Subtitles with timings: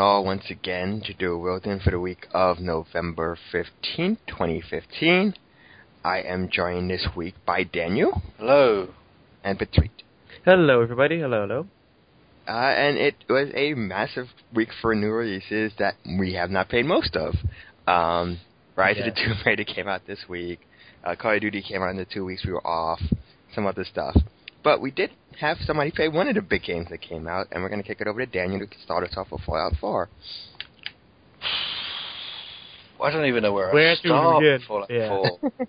[0.00, 5.34] Welcome all once again to Dual Wielding for the week of November 15th, 2015.
[6.02, 8.22] I am joined this week by Daniel.
[8.38, 8.88] Hello.
[9.44, 9.90] And Patrick.
[10.46, 11.20] Hello, everybody.
[11.20, 11.66] Hello, hello.
[12.48, 16.86] Uh, and it was a massive week for new releases that we have not played
[16.86, 17.34] most of.
[17.86, 18.40] Um,
[18.76, 19.06] Rise yeah.
[19.06, 20.60] of the Tomb Raider came out this week.
[21.04, 23.02] Uh, Call of Duty came out in the two weeks we were off.
[23.54, 24.16] Some other stuff.
[24.64, 27.62] But we did have somebody play one of the big games that came out, and
[27.62, 30.08] we're going to kick it over to Daniel to start us off with Fallout 4.
[33.02, 34.60] I don't even know where, where I start begin?
[34.66, 35.08] Fallout yeah.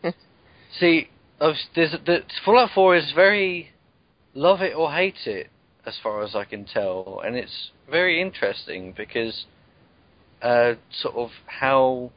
[0.01, 0.13] 4.
[0.79, 3.69] See, there's, the, Fallout 4 is very
[4.33, 5.47] love it or hate it,
[5.85, 9.45] as far as I can tell, and it's very interesting because
[10.41, 12.11] uh, sort of how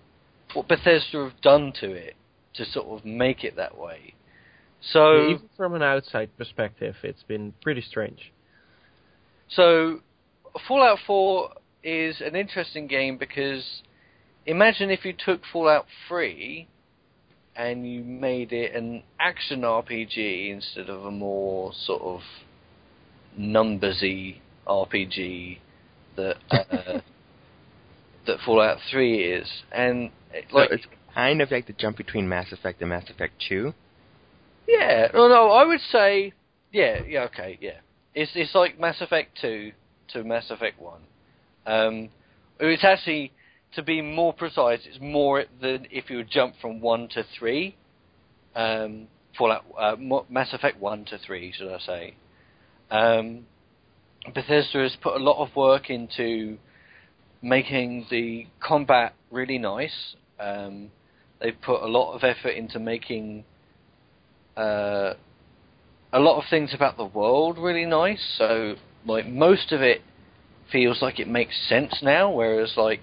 [0.52, 2.14] what Bethesda have done to it
[2.54, 4.14] to sort of make it that way.
[4.92, 8.32] So yeah, even from an outside perspective, it's been pretty strange.
[9.48, 10.00] So
[10.66, 11.50] Fallout 4
[11.82, 13.82] is an interesting game because
[14.46, 16.68] imagine if you took Fallout 3
[17.56, 22.20] and you made it an action RPG instead of a more sort of
[23.38, 25.58] numbersy RPG
[26.16, 27.00] that uh,
[28.26, 30.10] that Fallout 3 is, and
[30.52, 33.72] like so it's kind of like the jump between Mass Effect and Mass Effect 2.
[34.66, 36.32] Yeah, no, no, I would say,
[36.72, 37.78] yeah, yeah, okay, yeah.
[38.14, 39.72] It's it's like Mass Effect 2
[40.12, 41.00] to Mass Effect 1.
[41.66, 42.08] Um,
[42.60, 43.32] it's actually,
[43.74, 47.76] to be more precise, it's more than if you jump from 1 to 3.
[48.54, 49.96] Um, Fallout, uh,
[50.30, 52.14] Mass Effect 1 to 3, should I say.
[52.90, 53.46] Um,
[54.32, 56.56] Bethesda has put a lot of work into
[57.42, 60.14] making the combat really nice.
[60.38, 60.90] Um,
[61.40, 63.44] they've put a lot of effort into making
[64.56, 65.14] uh,
[66.12, 68.22] a lot of things about the world really nice.
[68.38, 68.76] So
[69.06, 70.02] like most of it
[70.70, 73.00] feels like it makes sense now, whereas like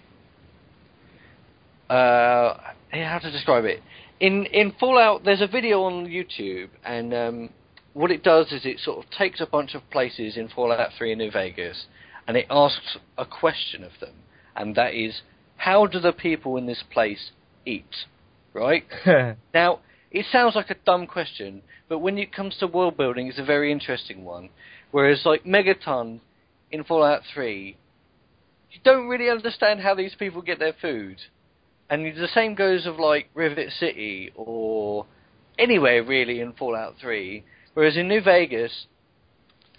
[1.89, 2.57] uh,
[2.91, 3.81] how to describe it
[4.21, 7.49] in in Fallout, there's a video on YouTube, and um,
[7.93, 11.11] what it does is it sort of takes a bunch of places in Fallout 3
[11.11, 11.85] and New Vegas,
[12.27, 14.13] and it asks a question of them,
[14.55, 15.21] and that is,
[15.57, 17.31] how do the people in this place
[17.65, 18.05] eat?
[18.53, 18.85] Right
[19.53, 19.79] now,
[20.11, 23.45] it sounds like a dumb question, but when it comes to world building, it's a
[23.45, 24.49] very interesting one.
[24.91, 26.19] Whereas, like Megaton
[26.69, 27.77] in Fallout 3,
[28.71, 31.17] you don't really understand how these people get their food.
[31.89, 35.05] And the same goes of like Rivet City or
[35.57, 37.43] anywhere really in Fallout 3.
[37.73, 38.85] Whereas in New Vegas,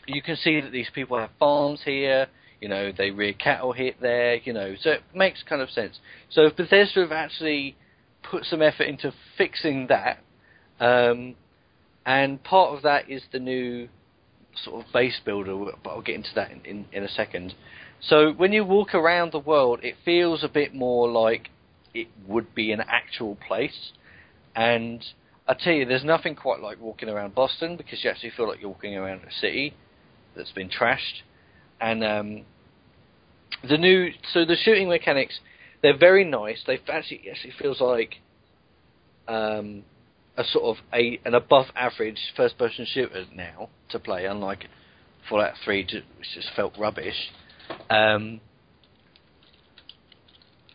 [0.06, 2.26] you can see that these people have farms here.
[2.60, 4.36] You know, they rear cattle here, there.
[4.36, 5.98] You know, so it makes kind of sense.
[6.30, 7.76] So if Bethesda have actually
[8.32, 10.18] put some effort into fixing that.
[10.80, 11.36] Um,
[12.04, 13.88] and part of that is the new
[14.64, 15.54] sort of base builder,
[15.84, 17.54] but I'll get into that in, in, in, a second.
[18.00, 21.50] So when you walk around the world, it feels a bit more like
[21.94, 23.92] it would be an actual place.
[24.56, 25.04] And
[25.46, 28.60] I tell you, there's nothing quite like walking around Boston because you actually feel like
[28.60, 29.74] you're walking around a city
[30.34, 31.20] that's been trashed.
[31.80, 32.44] And um,
[33.68, 35.38] the new, so the shooting mechanics
[35.82, 36.62] they're very nice.
[36.66, 38.16] They actually actually feels like
[39.28, 39.82] um,
[40.36, 44.66] a sort of a an above average first person shooter now to play, unlike
[45.28, 47.30] Fallout Three, which just felt rubbish.
[47.90, 48.40] Um,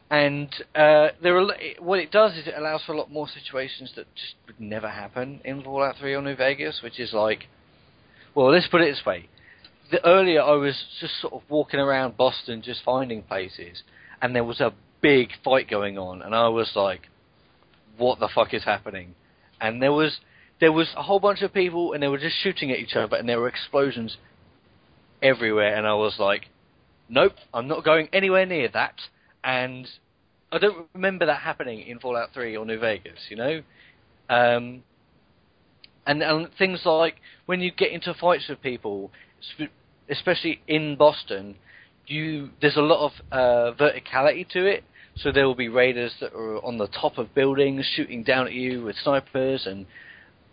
[0.09, 1.47] and uh, there are
[1.79, 4.89] what it does is it allows for a lot more situations that just would never
[4.89, 7.47] happen in Fallout 3 or New Vegas, which is like,
[8.34, 9.28] well, let's put it this way:
[9.91, 13.84] the, earlier I was just sort of walking around Boston, just finding places,
[14.21, 14.74] and there was a
[15.07, 17.07] big fight going on, and I was like,
[17.98, 19.15] "What the fuck is happening?"
[19.62, 20.19] And there was
[20.59, 23.15] there was a whole bunch of people, and they were just shooting at each other,
[23.15, 24.18] and there were explosions
[25.21, 26.50] everywhere, and I was like,
[27.07, 28.95] "Nope, I'm not going anywhere near that."
[29.44, 29.88] And
[30.51, 33.62] I don't remember that happening in Fallout 3 or New Vegas, you know.
[34.30, 34.83] Um,
[36.06, 37.15] and, and things like
[37.45, 39.12] when you get into fights with people,
[40.10, 41.56] especially in Boston,
[42.07, 44.83] you there's a lot of uh, verticality to it.
[45.19, 48.54] So there will be raiders that are on the top of buildings shooting down at
[48.54, 49.88] you with snipers, and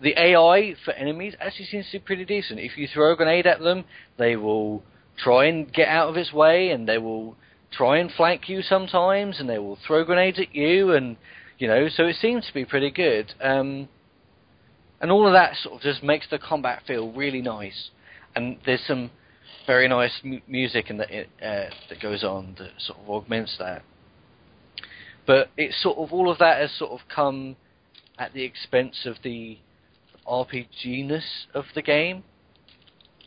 [0.00, 2.61] the AI for enemies actually seems to be pretty decent.
[2.61, 3.84] If you throw a grenade at them,
[4.16, 4.82] they will
[5.19, 7.37] try and get out of its way, and they will
[7.70, 11.17] try and flank you sometimes, and they will throw grenades at you, and
[11.58, 13.32] you know, so it seems to be pretty good.
[13.43, 13.88] Um,
[15.00, 17.90] and all of that sort of just makes the combat feel really nice.
[18.34, 19.10] And there's some
[19.67, 23.82] very nice mu- music and that uh, that goes on that sort of augments that.
[25.26, 27.56] But it's sort of all of that has sort of come
[28.18, 29.58] at the expense of the
[30.26, 32.24] RPGness of the game.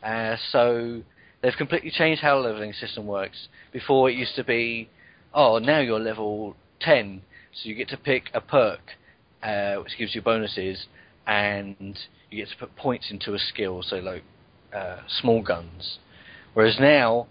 [0.02, 1.02] Uh, so
[1.42, 3.48] they've completely changed how the leveling system works.
[3.72, 4.88] Before it used to be,
[5.34, 7.22] oh, now you're level 10,
[7.52, 8.80] so you get to pick a perk,
[9.42, 10.86] uh, which gives you bonuses,
[11.26, 11.98] and
[12.30, 14.22] you get to put points into a skill, so like
[14.74, 15.98] uh, small guns.
[16.54, 17.26] Whereas now,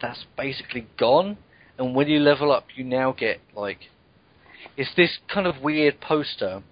[0.00, 1.36] that's basically gone,
[1.78, 3.80] and when you level up, you now get like
[4.76, 6.62] it's this kind of weird poster,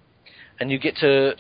[0.60, 1.34] and you get to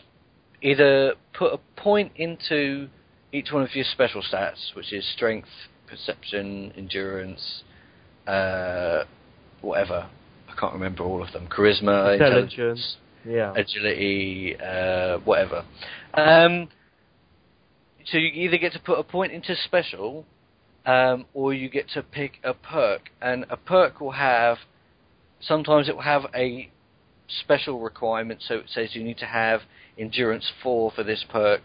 [0.62, 2.88] either put a point into
[3.32, 5.48] each one of your special stats, which is strength,
[5.86, 7.62] perception, endurance,
[8.26, 9.04] uh,
[9.60, 10.08] whatever.
[10.48, 11.48] I can't remember all of them.
[11.48, 12.52] Charisma, Intelligence.
[12.52, 12.96] intelligence,
[13.26, 13.52] Yeah.
[13.56, 15.64] agility, uh, whatever.
[16.14, 16.68] Um,
[18.04, 20.26] so you either get to put a point into special,
[20.84, 24.58] um, or you get to pick a perk, and a perk will have.
[25.42, 26.70] Sometimes it will have a
[27.28, 29.62] special requirement, so it says you need to have
[29.98, 31.62] endurance four for this perk.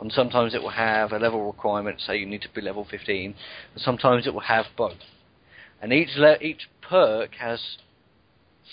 [0.00, 3.34] And sometimes it will have a level requirement, say you need to be level 15.
[3.74, 4.98] And sometimes it will have both.
[5.80, 7.60] And each le- each perk has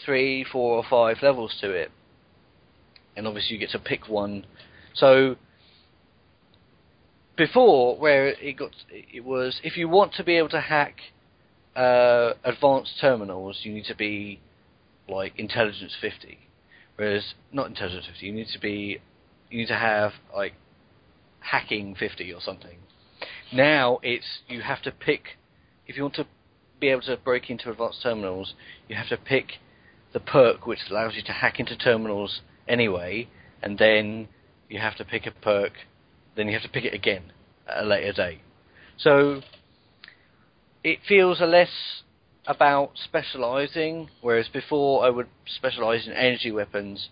[0.03, 1.91] three, four, or five levels to it.
[3.15, 4.45] And obviously you get to pick one.
[4.95, 5.35] So
[7.37, 10.95] before, where it got, it was if you want to be able to hack
[11.75, 14.39] uh, advanced terminals, you need to be
[15.07, 16.37] like intelligence 50.
[16.95, 18.99] Whereas not intelligence 50, you need to be,
[19.49, 20.53] you need to have like
[21.39, 22.77] hacking 50 or something.
[23.53, 25.37] Now it's you have to pick
[25.91, 26.27] if you want to
[26.79, 28.53] be able to break into advanced terminals,
[28.87, 29.53] you have to pick
[30.13, 33.27] the perk which allows you to hack into terminals anyway,
[33.61, 34.29] and then
[34.69, 35.73] you have to pick a perk,
[36.35, 37.23] then you have to pick it again
[37.67, 38.39] at a later date.
[38.97, 39.41] So
[40.83, 41.69] it feels a less
[42.47, 47.09] about specializing, whereas before I would specialize in energy weapons,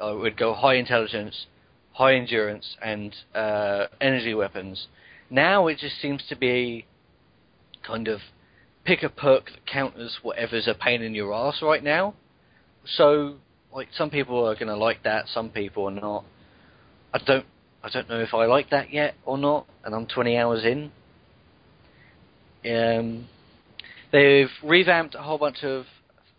[0.00, 1.46] I would go high intelligence,
[1.92, 4.86] high endurance, and uh, energy weapons.
[5.30, 6.86] Now it just seems to be
[7.86, 8.20] kind of
[8.84, 12.14] pick a perk that counters whatever's a pain in your ass right now.
[12.84, 13.36] So,
[13.74, 16.24] like some people are going to like that, some people are not.
[17.12, 17.46] I don't,
[17.82, 20.92] I don't know if I like that yet or not, and I'm 20 hours in.
[22.66, 23.28] Um,
[24.12, 25.84] they've revamped a whole bunch of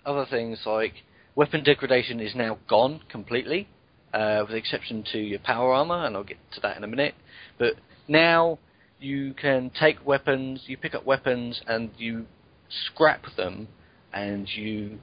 [0.06, 0.94] other things like
[1.36, 3.68] weapon degradation is now gone completely,
[4.14, 6.88] uh, with the exception to your power armor, and I'll get to that in a
[6.88, 7.16] minute.
[7.58, 7.76] But
[8.08, 8.60] now
[9.00, 12.26] you can take weapons, you pick up weapons, and you
[12.70, 13.68] scrap them,
[14.14, 15.00] and you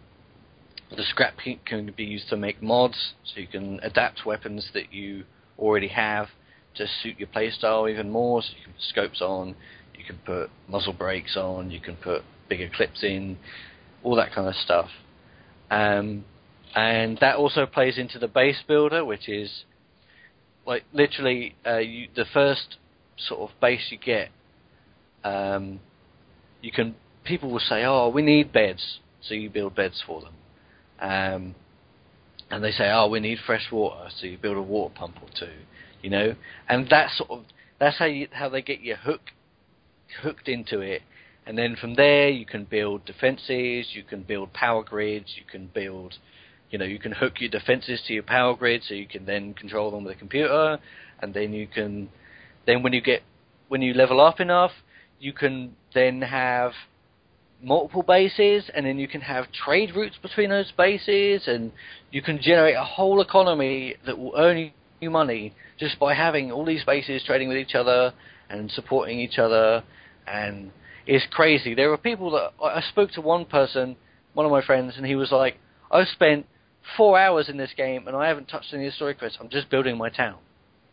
[0.96, 1.34] the scrap
[1.64, 5.24] can be used to make mods, so you can adapt weapons that you
[5.58, 6.28] already have
[6.74, 8.42] to suit your playstyle even more.
[8.42, 9.56] So you can put scopes on,
[10.04, 13.38] you can put muzzle brakes on, you can put bigger clips in,
[14.02, 14.88] all that kind of stuff.
[15.70, 16.24] Um,
[16.74, 19.64] and that also plays into the base builder, which is
[20.66, 22.76] like literally uh, you, the first
[23.16, 24.28] sort of base you get.
[25.22, 25.80] Um,
[26.60, 30.34] you can people will say, "Oh, we need beds," so you build beds for them.
[31.00, 31.54] Um,
[32.50, 35.28] and they say, "Oh, we need fresh water," so you build a water pump or
[35.38, 35.52] two.
[36.02, 36.34] You know,
[36.68, 37.44] and that sort of
[37.78, 39.30] that's how you how they get you hooked
[40.22, 41.02] hooked into it.
[41.46, 45.66] And then from there, you can build defenses, you can build power grids, you can
[45.66, 46.14] build,
[46.70, 49.52] you know, you can hook your defenses to your power grid, so you can then
[49.52, 50.78] control them with a computer.
[51.20, 52.08] And then you can,
[52.66, 53.22] then when you get,
[53.68, 54.72] when you level up enough,
[55.20, 56.72] you can then have
[57.62, 61.72] multiple bases, and then you can have trade routes between those bases, and
[62.10, 64.70] you can generate a whole economy that will earn
[65.00, 68.12] you money just by having all these bases trading with each other
[68.50, 69.82] and supporting each other,
[70.26, 70.70] and
[71.06, 71.74] it's crazy.
[71.74, 73.96] There are people that I spoke to one person,
[74.32, 75.58] one of my friends, and he was like,
[75.90, 76.46] "I've spent
[76.96, 79.38] four hours in this game and I haven't touched any of the story quests.
[79.40, 80.38] I'm just building my town."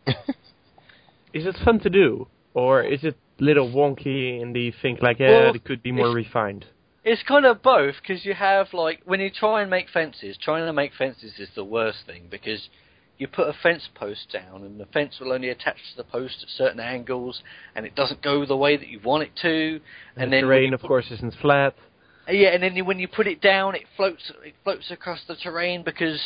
[1.34, 5.02] Is it fun to do, or is it a little wonky and do you think
[5.02, 6.66] like, yeah, Well, it could be more refined?
[7.04, 10.38] It's kind of both because you have like when you try and make fences.
[10.38, 12.70] Trying to make fences is the worst thing because
[13.22, 16.38] you put a fence post down and the fence will only attach to the post
[16.42, 17.44] at certain angles
[17.76, 19.80] and it doesn't go the way that you want it to.
[20.16, 21.76] And, And the then terrain, of course, isn't flat.
[22.28, 24.32] Yeah, and then when you put it down, it floats.
[24.44, 26.20] It floats across the terrain because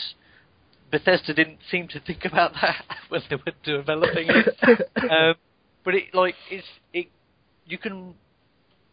[0.89, 4.89] Bethesda didn't seem to think about that when they were developing it.
[5.11, 5.35] um,
[5.83, 7.07] but it like it's it.
[7.65, 8.13] You can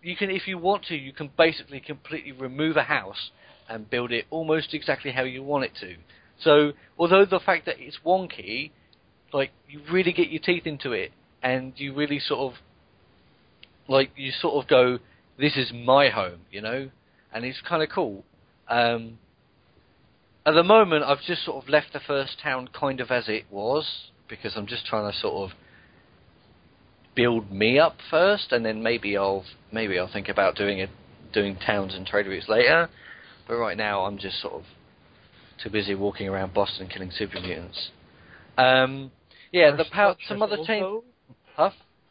[0.02, 3.30] you can if you want to, you can basically completely remove a house
[3.68, 5.94] and build it almost exactly how you want it to.
[6.44, 8.70] So although the fact that it's wonky,
[9.32, 12.58] like you really get your teeth into it, and you really sort of
[13.88, 14.98] like you sort of go,
[15.38, 16.90] "This is my home," you know,
[17.32, 18.24] and it's kind of cool.
[18.68, 19.18] Um,
[20.44, 23.44] at the moment, I've just sort of left the first town kind of as it
[23.50, 25.56] was because I'm just trying to sort of
[27.14, 30.90] build me up first, and then maybe I'll maybe I'll think about doing it,
[31.32, 32.88] doing towns and trade routes later.
[33.46, 34.64] But right now, I'm just sort of
[35.62, 37.90] too busy walking around Boston killing super mutants.
[38.58, 39.10] Um,
[39.52, 40.16] yeah, Are the power.
[40.28, 41.04] Some other also-
[41.56, 41.70] Huh?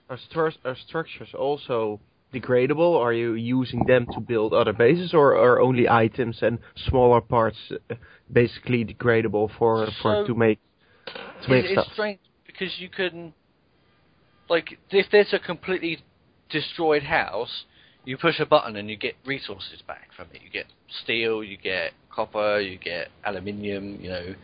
[0.10, 2.00] Are, stru- are structures also
[2.34, 2.98] degradable?
[3.00, 7.58] Are you using them to build other bases, or are only items and smaller parts
[7.72, 7.96] uh,
[8.32, 10.60] basically degradable for for So- to make
[11.44, 11.86] to make It- stuff?
[11.88, 13.34] It's strange because you can,
[14.50, 16.00] like, if there's a completely
[16.50, 17.66] destroyed house,
[18.06, 20.42] you push a button and you get resources back from it.
[20.44, 20.66] You get
[21.04, 24.36] steel, you get copper, you get aluminium, you know,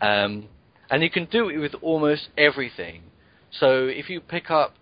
[0.00, 0.48] um,
[0.90, 3.02] and you can do it with almost everything.
[3.50, 4.74] So if you pick up,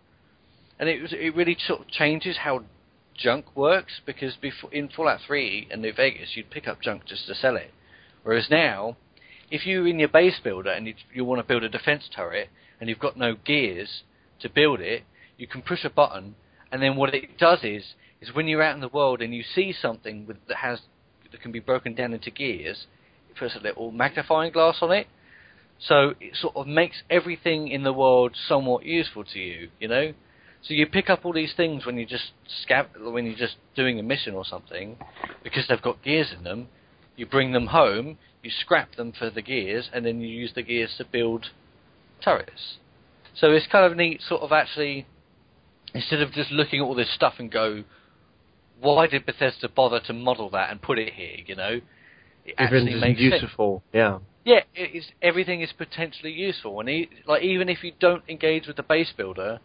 [0.78, 2.64] and it it really sort of changes how
[3.16, 7.26] junk works because before in Fallout 3 and New Vegas, you'd pick up junk just
[7.26, 7.73] to sell it,
[8.23, 8.97] whereas now
[9.50, 12.49] if you're in your base builder and you, you want to build a defense turret
[12.80, 14.02] and you've got no gears
[14.40, 15.04] to build it,
[15.38, 16.35] you can push a button,
[16.71, 19.42] and then what it does is is when you're out in the world and you
[19.42, 20.80] see something with, that has
[21.30, 22.87] that can be broken down into gears,
[23.28, 25.06] it puts a little magnifying glass on it,
[25.78, 30.12] so it sort of makes everything in the world somewhat useful to you, you know.
[30.62, 32.32] So you pick up all these things when you just
[32.62, 34.96] scab when you're just doing a mission or something,
[35.44, 36.68] because they've got gears in them.
[37.16, 40.62] You bring them home, you scrap them for the gears, and then you use the
[40.62, 41.46] gears to build
[42.23, 42.78] turrets.
[43.35, 45.06] So it's kind of neat, sort of actually,
[45.94, 47.85] instead of just looking at all this stuff and go,
[48.80, 51.37] why did Bethesda bother to model that and put it here?
[51.47, 51.80] You know,
[52.45, 53.42] it actually Everything makes is sense.
[53.42, 53.83] useful.
[53.92, 54.18] Yeah.
[54.45, 58.68] Yeah, it is, everything is potentially useful, and e- like even if you don't engage
[58.68, 59.59] with the base builder,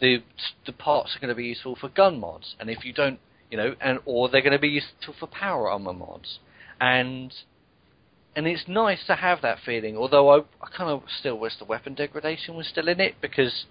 [0.00, 0.22] the
[0.64, 3.18] the parts are going to be useful for gun mods, and if you don't,
[3.50, 6.38] you know, and or they're going to be useful for power armor mods,
[6.80, 7.34] and
[8.34, 9.96] and it's nice to have that feeling.
[9.96, 13.66] Although I, I kind of still wish the weapon degradation was still in it because,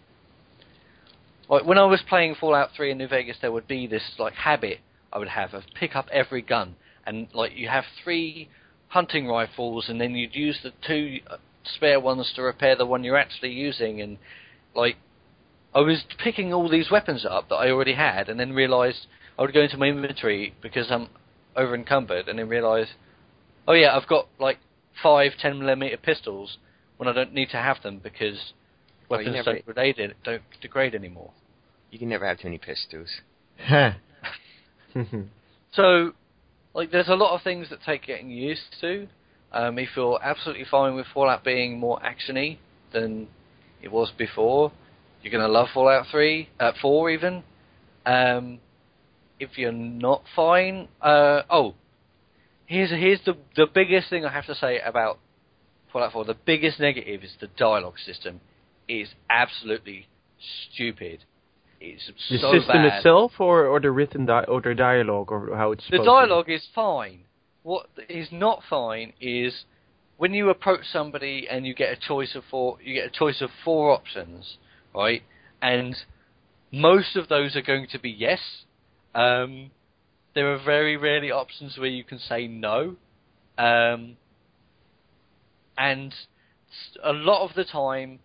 [1.49, 4.33] like when I was playing Fallout 3 in New Vegas, there would be this like
[4.33, 4.79] habit
[5.11, 8.49] I would have of pick up every gun, and like you have three
[8.87, 13.03] hunting rifles, and then you'd use the two uh, spare ones to repair the one
[13.03, 14.17] you're actually using, and
[14.75, 14.97] like
[15.75, 19.07] I was picking all these weapons up that I already had, and then realised
[19.37, 21.09] I would go into my inventory because I'm
[21.55, 22.89] over encumbered, and then realise,
[23.67, 24.59] oh yeah, I've got like
[25.01, 26.57] five 10 millimeter pistols
[26.97, 28.53] when I don't need to have them because
[29.17, 31.31] weapons never- don't degrade don't degrade anymore.
[31.91, 33.09] You can never have too many pistols.
[35.73, 36.13] So,
[36.73, 39.07] like, there's a lot of things that take getting used to.
[39.51, 42.57] Um, you're absolutely fine with Fallout being more actiony
[42.91, 43.27] than
[43.81, 44.71] it was before.
[45.21, 47.43] You're gonna love Fallout 3, uh, 4 even.
[48.05, 48.59] Um,
[49.39, 51.75] if you're not fine, uh, oh,
[52.65, 55.19] here's here's the the biggest thing I have to say about
[55.91, 56.25] Fallout 4.
[56.25, 58.41] The biggest negative is the dialogue system.
[59.01, 60.07] It's absolutely
[60.71, 61.25] stupid.
[61.81, 62.97] It's the so system bad.
[62.97, 66.65] itself, or or the written di- or the dialogue, or how it's The dialogue is
[66.73, 67.21] fine.
[67.63, 69.65] What is not fine is
[70.17, 72.77] when you approach somebody and you get a choice of four.
[72.83, 74.57] You get a choice of four options,
[74.93, 75.23] right?
[75.61, 75.95] And
[76.71, 78.39] most of those are going to be yes.
[79.15, 79.71] Um,
[80.35, 82.95] there are very rarely options where you can say no.
[83.57, 84.17] Um,
[85.77, 86.13] and
[87.03, 88.19] a lot of the time,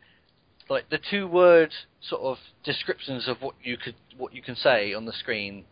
[0.68, 4.92] like the two word sort of descriptions of what you could what you can say
[4.94, 5.64] on the screen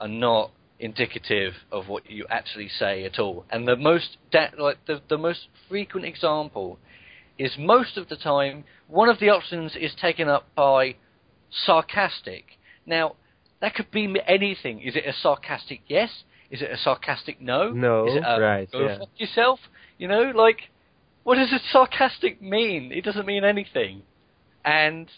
[0.00, 3.44] are not indicative of what you actually say at all.
[3.50, 6.78] And the most da- like the the most frequent example
[7.38, 10.96] is most of the time one of the options is taken up by
[11.50, 12.44] sarcastic.
[12.86, 13.16] Now
[13.60, 14.80] that could be anything.
[14.82, 16.10] Is it a sarcastic yes?
[16.50, 17.70] Is it a sarcastic no?
[17.70, 18.98] No, Is it a right, Go yeah.
[18.98, 19.60] fuck yourself.
[19.98, 20.58] You know, like
[21.22, 22.92] what does a sarcastic mean?
[22.92, 24.02] It doesn't mean anything.
[24.64, 25.08] And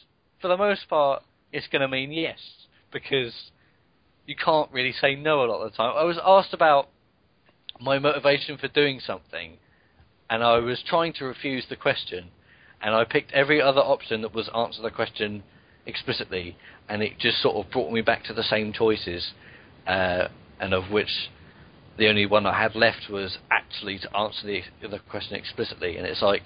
[0.41, 1.23] for the most part,
[1.53, 2.39] it's going to mean yes
[2.93, 3.33] because
[4.27, 5.95] you can't really say no a lot of the time.
[5.97, 6.89] I was asked about
[7.81, 9.59] my motivation for doing something,
[10.29, 12.31] and I was trying to refuse the question,
[12.83, 15.43] and I picked every other option that was answer the question
[15.85, 16.57] explicitly,
[16.89, 19.33] and it just sort of brought me back to the same choices,
[19.87, 21.31] uh, and of which
[21.97, 26.07] the only one I had left was actually to answer the, the question explicitly, and
[26.07, 26.43] it's like,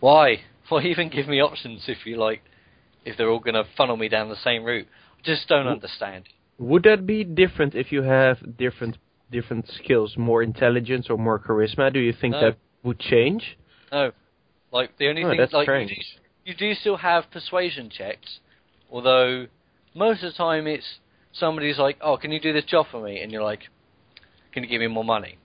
[0.00, 0.40] why?
[0.68, 2.42] Why even give me options if you like,
[3.04, 4.86] if they're all going to funnel me down the same route?
[5.18, 6.24] I just don't understand.
[6.58, 8.98] Would that be different if you have different
[9.30, 11.92] different skills, more intelligence or more charisma?
[11.92, 12.40] Do you think No.
[12.40, 13.56] that would change?
[13.90, 14.12] No,
[14.70, 15.90] like the only Oh, thing, that's like you strange.
[15.90, 15.96] do,
[16.44, 18.38] you do still have persuasion checks,
[18.90, 19.46] although
[19.94, 20.98] most of the time it's
[21.32, 23.62] somebody's like, "Oh, can you do this job for me?" and you're like,
[24.52, 25.38] "Can you give me more money?"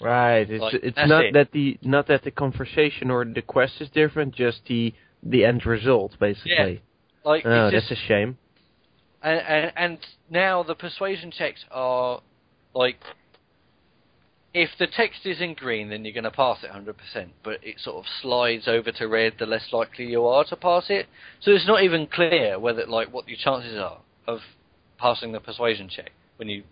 [0.00, 0.48] Right.
[0.50, 1.34] It's Like, it's not it.
[1.34, 5.64] that the not that the conversation or the quest is different, just the the end
[5.64, 6.50] result basically.
[6.52, 7.30] Yeah.
[7.30, 8.36] Like, Oh, it's just, a shame.
[9.22, 9.98] and, and and
[10.28, 12.20] now the persuasion checks are
[12.74, 12.96] like
[14.52, 17.80] if the text is in green then you're going to pass it 100% but it
[17.80, 21.06] sort of slides over to red the less likely you are to pass it
[21.40, 23.98] so it's not even clear whether like what your chances are
[24.28, 24.40] of
[24.98, 26.62] passing the persuasion check when you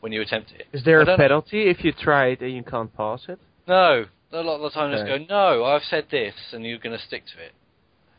[0.00, 1.22] when you attempt it Is there a don't know.
[1.22, 3.38] penalty if you try it and you can't pass it?
[3.68, 6.96] no a lot of the time just go no I've said this and you're going
[6.96, 7.52] to stick to it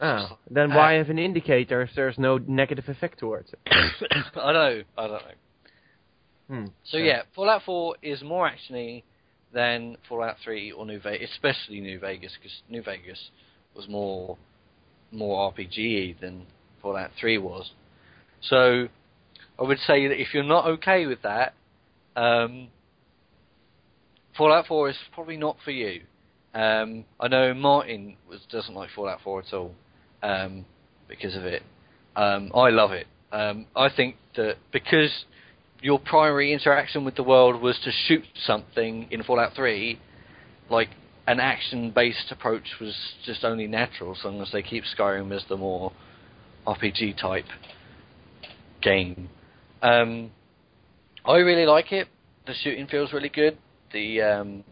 [0.03, 3.59] Oh, then uh, why have an indicator if there's no negative effect towards it?
[4.35, 5.31] I know I don't know
[6.47, 6.65] Hmm.
[6.83, 9.03] So yeah, Fallout 4 is more actiony
[9.53, 13.29] than Fallout 3 or New Vegas, especially New Vegas, because New Vegas
[13.73, 14.37] was more
[15.13, 16.45] more RPG than
[16.81, 17.71] Fallout 3 was.
[18.41, 18.87] So
[19.59, 21.53] I would say that if you're not okay with that,
[22.15, 22.67] um,
[24.37, 26.01] Fallout 4 is probably not for you.
[26.53, 29.71] Um, I know Martin was, doesn't like Fallout 4 at all
[30.21, 30.65] um,
[31.07, 31.63] because of it.
[32.15, 33.07] Um, I love it.
[33.31, 35.25] Um, I think that because
[35.81, 39.99] your primary interaction with the world was to shoot something in Fallout 3,
[40.69, 40.89] like
[41.27, 45.57] an action-based approach was just only natural, as long as they keep Skyrim as the
[45.57, 45.91] more
[46.67, 47.45] RPG type
[48.81, 49.29] game.
[49.81, 50.31] Um,
[51.25, 52.07] I really like it.
[52.47, 53.57] The shooting feels really good.
[53.93, 54.63] The um,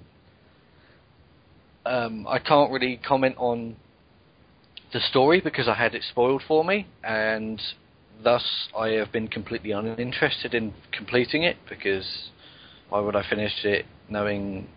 [1.86, 3.76] um, I can't really comment on
[4.92, 7.62] the story because I had it spoiled for me, and
[8.24, 8.44] thus
[8.78, 12.30] I have been completely uninterested in completing it because
[12.90, 14.68] why would I finish it knowing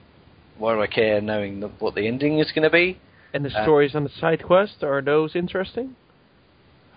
[0.58, 2.98] why do I care knowing the, what the ending is going to be?
[3.32, 5.96] And the Uh, stories on the side quest are those interesting?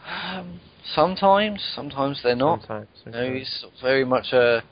[0.06, 0.60] Um,
[0.94, 2.62] sometimes, sometimes they're not.
[2.62, 2.88] Sometimes.
[3.06, 4.64] You know, it's very much a,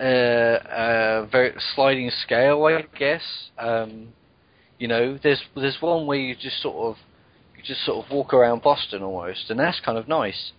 [0.00, 3.22] a, a very sliding scale, I guess.
[3.58, 4.08] Um,
[4.78, 6.96] you know, there's there's one where you just sort of
[7.56, 10.52] you just sort of walk around Boston almost, and that's kind of nice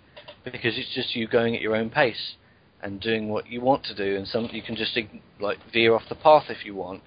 [0.43, 2.35] because it's just you going at your own pace
[2.81, 4.97] and doing what you want to do, and some you can just
[5.39, 7.01] like veer off the path if you want.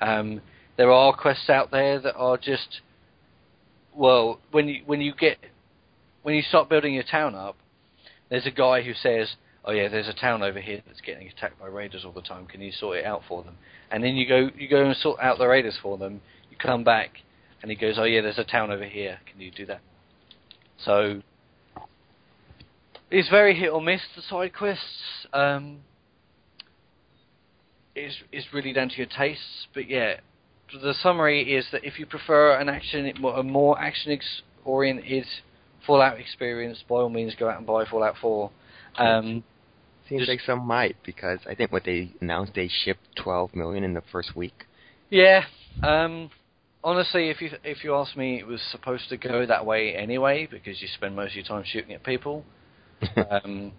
[0.00, 0.40] Um,
[0.76, 2.80] there are quests out there that are just
[3.94, 5.38] well, when you when you get
[6.22, 7.56] when you start building your town up,
[8.28, 11.58] there's a guy who says, "Oh yeah, there's a town over here that's getting attacked
[11.58, 12.46] by raiders all the time.
[12.46, 13.56] Can you sort it out for them?"
[13.90, 16.20] And then you go you go and sort out the raiders for them.
[16.50, 17.18] You come back,
[17.62, 19.20] and he goes, "Oh yeah, there's a town over here.
[19.30, 19.80] Can you do that?"
[20.78, 21.22] So
[23.10, 25.26] it's very hit or miss the side quests.
[25.32, 25.80] Um,
[27.94, 30.20] it's it's really down to your tastes, but yeah,
[30.72, 34.18] the summary is that if you prefer an action, a more action
[34.64, 35.26] oriented
[35.86, 38.50] Fallout experience, by all means go out and buy Fallout 4.
[38.96, 39.44] Um,
[40.08, 43.84] Seems Just- like some might because I think what they announced they shipped 12 million
[43.84, 44.66] in the first week.
[45.08, 45.44] yeah,
[45.84, 46.30] um,
[46.82, 50.48] honestly, if you if you ask me, it was supposed to go that way anyway
[50.50, 52.44] because you spend most of your time shooting at people.
[53.30, 53.70] um,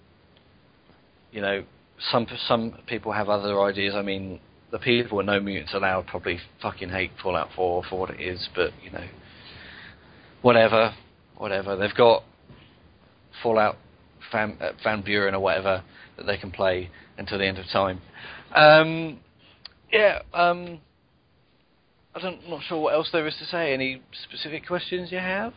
[1.34, 1.64] you know,
[2.12, 3.94] some some people have other ideas.
[3.94, 4.40] I mean,
[4.72, 8.48] the people at No Mutants Allowed probably fucking hate Fallout 4 for what it is,
[8.56, 9.06] but you know,
[10.42, 10.94] whatever,
[11.42, 11.76] whatever.
[11.76, 12.24] They've got
[13.42, 13.78] Fallout
[14.32, 15.84] Van, uh, Van Buren or whatever
[16.18, 18.00] that they can play until the end of time.
[18.56, 19.20] Um,
[19.92, 20.80] yeah, um,
[22.16, 23.74] I don't, not sure what else there is to say.
[23.74, 25.54] Any specific questions you have?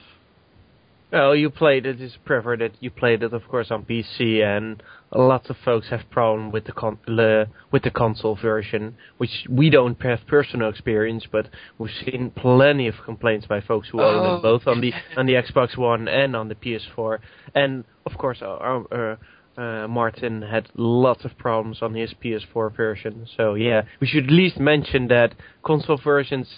[1.13, 2.01] Well, you played it.
[2.01, 4.83] It's preferred that you played it, of course, on PC, and
[5.15, 9.71] lots of folks have problem with the con- le- with the console version, which we
[9.71, 11.49] don't have personal experience, but
[11.79, 14.37] we've seen plenty of complaints by folks who own Oh.
[14.37, 17.19] it, both on the on the Xbox One and on the PS4.
[17.55, 19.19] And of course, our, our,
[19.57, 23.27] uh, Martin had lots of problems on his PS4 version.
[23.37, 26.49] So yeah, we should at least mention that console versions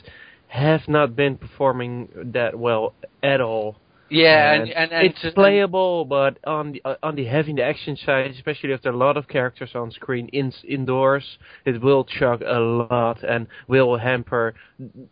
[0.49, 3.77] have not been performing that well at all.
[4.09, 7.97] Yeah, and, and, and it's playable, but on the uh, on the having the action
[7.97, 12.05] side, especially if there are a lot of characters on screen in, indoors, it will
[12.05, 14.55] chug a lot and will hamper.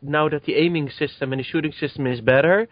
[0.01, 2.69] Now that the aiming system and the shooting system is better,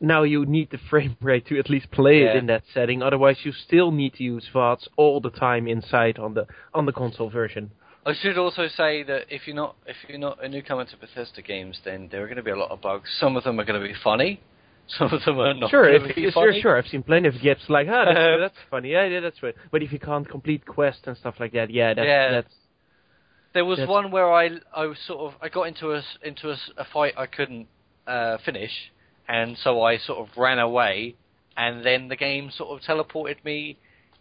[0.00, 2.30] now you need the frame rate to at least play Yeah.
[2.30, 3.02] it in that setting.
[3.02, 6.92] Otherwise, you still need to use VATS all the time inside on the on the
[6.92, 7.70] console version.
[8.04, 11.42] I should also say that if you're not if you're not a newcomer to Bethesda
[11.42, 13.08] games, then there are going to be a lot of bugs.
[13.20, 14.40] Some of them are going to be funny.
[14.98, 15.70] Some of them are not.
[15.70, 16.76] Sure, if, sure, sure.
[16.76, 18.90] I've seen plenty of gaps like, ah, that's, Uh, that's funny.
[18.92, 19.54] Yeah, yeah, that's right.
[19.70, 22.30] But if you can't complete quests and stuff like that, yeah, that's Yeah.
[22.32, 22.54] that's
[23.52, 26.50] There was That's- one where I I was sort of I got into a into
[26.50, 27.66] a, a fight I couldn't
[28.06, 28.72] uh, finish,
[29.28, 31.14] and so I sort of ran away,
[31.56, 33.76] and then the game sort of teleported me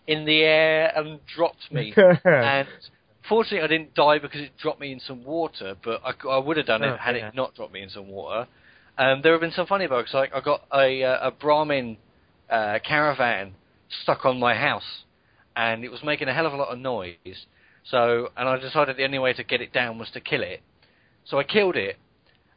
[0.08, 1.94] in the air and dropped me.
[2.26, 2.68] and
[3.28, 6.66] fortunately, I didn't die because it dropped me in some water, but I would have
[6.66, 7.28] done it Oh, had yeah.
[7.28, 8.48] it not dropped me in some water.
[9.00, 10.14] Um, there have been some funny bugs.
[10.14, 11.98] Like I got a uh, a Brahmin
[12.50, 13.56] uh, caravan
[14.04, 15.04] stuck on my house,
[15.56, 17.16] and it was making a hell of a lot of noise.
[17.86, 20.62] So, and I decided the only way to get it down was to kill it.
[21.24, 21.96] So I killed it,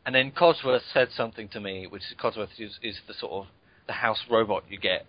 [0.05, 3.47] and then Codsworth said something to me, which Codsworth is, is the sort of
[3.87, 5.07] the house robot you get.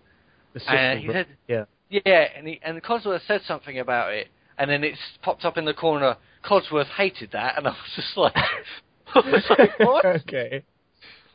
[0.52, 1.64] The And he said, yeah.
[1.90, 5.64] yeah, and he, and Codsworth said something about it, and then it popped up in
[5.64, 6.16] the corner.
[6.44, 8.36] Codsworth hated that, and I was just like,
[9.14, 10.04] I was like, what?
[10.28, 10.62] okay.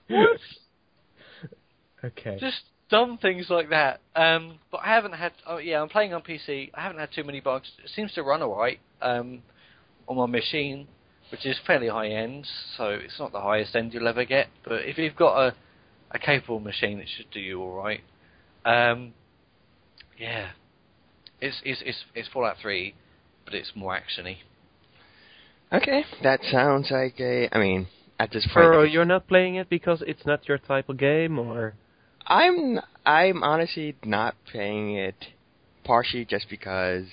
[0.10, 0.40] What?
[2.02, 2.38] Okay.
[2.40, 4.00] Just dumb things like that.
[4.16, 5.34] Um, but I haven't had.
[5.46, 6.72] Oh yeah, I'm playing on PC.
[6.74, 7.70] I haven't had too many bugs.
[7.84, 9.42] It seems to run alright um,
[10.08, 10.88] on my machine,
[11.30, 12.48] which is fairly high end.
[12.78, 14.48] So it's not the highest end you'll ever get.
[14.64, 15.56] But if you've got a
[16.12, 18.02] a capable machine, it should do you alright.
[18.66, 19.14] Um,
[20.18, 20.52] yeah,
[21.42, 22.94] it's it's it's it's Fallout 3,
[23.46, 24.38] but it's more actiony.
[25.72, 27.50] Okay, that sounds like a.
[27.56, 27.88] I mean,
[28.20, 31.40] at this point, Furrow, you're not playing it because it's not your type of game,
[31.40, 31.74] or
[32.28, 35.16] I'm I'm honestly not playing it
[35.86, 37.06] partially just because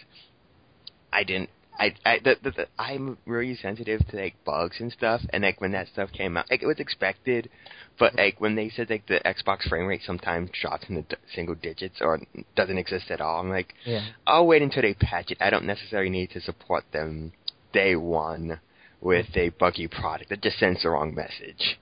[1.12, 1.50] I didn't.
[1.78, 5.60] I I the, the, the, I'm really sensitive to like bugs and stuff, and like
[5.60, 7.50] when that stuff came out, like it was expected,
[7.98, 8.18] but mm-hmm.
[8.18, 11.54] like when they said like the Xbox frame rate sometimes drops in the d- single
[11.54, 12.20] digits or
[12.56, 14.06] doesn't exist at all, I'm like, yeah.
[14.26, 15.38] I'll wait until they patch it.
[15.40, 17.32] I don't necessarily need to support them
[17.72, 18.58] day one
[19.00, 21.78] with a buggy product that just sends the wrong message.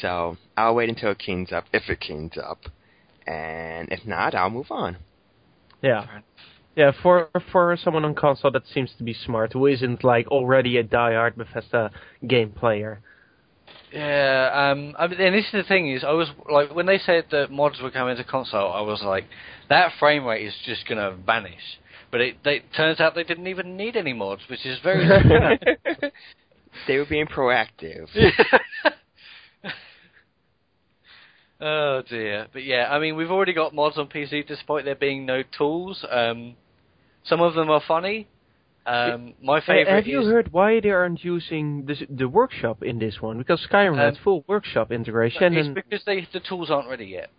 [0.00, 2.60] So I'll wait until it cleans up, if it cleans up,
[3.26, 4.98] and if not, I'll move on.
[5.82, 6.06] Yeah.
[6.76, 10.76] Yeah, for for someone on console that seems to be smart, who isn't like already
[10.76, 11.90] a diehard Bethesda
[12.24, 13.00] game player.
[13.92, 16.98] Yeah, um, I mean, and this is the thing is, I was like, when they
[16.98, 19.24] said that mods were coming to console, I was like,
[19.68, 21.80] that frame rate is just gonna vanish.
[22.10, 25.04] But it, they, turns out they didn't even need any mods, which is very.
[26.86, 28.08] they were being proactive.
[31.60, 35.26] oh dear, but yeah, I mean, we've already got mods on PC, despite there being
[35.26, 36.04] no tools.
[36.10, 36.56] Um,
[37.24, 38.28] some of them are funny.
[38.86, 42.82] Um, my Uh, favorite have you is heard why they aren't using this, the workshop
[42.82, 43.38] in this one?
[43.38, 47.06] Because Skyrim Um, has full workshop integration, it's and because they, the tools aren't ready
[47.06, 47.30] yet.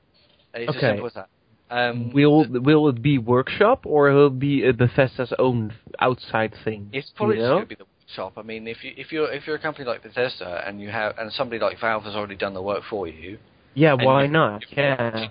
[0.54, 0.88] It's as Okay.
[0.88, 1.30] simple as that.
[1.69, 6.89] Um, will will it be workshop or will it be a Bethesda's own outside thing?
[6.91, 7.58] It's probably you know?
[7.58, 8.34] going to be the workshop.
[8.38, 11.17] I mean, if you if you're if you're a company like Bethesda and you have
[11.17, 13.38] and somebody like Valve has already done the work for you,
[13.74, 14.63] Yeah, why you- not?
[14.76, 15.28] Yeah.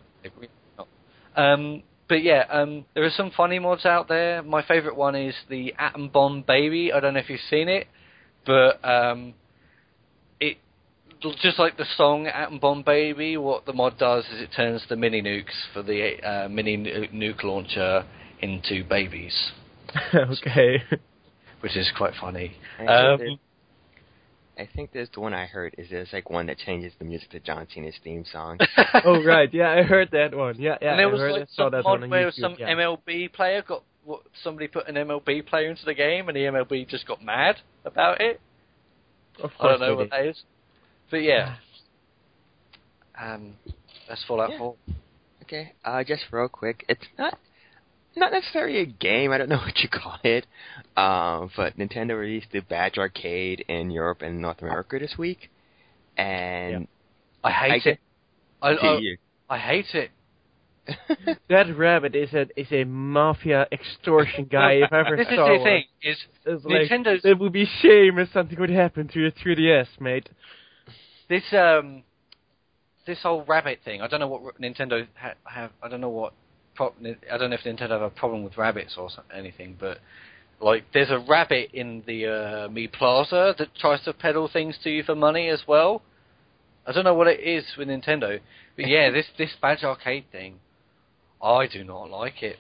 [1.37, 4.43] Um, but yeah, um, there are some funny mods out there.
[4.43, 6.93] My favourite one is the Atom Bomb Baby.
[6.93, 7.87] I don't know if you've seen it,
[8.47, 9.35] but um,
[10.41, 10.57] it
[11.21, 13.37] just like the song Atom Bomb Baby.
[13.37, 17.45] What the mod does is it turns the mini nukes for the uh, mini nuke
[17.45, 18.05] launcher
[18.41, 19.53] into babies,
[20.15, 20.83] okay.
[21.61, 22.53] Which is quite funny.
[22.77, 23.39] I think, Um, there's,
[24.59, 27.31] I think there's the one I heard is there's like one that changes the music
[27.31, 28.59] to John Cena's theme song.
[29.05, 30.57] oh right, yeah, I heard that one.
[30.61, 30.91] Yeah, yeah.
[30.91, 32.41] and there I was heard, like I saw some that mod one on where YouTube,
[32.41, 32.75] some yeah.
[32.75, 36.89] MLB player got what, somebody put an MLB player into the game, and the MLB
[36.89, 38.41] just got mad about it.
[39.41, 40.13] Of I don't know what did.
[40.13, 40.43] that is,
[41.11, 41.57] but yeah.
[43.21, 43.55] Um,
[44.09, 44.59] that's Fallout Yeah.
[44.59, 44.77] 4.
[45.43, 47.37] Okay, uh, just real quick, it's not
[48.17, 49.33] not necessarily a game.
[49.33, 50.47] I don't know what you call it,
[50.97, 55.51] um, but Nintendo released the Badge Arcade in Europe and North America this week,
[56.17, 56.89] and
[57.45, 57.99] I hate I it.
[58.61, 59.17] I, I, you?
[59.49, 60.11] I hate it.
[61.51, 65.43] That rabbit is a is a mafia extortion guy if I ever This is the
[65.43, 65.63] one.
[65.63, 66.17] thing is
[66.47, 70.31] It's like, it would be shame if something would happen to your 3DS, mate.
[71.29, 72.05] this um
[73.07, 74.01] this whole rabbit thing.
[74.01, 75.73] I don't know what Nintendo ha- have.
[75.83, 76.33] I don't know what.
[76.79, 76.95] Pro-
[77.33, 79.99] I don't know if Nintendo have a problem with rabbits or so- anything, but
[80.61, 84.91] like there's a rabbit in the uh, Mii Plaza that tries to peddle things to
[84.91, 86.03] you for money as well.
[86.87, 88.39] I don't know what it is with Nintendo,
[88.77, 90.61] but yeah, this this badge arcade thing,
[91.43, 92.57] I do not like it,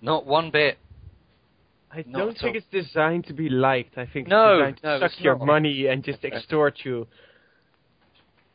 [0.00, 0.78] not one bit.
[1.94, 2.62] I Not don't think all.
[2.62, 3.98] it's designed to be liked.
[3.98, 5.46] I think No, it's designed to no, suck it's your not.
[5.46, 7.06] money and just extort you.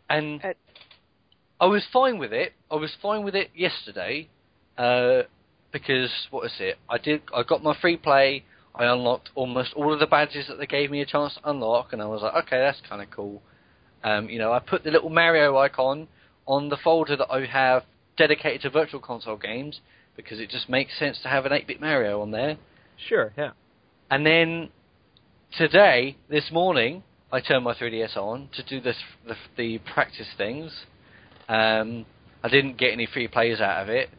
[0.10, 0.42] And
[1.60, 2.54] I was fine with it.
[2.72, 4.28] I was fine with it yesterday,
[4.78, 5.24] uh,
[5.72, 6.78] because what is it?
[6.90, 7.22] I did.
[7.34, 8.44] I got my free play.
[8.76, 11.94] I unlocked almost all of the badges that they gave me a chance to unlock,
[11.94, 13.42] and I was like, okay, that's kind of cool.
[14.04, 16.08] Um, you know, I put the little Mario icon
[16.46, 17.84] on the folder that I have
[18.18, 19.82] dedicated to Virtual Console games
[20.16, 22.58] because it just makes sense to have an 8-bit Mario on there.
[23.08, 23.52] Sure, yeah.
[24.10, 24.70] And then
[25.58, 30.72] today, this morning, I turned my 3DS on to do this, the, the practice things.
[31.50, 32.06] Um,
[32.44, 34.10] I didn't get any free plays out of it.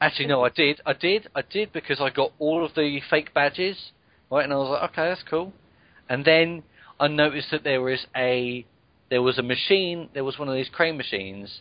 [0.00, 0.80] Actually, no, I did.
[0.86, 1.28] I did.
[1.34, 3.90] I did because I got all of the fake badges,
[4.30, 4.44] right?
[4.44, 5.52] And I was like, okay, that's cool.
[6.08, 6.62] And then
[7.00, 8.64] I noticed that there was a
[9.10, 10.08] there was a machine.
[10.14, 11.60] There was one of these crane machines.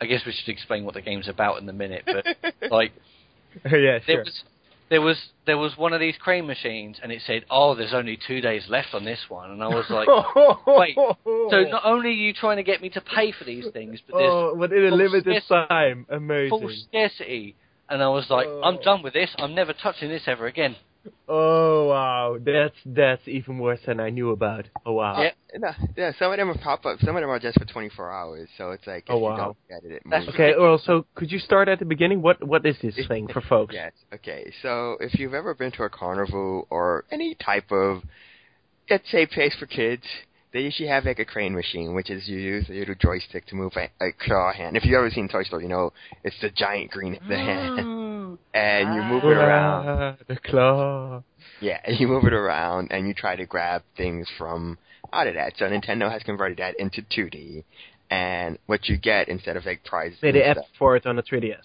[0.00, 2.24] I guess we should explain what the game's about in a minute, but
[2.70, 2.92] like
[3.64, 4.24] yeah, there sure.
[4.24, 4.42] was
[4.90, 8.18] there was there was one of these crane machines, and it said, "Oh, there's only
[8.26, 10.08] two days left on this one," and I was like,
[10.66, 14.00] wait, "So not only are you trying to get me to pay for these things,
[14.06, 16.58] but there's oh, but in a limited time, amazing.
[16.58, 17.56] full scarcity."
[17.90, 18.82] And I was like, "I'm Oh.
[18.82, 19.34] done with this.
[19.38, 20.76] I'm never touching this ever again."
[21.28, 24.66] Oh wow, that's that's even worse than I knew about.
[24.84, 25.22] Oh wow.
[25.22, 25.30] Yeah.
[25.56, 26.98] No, yeah, some of them are pop up.
[27.00, 28.48] Some of them are just for 24 hours.
[28.58, 29.36] So it's like if Oh, you wow.
[29.36, 30.28] don't get it, it moves.
[30.28, 32.20] Okay, well, so could you start at the beginning?
[32.20, 33.74] What what is this thing for folks?
[33.74, 33.92] Yes.
[34.12, 34.52] Okay.
[34.62, 38.02] So if you've ever been to a carnival or any type of,
[38.90, 40.04] let's say, place for kids,
[40.52, 43.54] they usually have like a crane machine, which is you use a little joystick to
[43.54, 44.76] move a, a claw hand.
[44.76, 45.92] If you've ever seen Toy Story, you know
[46.24, 47.38] it's the giant green the mm.
[47.46, 47.86] hand,
[48.54, 49.88] and you move it around.
[49.88, 51.22] Ah, the claw.
[51.60, 54.78] Yeah, and you move it around, and you try to grab things from
[55.12, 55.54] out of that.
[55.56, 57.64] So Nintendo has converted that into 2D,
[58.10, 60.18] and what you get instead of like prizes.
[60.22, 61.56] Made and an app for it on the 3DS.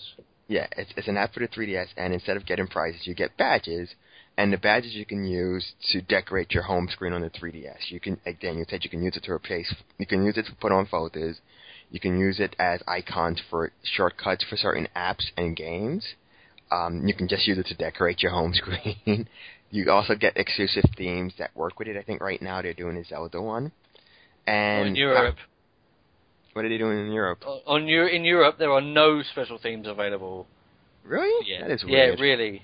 [0.48, 3.36] yeah, it's, it's an app for the 3DS, and instead of getting prizes, you get
[3.38, 3.90] badges,
[4.38, 7.90] and the badges you can use to decorate your home screen on the 3DS.
[7.90, 10.46] You can, like Daniel said, you can use it to replace, you can use it
[10.48, 11.40] to put on photos,
[11.92, 16.16] you can use it as icons for shortcuts for certain apps and games.
[16.74, 19.28] Um, you can just use it to decorate your home screen.
[19.70, 21.98] you also get exclusive themes that work with it.
[21.98, 23.72] I think right now they're doing a Zelda one.
[24.48, 25.36] And in Europe,
[26.54, 27.44] what are they doing in Europe?
[27.46, 30.48] on in Europe, there are no special themes available.
[31.04, 31.48] Really?
[31.48, 32.62] Yeah, That is yeah, really.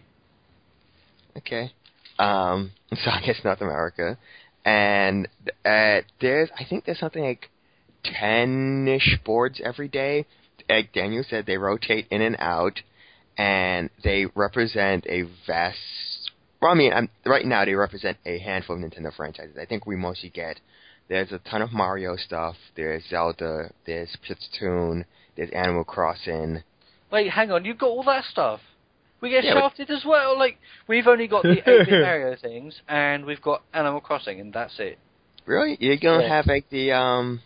[1.38, 1.72] Okay.
[2.18, 4.18] Um, so I guess North America,
[4.66, 5.28] and
[5.66, 7.50] uh, there's I think there's something like
[8.04, 10.26] ten-ish boards every day.
[10.70, 12.82] Like Daniel said, they rotate in and out,
[13.40, 15.78] and they represent a vast.
[16.62, 19.56] Well, I mean, I'm, right now they represent a handful of Nintendo franchises.
[19.60, 20.60] I think we mostly get.
[21.08, 22.56] There's a ton of Mario stuff.
[22.76, 23.72] There's Zelda.
[23.86, 25.06] There's Splatoon.
[25.38, 26.64] There's Animal Crossing.
[27.12, 28.60] Wait, hang on, you've got all that stuff.
[29.22, 30.38] We get Yeah, shafted as well.
[30.38, 34.78] Like we've only got the 8-bit Mario things, and we've got Animal Crossing, and that's
[34.80, 35.00] it.
[35.46, 35.78] Really?
[35.80, 36.28] You don't Yeah.
[36.36, 37.42] have like the um,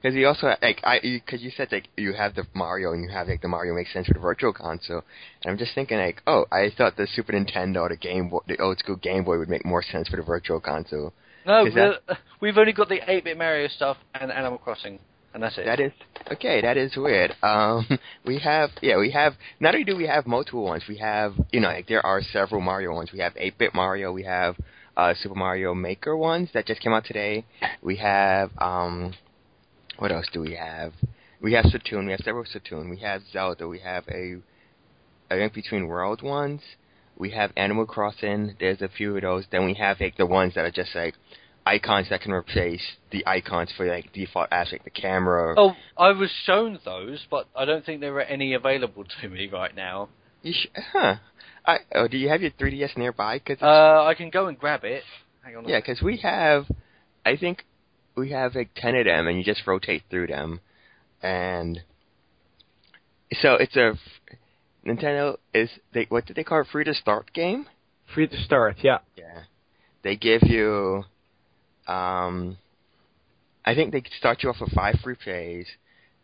[0.00, 3.10] because you also like I because you said like you have the Mario and you
[3.10, 5.02] have like the Mario makes sense for the Virtual Console,
[5.42, 8.38] and I'm just thinking like oh I thought the Super Nintendo or the Game Boy
[8.48, 11.12] the old school Game Boy would make more sense for the Virtual Console.
[11.46, 14.98] No, that- we're- we've only got the 8-bit Mario stuff and Animal Crossing,
[15.32, 15.64] and that's it.
[15.64, 15.92] That is
[16.32, 16.60] okay.
[16.60, 17.34] That is weird.
[17.42, 17.86] Um,
[18.26, 21.60] we have yeah we have not only do we have multiple ones we have you
[21.60, 23.10] know like there are several Mario ones.
[23.12, 24.12] We have 8-bit Mario.
[24.12, 24.56] We have
[24.96, 27.44] uh, Super Mario Maker ones that just came out today.
[27.80, 29.14] We have um,
[30.00, 30.92] what else do we have?
[31.40, 32.06] We have Splatoon.
[32.06, 32.90] We have several Splatoon.
[32.90, 33.68] We have Zelda.
[33.68, 34.36] We have a
[35.30, 36.60] a Link Between World ones.
[37.16, 38.56] We have Animal Crossing.
[38.58, 39.44] There's a few of those.
[39.52, 41.14] Then we have like the ones that are just like
[41.66, 42.82] icons that can replace
[43.12, 45.54] the icons for like default apps like the camera.
[45.56, 49.48] Oh, I was shown those, but I don't think there are any available to me
[49.52, 50.08] right now.
[50.42, 51.16] You sh- huh?
[51.66, 53.38] I, oh, do you have your 3DS nearby?
[53.38, 55.02] Cause Uh, I can go and grab it.
[55.44, 55.68] Hang on.
[55.68, 56.64] yeah, because we have,
[57.24, 57.64] I think
[58.16, 60.60] we have like ten of them, and you just rotate through them,
[61.22, 61.80] and
[63.40, 63.98] so it's a
[64.86, 66.66] Nintendo is they what did they call it?
[66.70, 67.66] Free to start game.
[68.14, 68.98] Free to start, yeah.
[69.16, 69.42] Yeah,
[70.02, 71.04] they give you,
[71.86, 72.56] um,
[73.64, 75.66] I think they start you off with five free plays,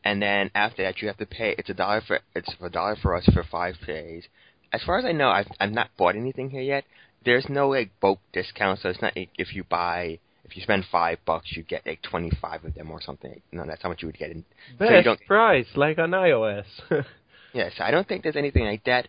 [0.04, 1.54] and then after that you have to pay.
[1.58, 4.24] It's a dollar for it's a dollar for us for five plays.
[4.72, 6.84] As far as I know, I've I've not bought anything here yet.
[7.24, 11.18] There's no like bulk discount, so it's not if you buy if you spend five
[11.26, 13.40] bucks you get like twenty five of them or something.
[13.52, 14.44] No, that's how much you would get in.
[14.78, 16.64] So you Best don't- price, like on iOS.
[17.52, 19.08] Yes, I don't think there's anything like that,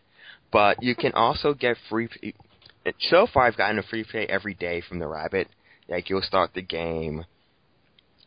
[0.54, 2.08] but you can also get free.
[3.10, 5.50] So far, I've gotten a free play every day from the rabbit.
[5.90, 7.26] Like you'll start the game,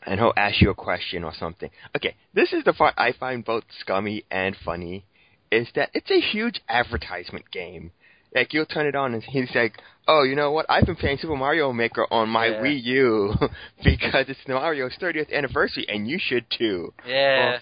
[0.04, 1.70] and he'll ask you a question or something.
[1.96, 5.06] Okay, this is the part I find both scummy and funny.
[5.50, 7.90] Is that it's a huge advertisement game.
[8.34, 9.74] Like you'll turn it on and he's like,
[10.06, 10.66] "Oh, you know what?
[10.68, 12.62] I've been playing Super Mario Maker on my Yeah.
[12.62, 13.34] Wii U
[13.84, 17.58] because it's Mario's 30th anniversary, and you should too." Yeah.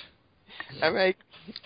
[0.83, 1.17] I'm like,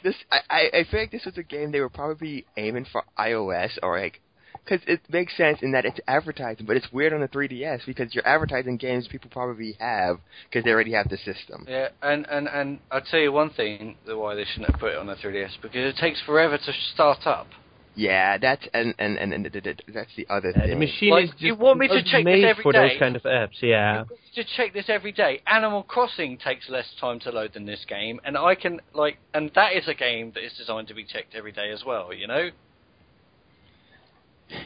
[0.04, 0.14] this.
[0.30, 3.78] I, I I feel like this was a game they were probably aiming for iOS
[3.82, 4.20] or like,
[4.64, 8.14] because it makes sense in that it's advertising, but it's weird on the 3DS because
[8.14, 11.66] you're advertising games people probably have because they already have the system.
[11.68, 14.92] Yeah, and, and, and I'll tell you one thing that why they shouldn't have put
[14.92, 17.48] it on the 3DS because it takes forever to start up.
[17.94, 20.78] Yeah, that's and and and, and, th- th- that's the other Uh, the thing.
[20.78, 22.88] machine Like, is just you want me to not check this made every for day?
[22.88, 24.04] those kind of apps, yeah.
[24.34, 25.42] To check this every day.
[25.46, 29.50] Animal Crossing takes less time to load than this game, and I can like, and
[29.54, 32.14] that is a game that is designed to be checked every day as well.
[32.14, 32.50] You know?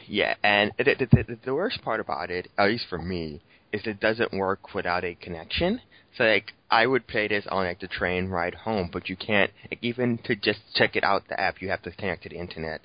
[0.07, 3.81] Yeah, and the, the, the, the worst part about it, at least for me, is
[3.85, 5.81] it doesn't work without a connection.
[6.17, 9.51] So like I would play this on like the train ride home, but you can't
[9.69, 11.61] like, even to just check it out the app.
[11.61, 12.81] You have to connect to the internet,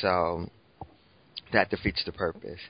[0.00, 0.48] so
[1.52, 2.60] that defeats the purpose.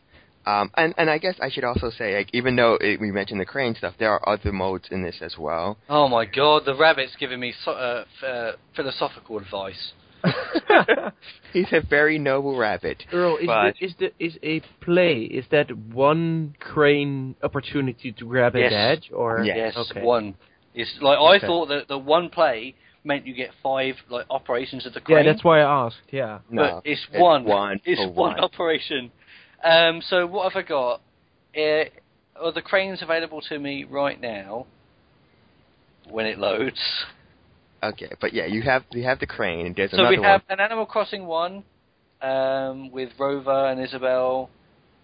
[0.44, 3.40] Um, and and I guess I should also say like even though it, we mentioned
[3.40, 5.78] the crane stuff, there are other modes in this as well.
[5.88, 9.92] Oh my god, the rabbit's giving me so, uh, f- uh, philosophical advice.
[11.52, 13.04] He's a very noble rabbit.
[13.12, 15.22] Earl, is, But- the, is the is a play?
[15.22, 18.72] Is that one crane opportunity to grab Yes.
[18.72, 20.02] a badge, or Yes, Okay.
[20.02, 20.34] one.
[20.74, 21.46] It's like I Okay.
[21.46, 25.24] thought that the one play meant you get five like operations of the crane.
[25.24, 25.96] yeah, that's why I asked.
[26.10, 26.38] Yeah.
[26.50, 27.44] No, but it's one.
[27.44, 27.80] One.
[27.84, 28.40] It's one one.
[28.40, 29.10] operation.
[29.64, 31.00] Um, so what have I got?
[31.56, 31.84] Uh,
[32.44, 34.66] are the cranes available to me right now?
[36.10, 36.80] When it loads.
[37.82, 39.66] Okay, but yeah, you have you have the crane.
[39.66, 40.58] and There's So another we have one.
[40.58, 41.64] an Animal Crossing one
[42.20, 44.50] um, with Rover and Isabelle.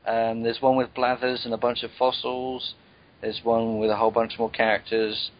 [0.06, 2.74] Um, there's one with Blathers and a bunch of fossils.
[3.20, 5.30] There's one with a whole bunch more characters.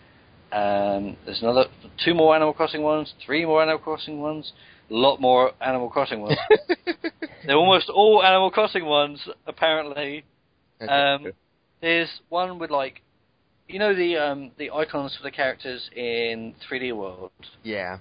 [0.51, 1.67] Um, there's another
[2.05, 4.53] two more Animal Crossing ones, three more Animal Crossing ones,
[4.91, 6.39] a lot more Animal Crossing ones.
[7.47, 10.25] They're almost all Animal Crossing ones, apparently.
[10.81, 10.91] Okay.
[10.91, 11.33] Um,
[11.81, 13.03] there's one with like,
[13.69, 17.31] you know the um, the icons for the characters in 3D World.
[17.63, 17.99] yeah.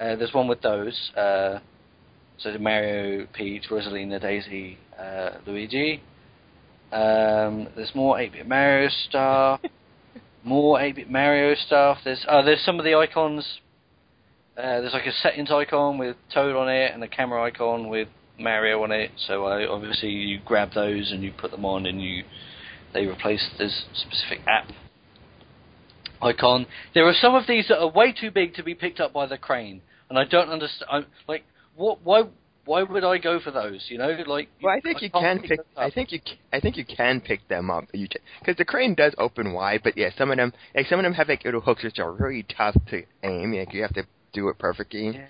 [0.00, 1.12] Uh, there's one with those.
[1.16, 1.60] Uh,
[2.38, 6.02] so the Mario, Peach, Rosalina, Daisy, uh, Luigi.
[6.90, 9.60] Um, there's more 8-bit Mario stuff.
[10.44, 11.98] more 8-bit Mario stuff.
[12.04, 13.60] There's uh, there's some of the icons.
[14.56, 18.08] Uh, there's like a settings icon with Toad on it and a camera icon with
[18.38, 19.10] Mario on it.
[19.26, 22.24] So uh, obviously you grab those and you put them on and you
[22.92, 24.68] they replace this specific app
[26.22, 26.66] icon.
[26.94, 29.26] There are some of these that are way too big to be picked up by
[29.26, 31.06] the crane, and I don't understand.
[31.28, 32.02] Like, what?
[32.02, 32.22] Why?
[32.66, 33.84] Why would I go for those?
[33.88, 34.48] You know, like.
[34.62, 35.60] Well, I think you can't can pick.
[35.76, 36.20] I think you.
[36.52, 37.84] I think you can pick them up.
[37.92, 38.08] You
[38.40, 41.12] because the crane does open wide, but yeah, some of them like some of them
[41.14, 43.52] have like little hooks which are really tough to aim.
[43.54, 45.28] Like you have to do it perfectly, Yeah.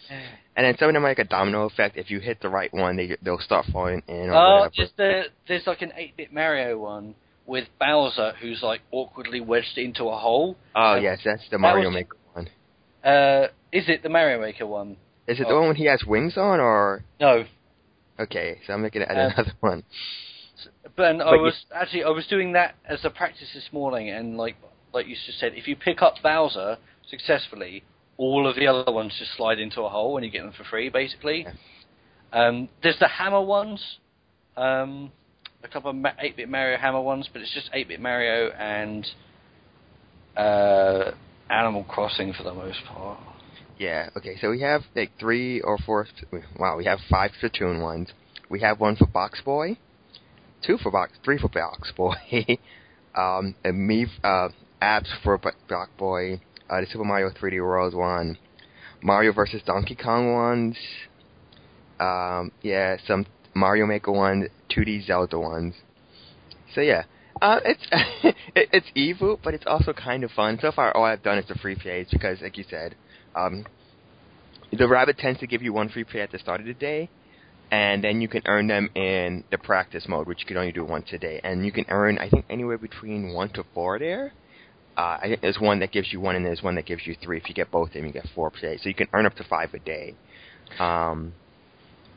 [0.57, 1.97] and then some of them are like a domino effect.
[1.99, 5.67] If you hit the right one, they they'll start falling in Oh, just the, there's
[5.67, 7.15] like an 8-bit Mario one
[7.47, 10.57] with Bowser who's like awkwardly wedged into a hole.
[10.75, 12.49] oh uh, yes, that's the Mario Maker one.
[13.05, 14.97] Uh, is it the Mario Maker one?
[15.27, 15.51] Is it oh.
[15.51, 17.45] the one when he has wings on, or No.
[18.19, 18.61] okay?
[18.67, 19.83] So I'm looking at Um, another one.
[20.97, 24.11] But, I But you- was actually I was doing that as a practice this morning,
[24.11, 24.57] and like
[24.93, 26.79] like you just said, if you pick up Bowser
[27.11, 27.83] successfully,
[28.17, 30.63] all of the other ones just slide into a hole, and you get them for
[30.65, 31.47] free, basically.
[32.33, 33.99] Um, there's the hammer ones,
[34.57, 35.11] um,
[35.65, 39.05] a couple of 8-bit Mario hammer ones, but it's just 8-bit Mario and
[40.37, 41.11] uh,
[41.51, 43.19] Animal Crossing for the most part.
[43.79, 44.11] Yeah.
[44.17, 44.37] Okay.
[44.41, 46.07] So we have like three or four.
[46.59, 46.77] Wow.
[46.77, 48.13] We have five Splatoon ones.
[48.51, 49.79] We have one for Box Boy,
[50.63, 52.15] two for Box, three for Box Boy,
[53.15, 54.49] um, and me uh,
[54.83, 55.57] apps for Box
[55.99, 58.39] Boy, uh, the Super Mario 3D World one,
[59.03, 60.77] Mario versus Donkey Kong ones.
[61.99, 65.75] Um, yeah, some Mario Maker ones, 2D Zelda ones.
[66.75, 67.05] So yeah,
[67.41, 67.87] uh, it's
[68.55, 70.59] it, it's evil, but it's also kind of fun.
[70.61, 72.95] So far, all I've done is the free plays because, like you said,
[73.35, 73.65] um,
[74.73, 77.09] the rabbit tends to give you one free play at the start of the day,
[77.71, 80.85] and then you can earn them in the practice mode, which you can only do
[80.85, 81.41] once a day.
[81.43, 84.33] And you can earn, I think, anywhere between one to four there.
[84.97, 87.17] Uh, I think there's one that gives you one, and there's one that gives you
[87.23, 87.39] three.
[87.39, 88.81] If you get both of them, you get four plays.
[88.83, 90.15] So you can earn up to five a day.
[90.79, 91.33] Um,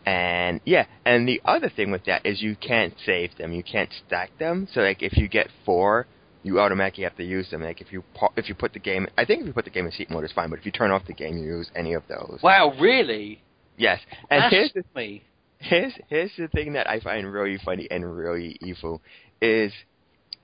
[0.06, 3.51] and yeah, and the other thing with that is you can't save them.
[3.51, 4.67] You can't stack them.
[4.73, 6.08] So like if you get four,
[6.47, 7.62] you automatically have to use them.
[7.62, 9.71] Like if you pa- if you put the game, I think if you put the
[9.71, 10.49] game in seat mode, it's fine.
[10.49, 12.39] But if you turn off the game, you use any of those.
[12.41, 13.41] Wow, really?
[13.77, 14.00] Yes,
[14.31, 15.23] and That's here's the me.
[15.60, 19.02] here's here's the thing that I find really funny and really evil
[19.41, 19.71] is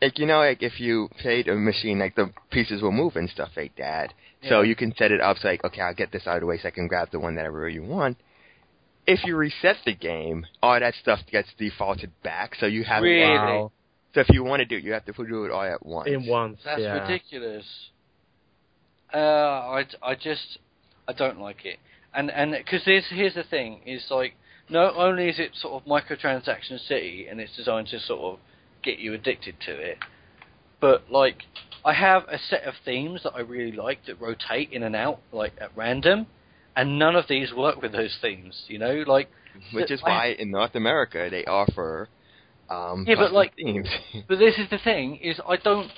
[0.02, 3.30] like you know like if you played a machine like the pieces will move and
[3.30, 4.14] stuff like that.
[4.50, 6.48] So you can set it up so like okay I'll get this out of the
[6.48, 8.18] way so I can grab the one that I really want.
[9.08, 12.56] If you reset the game, all that stuff gets defaulted back.
[12.56, 13.24] So you have Really?
[13.38, 13.72] Wow.
[14.14, 16.10] So if you want to do it, you have to do it all at once.
[16.10, 16.60] In once.
[16.64, 17.02] That's yeah.
[17.02, 17.66] ridiculous.
[19.14, 20.60] Uh, I, I just
[21.08, 21.78] I don't like it,
[22.14, 24.34] and and because here's here's the thing is like
[24.70, 28.40] not only is it sort of microtransaction city and it's designed to sort of
[28.84, 29.98] get you addicted to it,
[30.80, 31.44] but like
[31.86, 35.20] I have a set of themes that I really like that rotate in and out
[35.32, 36.28] like at random,
[36.76, 38.64] and none of these work with those themes.
[38.68, 39.30] You know, like
[39.74, 42.10] Which is I- why in North America they offer
[42.74, 43.90] um Yeah, but, like- themes.
[44.28, 45.92] But this is the thing: is I don't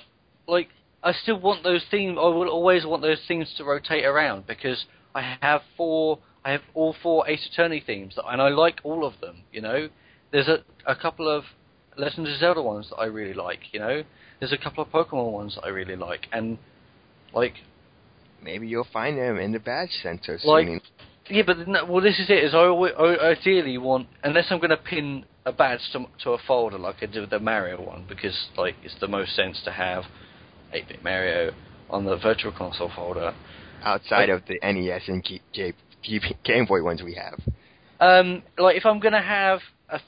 [0.47, 0.69] like.
[1.03, 2.17] I still want those themes.
[2.19, 6.19] I will always want those themes to rotate around because I have four.
[6.43, 9.43] I have all four Ace Attorney themes, and I like all of them.
[9.51, 9.89] You know,
[10.32, 11.43] there's a a couple of
[11.97, 13.61] Legend of Zelda ones that I really like.
[13.71, 14.03] You know,
[14.39, 16.57] there's a couple of Pokemon ones that I really like, and
[17.34, 17.55] like
[18.45, 20.84] Maybe you'll find them in the badge center Like-.
[21.28, 22.43] Yeah, but no, well, this is it.
[22.43, 26.32] Is I, always, I ideally want unless I'm going to pin a badge to, to
[26.32, 29.62] a folder like I did with the Mario one because like it's the most sense
[29.66, 30.04] to have
[30.74, 31.54] 8-bit Mario
[31.89, 33.34] on the Virtual Console folder.
[33.84, 35.74] outside of the NES and G- G-
[36.04, 37.39] G- Game Boy ones we have.
[38.00, 40.00] Um, like if I'm going to have a,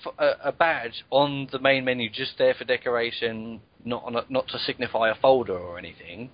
[0.46, 4.60] a, badge on the main menu just there for decoration, not on a, not to
[4.60, 6.32] signify a folder or anything.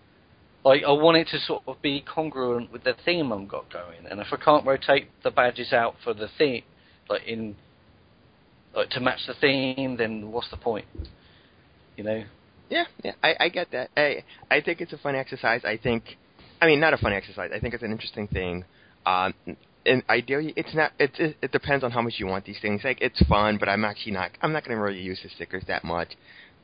[0.64, 4.06] Like I want it to sort of be congruent with the theme I've got going,
[4.10, 6.64] and if I can't rotate the badges out for the theme,
[7.10, 7.58] like in
[8.76, 10.86] like to match the theme, then what's the point?
[11.96, 12.24] You know?
[12.70, 13.90] Yeah, yeah, I, I get that.
[13.96, 15.62] I I think it's a fun exercise.
[15.64, 16.18] I think,
[16.62, 17.52] I mean, not a fun exercise.
[17.54, 18.66] I think it's an interesting thing.
[19.06, 19.34] Um,
[19.86, 20.92] and ideally, it's not.
[20.98, 22.82] It, it it depends on how much you want these things.
[22.84, 24.32] Like, it's fun, but I'm actually not.
[24.42, 26.16] I'm not going to really use the stickers that much.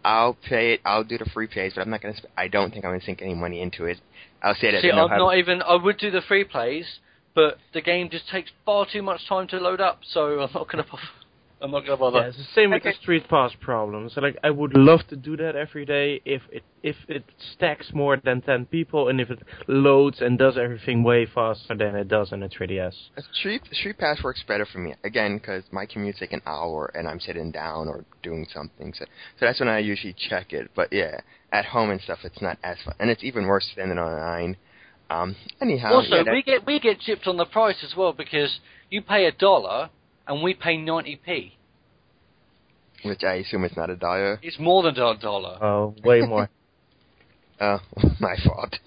[0.03, 0.81] I'll pay it.
[0.85, 2.21] I'll do the free plays, but I'm not going to.
[2.23, 3.99] Sp- I don't think I'm going to sink any money into it.
[4.41, 4.81] I'll say that.
[4.81, 5.61] See, I'm not even.
[5.61, 6.85] I would do the free plays,
[7.35, 10.71] but the game just takes far too much time to load up, so I'm not
[10.71, 10.89] going to.
[11.61, 12.19] I'm not going to bother.
[12.19, 14.09] Yeah, it's the same with the Street Pass problem.
[14.09, 17.91] So like, I would love to do that every day if it if it stacks
[17.93, 22.07] more than ten people and if it loads and does everything way faster than it
[22.07, 22.93] does on a 3DS.
[23.17, 26.91] A Street Street Pass works better for me again because my commute's like an hour
[26.95, 28.93] and I'm sitting down or doing something.
[28.97, 29.05] So
[29.39, 30.71] so that's when I usually check it.
[30.75, 31.19] But yeah,
[31.51, 34.55] at home and stuff, it's not as fun, and it's even worse than it online.
[35.09, 38.59] Um, anyhow, Also, yeah, we get we get chipped on the price as well because
[38.89, 39.89] you pay a dollar
[40.29, 41.51] and we pay 90p.
[43.03, 44.39] which I assume is not a dollar.
[44.41, 45.57] It's more than a dollar.
[45.61, 46.49] Oh, way more.
[47.61, 47.79] Oh,
[48.21, 48.77] my fault.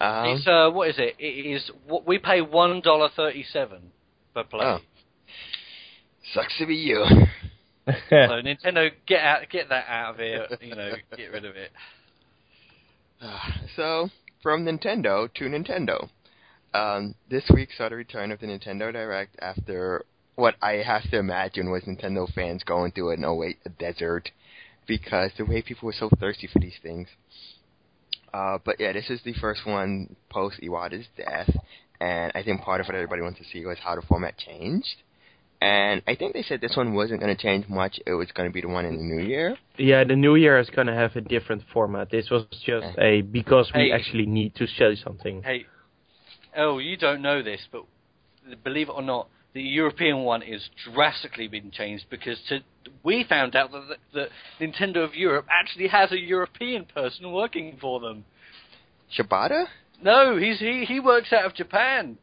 [0.00, 1.16] Um, it's uh, what is it?
[1.18, 3.80] It is what we pay one dollar thirty-seven
[4.32, 4.64] per play.
[4.64, 4.78] Oh.
[6.32, 7.04] sucks to be you.
[7.84, 10.46] So Nintendo, get out, get that out of here.
[10.60, 11.72] You know, get rid of it.
[13.74, 14.08] so,
[14.40, 16.08] from Nintendo to Nintendo.
[16.72, 21.18] Um, this week saw the return of the Nintendo Direct after what I have to
[21.18, 24.30] imagine was Nintendo fans going through an 08 a desert
[24.86, 27.08] because the way people were so thirsty for these things.
[28.32, 31.50] Uh, but yeah, this is the first one post Iwata's death,
[32.00, 35.02] and I think part of what everybody wants to see was how the format changed.
[35.60, 38.00] And I think they said this one wasn't going to change much.
[38.04, 39.56] It was going to be the one in the new year.
[39.76, 42.10] yeah, the new year is gonna have a different format.
[42.10, 43.92] This was just a because we Hey.
[43.92, 45.42] actually need to say something.
[45.42, 45.66] Hey,
[46.56, 47.84] oh, you don't know this, but
[48.64, 52.60] believe it or not, the European one is drastically been changed because to,
[53.02, 54.28] we found out that, that
[54.60, 58.24] Nintendo of Europe actually has a European person working for them.
[59.16, 59.66] Shibata?
[60.02, 62.18] No, he's he he works out of Japan.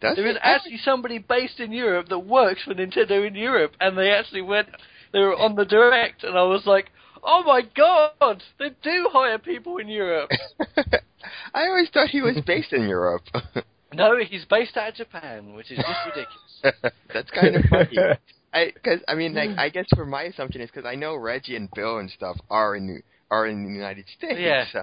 [0.00, 0.32] Does There he?
[0.32, 4.42] is actually somebody based in Europe that works for Nintendo in Europe, and they actually
[4.42, 4.68] went.
[5.12, 6.90] They were on the direct, and I was like,
[7.22, 10.30] "Oh my god, they do hire people in Europe."
[11.54, 13.22] I always thought he was based in Europe.
[13.94, 16.94] no, he's based out of Japan, which is just ridiculous.
[17.12, 17.96] That's kind of funny.
[18.54, 21.56] I because I mean like I guess for my assumption is because I know Reggie
[21.56, 24.38] and Bill and stuff are in New, are in the United States.
[24.38, 24.64] Yeah.
[24.72, 24.82] So-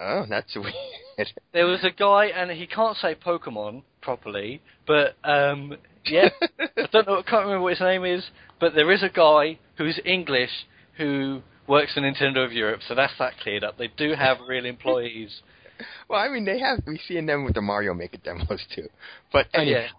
[0.00, 0.74] oh, that's weird.
[1.52, 7.06] There was a guy, and he can't say Pokemon properly, but um, yeah, I don't
[7.06, 8.24] know, I can't remember what his name is,
[8.60, 10.50] but there is a guy who's English
[10.96, 13.78] who works for Nintendo of Europe, so that's that cleared up.
[13.78, 15.40] They do have real employees.
[16.08, 18.88] well, I mean they have We've seen them with the Mario Maker demos too.
[19.32, 19.92] But Oh, anyway, yeah.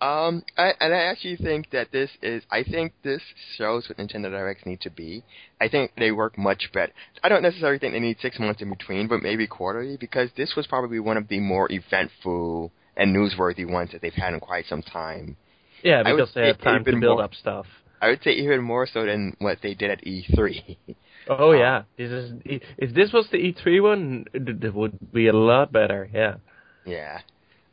[0.00, 2.42] Um, I, and I actually think that this is.
[2.50, 3.22] I think this
[3.56, 5.22] shows what Nintendo Directs need to be.
[5.60, 6.92] I think they work much better.
[7.22, 10.54] I don't necessarily think they need six months in between, but maybe quarterly, because this
[10.56, 14.66] was probably one of the more eventful and newsworthy ones that they've had in quite
[14.66, 15.36] some time.
[15.82, 17.66] Yeah, because they have time to build more- up stuff.
[18.02, 20.76] I would say even more so than what they did at E E3.
[21.28, 25.32] Oh Um, yeah, this is if this was the E3 one, it, would be a
[25.32, 26.08] lot better.
[26.12, 26.36] Yeah.
[26.84, 27.20] Yeah.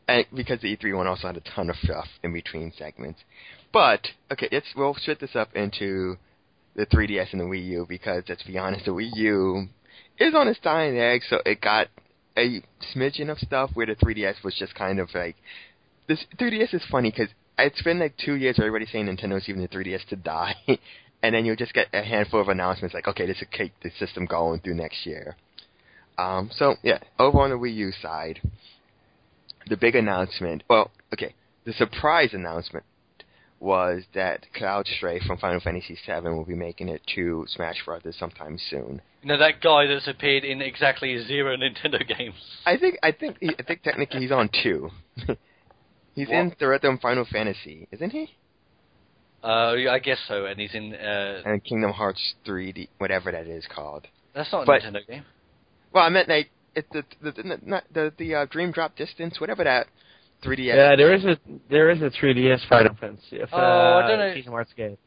[0.08, 3.22] And because the E3 one also had a ton of stuff in between segments.
[3.72, 6.18] But, okay, let's, we'll split this up into
[6.76, 9.68] the 3DS and the Wii U because, let's be honest, the Wii U
[10.20, 11.88] is on its dying egg, so it got
[12.38, 12.62] a
[12.94, 15.36] smidgen of stuff where the 3DS was just kind of like,
[16.08, 19.68] this 3DS is funny because it's been like two years everybody's saying Nintendo's leaving the
[19.68, 20.56] 3DS to die,
[21.24, 23.92] and then you'll just get a handful of announcements like, okay, this will keep the
[24.00, 25.36] system going through next year.
[26.18, 28.42] Um, so yeah, over on the Wii U side,
[29.68, 30.64] the big announcement.
[30.70, 32.86] Well, okay, the surprise announcement
[33.60, 38.16] was that Cloud Strife from Final Fantasy VII will be making it to Smash Brothers
[38.20, 39.02] sometime soon.
[39.24, 42.36] Know that guy that's appeared in exactly zero Nintendo games.
[42.66, 44.90] I think I think he, I think technically he's on two.
[46.16, 46.60] he's in What?
[46.60, 48.32] Theatrhythm Final Fantasy, isn't he?
[49.44, 50.46] Uh, I guess so.
[50.46, 50.94] And he's in.
[50.94, 54.08] Uh, and Kingdom Hearts 3D, whatever that is called.
[54.36, 55.26] that's not a but- Nintendo game.
[55.94, 59.40] Well, I meant like it, the the the the, the, the uh, Dream Drop Distance,
[59.42, 59.88] whatever that
[60.44, 60.66] 3DS.
[60.76, 61.38] Yeah, there is a
[61.70, 63.42] there is a 3DS Final Fantasy.
[63.42, 64.34] Uh, Oh, I don't know.
[64.34, 64.98] Kingdom Hearts game.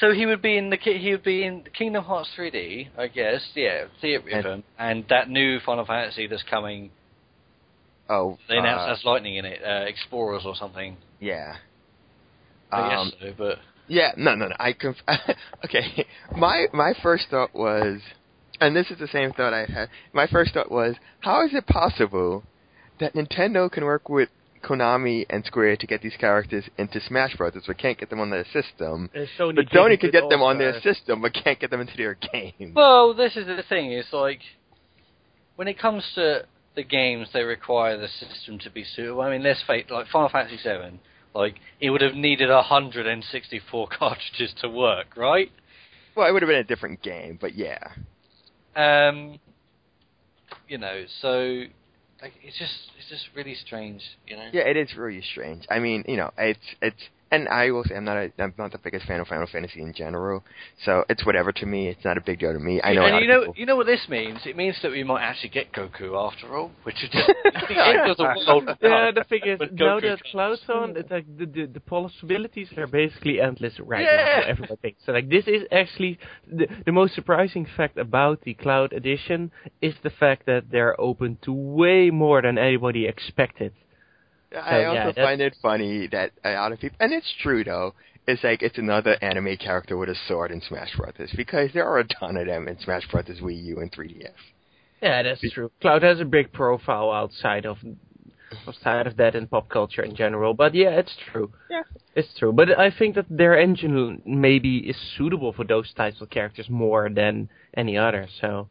[0.00, 3.42] So he would be in the he would be in Kingdom Hearts 3D, I guess.
[3.54, 6.90] Yeah, Theater And- Rhythm, and that new Final Fantasy that's coming.
[8.08, 10.96] Oh, They announced uh, has lightning in it, uh, Explorers or something.
[11.20, 11.56] yeah.
[12.74, 13.58] I Um, guess so, but
[13.88, 14.56] Yeah, no, no, no.
[14.58, 14.96] I conf-
[15.64, 16.06] okay.
[16.36, 18.00] My my first thought was,
[18.60, 19.88] and this is the same thought I had.
[20.12, 22.42] My first thought was, how is it possible
[23.00, 24.28] that Nintendo can work with
[24.62, 28.30] Konami and Square to get these characters into Smash Brothers, but can't get them on
[28.30, 29.10] their system?
[29.14, 31.80] Uh, Sony But Sony it can get them on their system, but can't get them
[31.82, 32.72] into their game.
[32.74, 33.92] well, this is the thing.
[33.92, 34.40] It's like
[35.56, 39.20] when it comes to the games, they require the system to be suitable.
[39.20, 40.98] I mean, let's face like Final Fantasy VII.
[41.34, 45.50] Like it would have needed 164 cartridges to work, right?
[46.14, 47.88] Well, it would have been a different game, but yeah.
[48.76, 49.38] Um,
[50.68, 51.64] you know, so
[52.22, 54.48] like, it's just it's just really strange, you know.
[54.52, 55.66] Yeah, it is really strange.
[55.70, 58.72] I mean, you know, it's it's, and I will say I'm not a, I'm not
[58.72, 60.44] the biggest fan of Final Fantasy in general,
[60.84, 61.88] so it's whatever to me.
[61.88, 62.80] It's not a big deal to me.
[62.82, 63.04] I know.
[63.06, 64.38] and you know, people- you know what this means?
[64.46, 68.10] It means that we might actually get Goku after all, which is just the end
[68.10, 68.68] of the world.
[68.80, 70.18] Yeah, the thing is, now that.
[70.30, 74.40] Cloud's on, it's like the, the the possibilities are basically endless right Yeah.
[74.40, 74.48] now.
[74.48, 75.12] Everybody thinks so.
[75.12, 76.18] Like this is actually
[76.50, 79.50] the the most surprising fact about the Cloud Edition
[79.80, 83.72] is the fact that they're open to way more than anybody expected.
[84.56, 87.64] I So, also yeah, find it funny that a lot of people, and it's true
[87.64, 87.94] though.
[88.26, 91.98] It's like it's another anime character with a sword in Smash Brothers because there are
[91.98, 94.30] a ton of them in Smash Brothers Wii U and 3DS.
[95.02, 95.70] Yeah, that's true.
[95.82, 97.76] Cloud has a big profile outside of
[98.66, 100.54] outside of that in pop culture in general.
[100.54, 101.52] But yeah, it's true.
[101.70, 101.82] Yeah.
[102.14, 102.52] It's true.
[102.52, 107.08] But I think that their engine maybe is suitable for those types of characters more
[107.10, 108.28] than any other.
[108.40, 108.68] So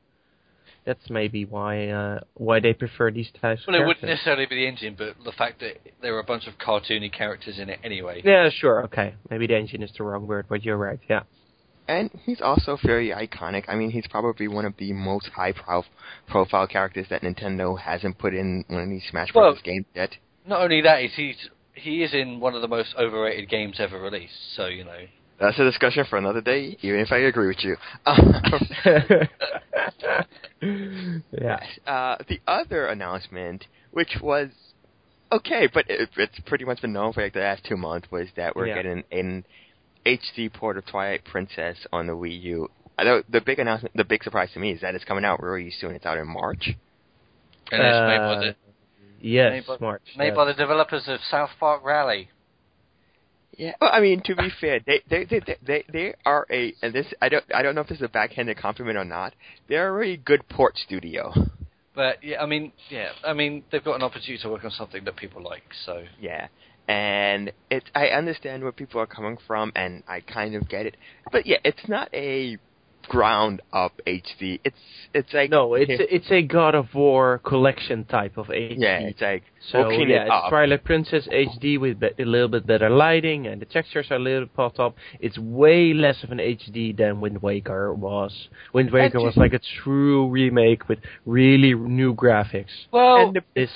[0.86, 4.56] that's maybe why uh, why they prefer these types Well, of it wouldn't necessarily be
[4.56, 7.80] the engine, but the fact that there are a bunch of cartoony characters in it
[7.84, 8.22] anyway.
[8.24, 8.84] Yeah, sure.
[8.86, 9.16] Okay.
[9.30, 11.00] Maybe the engine is the wrong word, but you're right.
[11.10, 11.22] Yeah.
[11.88, 13.66] And he's also very iconic.
[13.68, 15.86] I mean, he's probably one of the most high prof-
[16.28, 20.16] profile characters that Nintendo hasn't put in one of these Smash Well- Brothers games yet.
[20.46, 24.00] Not only that, is he's he is in one of the most overrated games ever
[24.00, 24.56] released.
[24.56, 25.00] So you know,
[25.44, 27.76] That's a discussion for another day, even if I agree with you.
[31.32, 31.60] yeah.
[31.88, 34.48] uh, the other announcement, which was
[35.34, 38.28] okay, but it, it's pretty much been known for like the last two months, was
[38.38, 38.76] that we're Yeah.
[38.76, 39.46] getting an
[40.06, 42.70] HD port of Twilight Princess on the Wii U.
[42.98, 45.44] I know the big announcement, the big surprise to me is that it's coming out
[45.44, 45.94] really soon.
[45.96, 46.70] It's out in March.
[47.72, 48.56] and it's made by Uh, the
[49.20, 50.02] Yes, made by, March.
[50.18, 50.36] made yes.
[50.36, 52.30] by the developers of South Park Rally.
[53.58, 56.94] Yeah, well, I mean, to be fair, they they they they, they, are a and
[56.94, 59.34] this I don't I don't know if this is a backhanded compliment or not.
[59.70, 61.32] They're a really good port studio.
[61.96, 65.04] But yeah, I mean, yeah, I mean, they've got an opportunity to work on something
[65.04, 65.64] that people like.
[65.86, 66.48] So Yeah.
[66.88, 70.98] And it's I understand where people are coming from and I kind of get it.
[71.32, 72.58] But yeah, it's not a
[73.08, 74.60] ground up HD.
[74.64, 74.76] It's
[75.14, 78.76] it's like No, it's it's a God of War collection type of HD.
[78.78, 80.50] yeah, it's like So yeah, it it's up.
[80.50, 84.20] Twilight Princess HD with be- a little bit better lighting and the textures are a
[84.20, 84.96] little popped up.
[85.20, 88.48] It's way less of an HD than Wind Waker was.
[88.74, 92.72] Wind Waker was just- like a true remake with really new graphics.
[92.92, 93.72] well, and the, This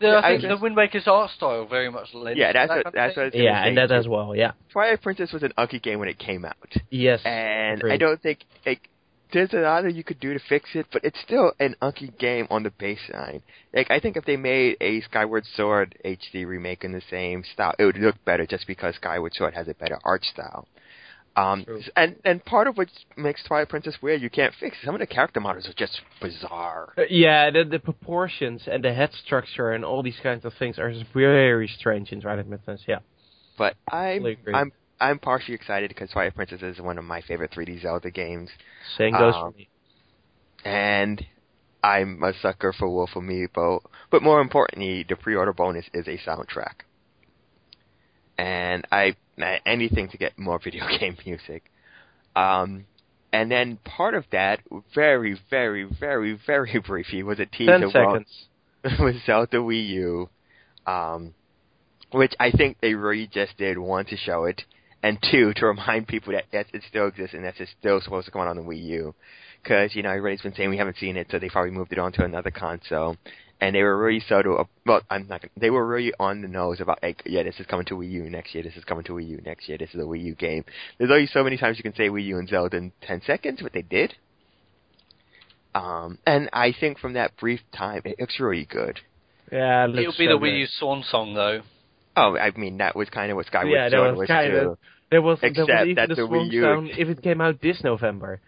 [0.00, 2.52] the, Yeah, I think I the Wind Waker's art style very much lends Yeah, to
[2.54, 3.24] that's that what- kind of that's thing.
[3.24, 3.94] what- yeah, saying and that too.
[4.00, 4.34] as well.
[4.36, 4.52] Yeah.
[4.70, 6.56] Twilight Princess was an ugly game when it came out.
[6.90, 7.20] Yes.
[7.24, 8.88] And I don't think like
[9.32, 12.16] there's a lot that you could do to fix it, but it's still an unky
[12.18, 13.42] game on the baseline.
[13.74, 17.74] Like I think if they made a Skyward Sword HD remake in the same style,
[17.78, 20.68] it would look better just because Skyward Sword has a better art style.
[21.36, 21.80] Um, True.
[21.96, 24.76] and and part of what makes Twilight Princess weird, you can't fix.
[24.84, 26.92] Some of the character models are just bizarre.
[26.96, 30.78] Uh, Yeah, the the proportions and the head structure and all these kinds of things
[30.78, 32.82] are very strange in Twilight Princess.
[32.86, 33.00] Yeah.
[33.58, 34.24] But I'm
[34.54, 38.50] I'm I'm partially excited because Twilight Princess is one of my favorite 3D Zelda games.
[38.96, 39.68] Same goes Um, for me.
[40.64, 41.26] and
[41.82, 43.80] I'm a sucker for Wolf Amiibo.
[44.10, 46.84] But more importantly, the pre-order bonus is a soundtrack,
[48.38, 49.16] and I
[49.66, 51.64] anything to get more video game music.
[52.36, 52.86] Um,
[53.32, 54.60] and then part of that,
[54.94, 58.46] very, very, very, very briefly, was a teaser Ten seconds.
[59.00, 60.28] with Zelda Wii U,
[60.86, 61.34] um,
[62.12, 64.62] which I think they really just did one to show it,
[65.02, 68.26] and two to remind people that yes, it still exists and that it's still supposed
[68.26, 69.14] to come out on the Wii U.
[69.62, 71.98] Because you know everybody's been saying we haven't seen it, so they probably moved it
[71.98, 73.16] on to another console.
[73.60, 74.68] And they were really subtle.
[74.84, 75.42] Well, I'm not.
[75.42, 78.10] Gonna, they were really on the nose about like, yeah, this is coming to Wii
[78.10, 78.62] U next year.
[78.64, 79.78] This is coming to Wii U next year.
[79.78, 80.64] This is a Wii U game.
[80.98, 83.60] There's only so many times you can say Wii U and Zelda in ten seconds,
[83.62, 84.14] but they did.
[85.74, 89.00] Um, and I think from that brief time, it looks really good.
[89.50, 90.56] Yeah, it It'll be so the Wii good.
[90.58, 91.62] U swan song though.
[92.16, 94.58] Oh, I mean that was kind of what Skyward Yeah, Sword was was kind too.
[94.58, 94.78] of.
[95.10, 97.22] There was there Except was even that the the swan Wii U- sound if it
[97.22, 98.40] came out this November.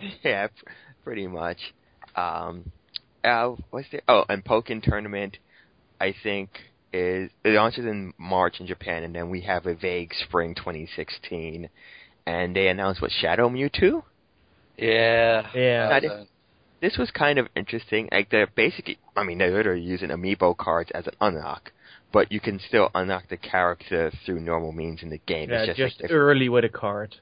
[0.24, 0.52] yeah, p-
[1.04, 1.58] pretty much.
[2.16, 2.70] Um,
[3.24, 4.02] uh, what's there?
[4.08, 5.38] Oh, and Pokken Tournament,
[6.00, 6.50] I think
[6.92, 11.68] is it launches in March in Japan, and then we have a vague spring 2016,
[12.26, 14.02] and they announced what Shadow Mewtwo.
[14.76, 15.46] Yeah.
[15.54, 15.88] Yeah.
[15.88, 16.24] that That uh,
[16.80, 18.08] This was kind of interesting.
[18.12, 21.72] Like they're basically, I mean, they're literally using amiibo cards as an unlock,
[22.12, 25.50] but you can still unlock the character through normal means in the game.
[25.50, 27.16] Yeah, it's just, just like, if- early with a card.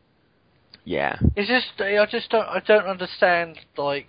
[0.84, 1.18] yeah.
[1.34, 4.07] It's just I just don't I don't understand like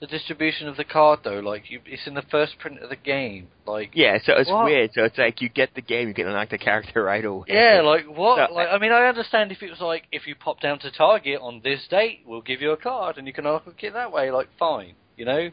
[0.00, 1.40] the distribution of the card though.
[1.40, 3.48] Like you, it's in the first print of the game.
[3.66, 4.66] Like Yeah, so it's What?
[4.66, 4.90] weird.
[4.94, 7.46] So it's like you get the game, you get unlock the character right away.
[7.48, 8.48] Yeah, like what?
[8.48, 10.90] So, like I mean, I understand if it was like if you pop down to
[10.90, 14.12] Target on this date, we'll give you a card and you can unlock it that
[14.12, 14.30] way.
[14.30, 15.50] Like fine, you know,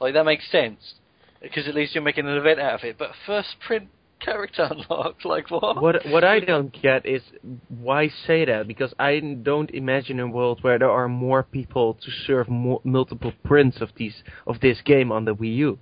[0.00, 0.94] like that makes sense
[1.40, 2.98] because at least you're making an event out of it.
[2.98, 3.88] But first print
[4.20, 5.80] character unlock, like what?
[5.80, 7.22] What what I don't get is
[7.68, 12.10] why say that because I don't imagine a world where there are more people to
[12.26, 15.78] serve mo- multiple prints of these of this game on the Wii U.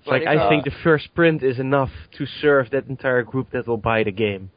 [0.00, 3.22] It's Well, like I uh, think the first print is enough to serve that entire
[3.22, 4.50] group that will buy the game.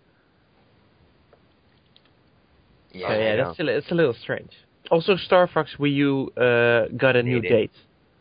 [2.91, 4.51] yeah, so yeah, that's a, it's a little strange.
[4.91, 7.71] Also, Star Fox Wii U uh, got a new Dated.
[7.71, 7.71] date.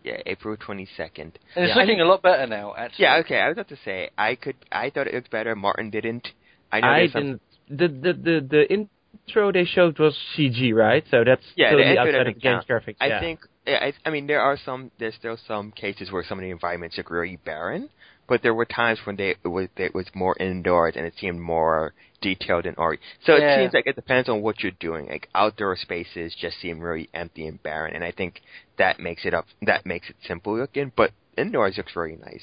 [0.08, 1.38] Yeah, April twenty second.
[1.54, 2.74] and it's Yeah, looking a lot better now.
[2.76, 3.38] Actually, Yeah, okay.
[3.40, 4.56] I was about to say I could.
[4.72, 5.54] I thought it looked better.
[5.54, 6.26] Martin didn't.
[6.72, 7.40] I know I didn't.
[7.80, 11.04] The, the the the intro they showed was CG, right?
[11.10, 12.96] So that's Yeah, the totally intro outside doesn't of the game's graphics.
[13.00, 13.20] I yeah.
[13.20, 13.40] think.
[13.66, 14.90] yeah, I, I mean, there are some.
[14.98, 17.90] There's still some cases where some of the environments look really barren,
[18.28, 21.40] but there were times when they it was it was more indoors and it seemed
[21.40, 22.98] more detailed and art.
[23.26, 23.40] So Yeah.
[23.44, 25.06] it seems like it depends on what you're doing.
[25.08, 28.40] Like outdoor spaces just seem really empty and barren, and I think
[28.78, 29.46] that makes it up.
[29.62, 32.42] That makes it simple looking, but indoors looks really nice.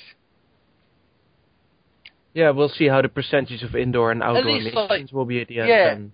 [2.33, 5.41] Yeah, we'll see how the percentage of indoor and outdoor least, like- missions will be
[5.41, 5.69] at the end.
[5.69, 5.93] Yeah.
[5.93, 6.13] then.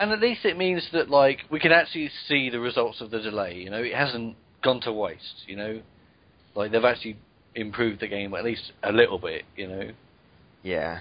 [0.00, 3.20] and at least it means that like we can actually see the results of the
[3.20, 3.56] delay.
[3.56, 5.44] You know, it hasn't gone to waste.
[5.46, 5.82] You know,
[6.54, 7.18] like they've actually
[7.54, 9.44] improved the game at least a little bit.
[9.56, 9.90] You know.
[10.62, 11.00] Yeah.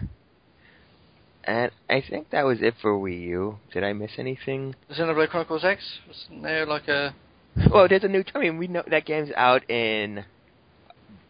[1.45, 3.59] And I think that was it for Wii U.
[3.71, 4.75] Did I miss anything?
[4.91, 7.15] Xenoblade Chronicles X wasn't there like a
[7.71, 8.23] Well, there's a new.
[8.35, 10.23] I mean, we know that game's out in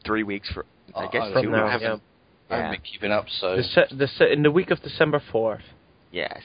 [0.05, 0.49] three weeks.
[0.51, 0.65] For
[0.95, 1.71] I Oh, guess I two From now, weeks.
[1.82, 2.01] haven't-
[2.49, 3.30] I haven't been keeping up.
[3.30, 5.63] So The se- the se- in the week of December fourth.
[6.11, 6.41] Yes.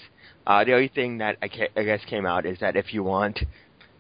[0.46, 3.04] Uh, the only thing that I, ca- I guess came out is that if you
[3.04, 3.38] want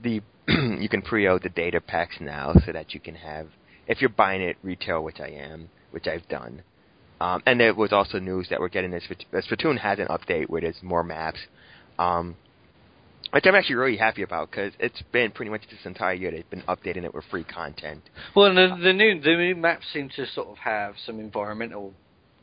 [0.02, 3.46] the, you can pre-order the data packs now, so that you can have,
[3.86, 6.62] if you're buying it retail, which I am, which I've done.
[7.20, 9.04] Um, and there was also news that we're getting this.
[9.06, 11.38] Splatoon- Splatoon has an update where there's more maps,
[12.00, 12.34] um,
[13.32, 16.48] which I'm actually really happy about because it's been pretty much this entire year they've
[16.50, 18.02] been updating it with free content.
[18.36, 21.92] well, and the, the new the new maps seem to sort of have some environmental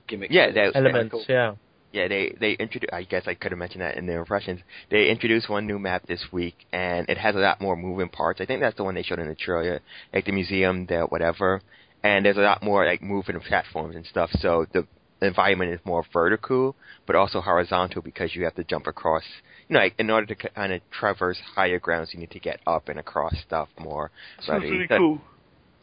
[0.08, 0.34] gimmicks.
[0.34, 1.26] Yeah, in they- It's kinda Elements, cool.
[1.30, 1.56] yeah.
[1.92, 2.94] Yeah, they they introduced.
[2.94, 4.60] I guess I could have mentioned that in the impressions.
[4.92, 8.40] They introduced one new map this week, and it has a lot more moving parts.
[8.42, 9.80] I think that's the one they showed in the trailer,
[10.14, 11.62] like the museum, the whatever.
[12.04, 14.30] And there's a lot more like moving platforms and stuff.
[14.40, 14.86] So the
[15.22, 16.76] environment is more vertical,
[17.08, 19.24] but also horizontal because you have to jump across.
[19.70, 22.60] You know, like in order to kind of traverse higher grounds, you need to get
[22.66, 24.10] up and across stuff more.
[24.42, 25.22] Sounds really But- cool.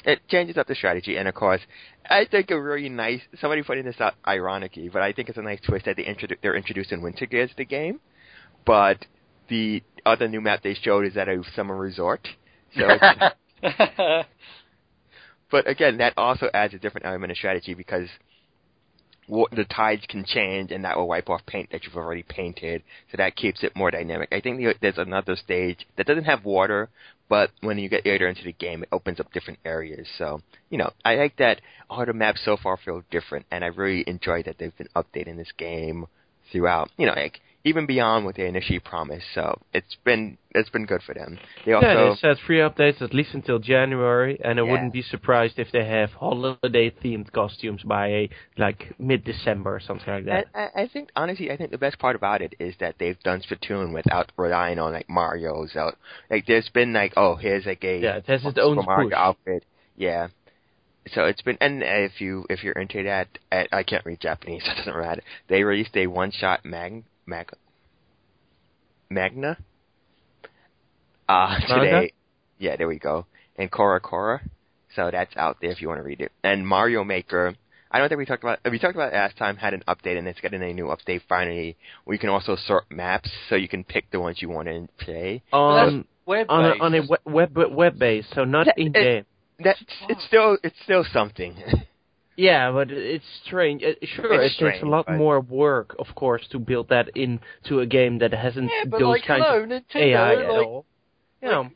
[0.05, 1.61] it changes up the strategy, and of course,
[2.09, 3.21] I think a really nice.
[3.41, 6.39] Somebody putting this out ironically, but I think it's a nice twist that they introdu-
[6.43, 8.01] they're introducing Winter Gears to the game,
[8.65, 9.07] but
[9.49, 12.29] the other new map they showed is at a summer resort.
[12.77, 12.89] So,
[15.51, 18.09] but again, that also adds a different element of strategy because
[19.29, 22.83] wa- the tides can change, and that will wipe off paint that you've already painted.
[23.11, 24.29] So that keeps it more dynamic.
[24.33, 26.89] I think the- there's another stage that doesn't have water,
[27.29, 30.09] but when you get later into the game, it opens up different areas.
[30.17, 33.69] So you know, I like that all the maps so far feel different, and I
[33.69, 36.07] really enjoy that they've been updating this game
[36.51, 36.91] throughout.
[36.97, 39.27] You know, like even beyond what they initially promised.
[39.35, 41.37] So it's been it's been good for them.
[41.67, 44.71] They also yeah, they said free updates at least until January, and I Yeah.
[44.71, 50.47] wouldn't be surprised if they have holiday-themed costumes by like mid-December or something like that.
[50.55, 53.43] I, I think honestly, I think the best part about it is that they've done
[53.43, 55.97] Splatoon without relying on like Mario's out.
[56.31, 59.15] Like there's been like, oh, here's like a Yeah, it has its own Mario push.
[59.19, 59.65] outfit.
[59.97, 60.29] Yeah.
[61.15, 64.63] So it's been, and if you if you're into that, I, I can't read Japanese,
[64.65, 65.23] so it doesn't matter.
[65.49, 67.51] They released a one shot mag mag
[69.11, 69.57] Magna.
[71.29, 71.75] Uh Manga?
[71.85, 72.13] today.
[72.59, 73.27] Yeah, there we go.
[73.57, 74.41] And CoroCoro.
[74.95, 76.33] So that's out there if you want to read it.
[76.43, 77.55] And Mario Maker,
[77.91, 78.59] I don't think we talked about.
[78.71, 79.57] We talked about it last time.
[79.57, 81.77] Had an update, and it's getting a new update finally.
[82.07, 85.43] We can also sort maps, so you can pick the ones you want to play.
[85.53, 88.93] On Web on a, on a web web, web base, so not That- in it-
[88.95, 89.27] game.
[89.59, 91.57] That's it's still it's still something.
[92.37, 93.83] Yeah, but it's strange.
[93.83, 97.81] Uh, sure, It's it takes a lot more work, of course, to build that into
[97.81, 100.85] a game that hasn't Yeah, but those like, kinds of Nintendo, AI at like, all.
[101.41, 101.71] You like, know,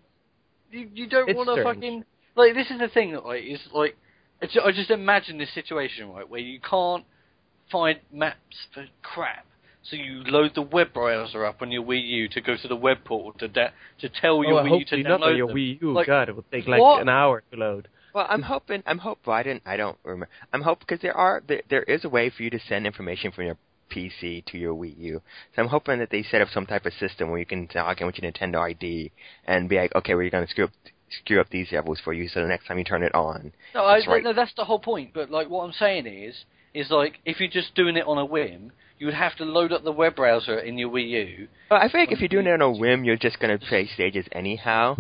[0.71, 2.05] you, you don't want to fucking
[2.37, 3.97] like this is the thing that like is like
[4.43, 7.05] it's, I just imagine this situation right where you can't
[7.73, 8.37] find maps
[8.73, 9.47] for crap,
[9.83, 12.77] so you load the web browser up on your Wii U to go to the
[12.77, 15.49] web portal to da- to tell your oh, Wii U to download not on your
[15.49, 15.57] them.
[15.57, 15.93] Wii U.
[15.93, 17.01] Like, God, it will take like what?
[17.01, 17.89] an hour to load.
[18.15, 18.83] Well, I'm hoping.
[18.87, 19.33] I'm hopeful.
[19.33, 19.63] I didn't.
[19.67, 20.29] I don't remember.
[20.53, 23.33] I'm hoping because there are there, there is a way for you to send information
[23.33, 23.57] from your
[23.91, 25.23] PC to your Wii U.
[25.55, 28.01] So I'm hoping that they set up some type of system where you can log
[28.01, 29.11] in with your Nintendo ID
[29.47, 30.71] and be like, okay, we're going to screw up
[31.25, 32.29] screw up these levels for you.
[32.29, 34.23] So the next time you turn it on, No, I, right.
[34.23, 35.11] no, that's the whole point.
[35.13, 38.25] But like, what I'm saying is, is like, if you're just doing it on a
[38.25, 41.49] whim, you would have to load up the web browser in your Wii U.
[41.71, 43.67] well, I feel like if you're doing it on a whim, you're just going to
[43.67, 44.95] play stages anyhow.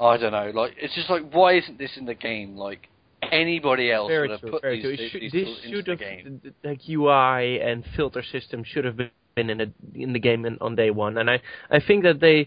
[0.00, 0.50] I don't know.
[0.54, 2.56] Like, it's just like, why isn't this in the game?
[2.56, 2.88] Like,
[3.32, 4.50] anybody else Very would have true.
[4.50, 6.40] put these, these, should- these this should the have game.
[6.44, 9.10] the- the- like UI and filter system should have been
[9.50, 11.18] in a, in the game in, on day one.
[11.18, 11.40] And I
[11.70, 12.46] I think that they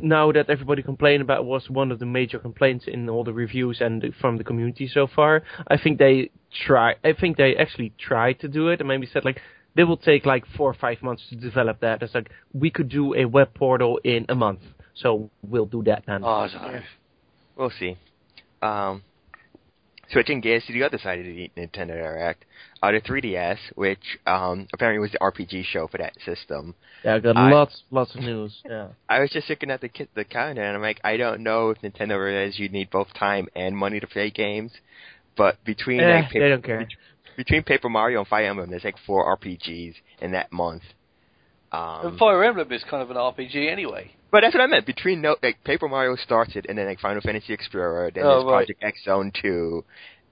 [0.00, 3.80] now that everybody complained about was one of the major complaints in all the reviews
[3.80, 5.42] and the- from the community so far.
[5.68, 6.30] I think they
[6.66, 6.94] try.
[7.04, 9.40] I think they actually tried to do it and maybe said like.
[9.74, 12.02] They will take like four or five months to develop that.
[12.02, 14.60] It's like we could do a web portal in a month,
[14.96, 16.22] so we'll do that then.
[16.24, 16.80] Oh, Yeah.
[17.56, 17.96] We'll see.
[18.60, 19.02] Um,
[20.12, 22.44] switching gears to the other side of the Nintendo Direct,
[22.82, 26.74] uh, the 3DS, which um, apparently was the RPG show for that system.
[27.04, 28.60] yeah, I got I- lots lots of news.
[28.68, 28.88] Yeah.
[29.08, 31.70] I was just looking at the ki- the calendar, and I'm like, I don't know
[31.70, 34.72] if Nintendo realizes you need both time and money to play games.
[35.36, 36.86] But between Eh, like, they don't care.
[37.36, 40.82] between Paper Mario and Fire Emblem, there's like four RPGs in that month.
[41.72, 44.12] Um, and Fire Emblem is kind of an RPG anyway.
[44.30, 44.86] But that's what I meant.
[44.86, 48.44] Between no, like Paper Mario started, and then like Final Fantasy Explorer, then Oh, there's
[48.44, 48.66] right.
[48.66, 49.84] Project X Zone Two,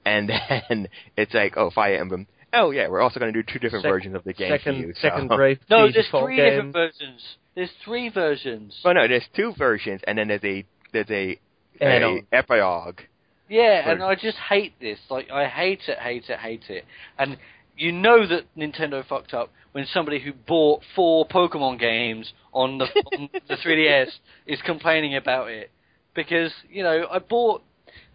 [0.05, 0.29] and
[0.69, 2.27] then it's like oh Fire Emblem.
[2.53, 4.81] Oh yeah, we're also going to do two different Sec- versions of the game second
[4.83, 4.95] for you.
[5.01, 5.37] second so.
[5.37, 6.51] grade No, there's three game.
[6.51, 7.23] different versions.
[7.55, 8.79] There's three versions.
[8.85, 11.39] Well, no, there's two versions, and then there's a there's a,
[11.81, 13.01] a epilogue.
[13.49, 14.99] Yeah, and I just hate this.
[15.11, 16.85] Like, I hate it, hate it, hate it.
[17.19, 17.37] And
[17.77, 22.85] you know that Nintendo fucked up when somebody who bought four Pokemon games on the
[23.18, 24.09] on the 3DS
[24.47, 25.70] is complaining about it.
[26.14, 27.62] Because you know I bought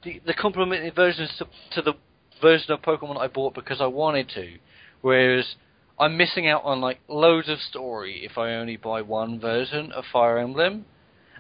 [0.04, 1.46] the the complementary versions to,
[1.76, 1.94] to the
[2.42, 4.58] version of Pokemon I bought because I wanted to,
[5.02, 5.56] whereas
[6.00, 10.06] I'm missing out on like loads of story if I only buy one version of
[10.12, 10.86] Fire Emblem,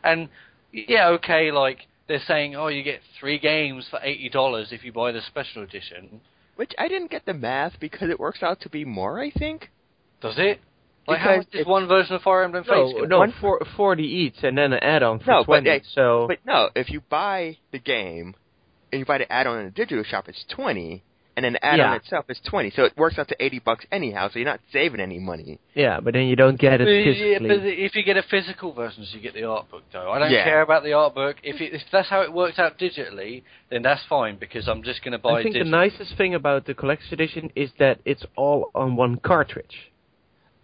[0.03, 0.27] and
[0.73, 4.91] yeah, okay, like they're saying, oh, you get three games for eighty dollars if you
[4.91, 6.19] buy the special edition.
[6.59, 9.17] Which I didn't get the math because it works out to be more.
[9.17, 9.69] I think.
[10.19, 10.59] Does it?
[11.07, 12.75] Like how Because much is one version of Fire Emblem Fates?
[12.75, 15.69] No, gonna no, One- for, 40 each, and then an add-on for No, but 20.
[15.69, 18.35] they- so But no, if you buy the game
[18.91, 21.01] and you buy the add-on in the digital shop, it's twenty,
[21.39, 21.95] and then the add-on Yeah.
[21.95, 22.69] itself is twenty.
[22.71, 24.27] So it works out to eighty bucks anyhow.
[24.27, 25.57] So you're not saving any money.
[25.73, 27.47] yeah, but then you don't get it Yeah, physically.
[27.47, 30.11] but if you get a physical version, so you get the art book though.
[30.11, 30.43] I don't Yeah.
[30.43, 31.37] care about the art book.
[31.41, 35.01] If, it, if that's how it works out digitally, then that's fine because I'm just
[35.03, 35.39] going to buy.
[35.39, 39.15] I think the nicest thing about the collector's edition is that it's all on one
[39.17, 39.91] cartridge.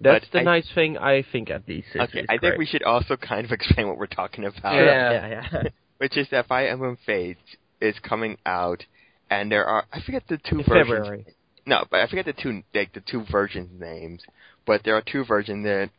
[0.01, 1.87] That's But the I- nice thing, I think, at least.
[1.95, 4.75] It's, okay, it's I think we should also kind of explain what we're talking about.
[4.75, 5.11] Yeah.
[5.11, 5.63] yeah, yeah.
[5.99, 7.39] Which is that Fire Emblem Fates
[7.79, 8.83] is coming out,
[9.29, 10.89] and there are I forget the two In versions.
[10.89, 11.25] February.
[11.65, 14.21] No, but I forget the two like the two versions names.
[14.65, 15.89] But there are two versions that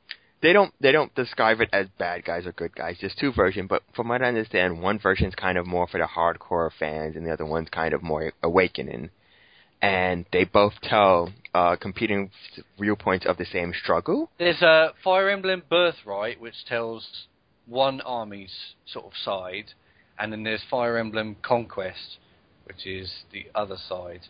[0.42, 2.98] they don't they don't describe it as bad guys or good guys.
[3.00, 6.06] There's two versions, but from what I understand, one version's kind of more for the
[6.06, 9.10] hardcore fans, and the other one's kind of more awakening.
[9.82, 12.30] And they both tell uh, competing
[12.78, 14.30] viewpoints of the same struggle.
[14.38, 17.26] There's a Fire Emblem Birthright, which tells
[17.66, 18.54] one army's
[18.86, 19.72] sort of side,
[20.18, 22.18] and then there's Fire Emblem Conquest,
[22.66, 24.20] which is the other side.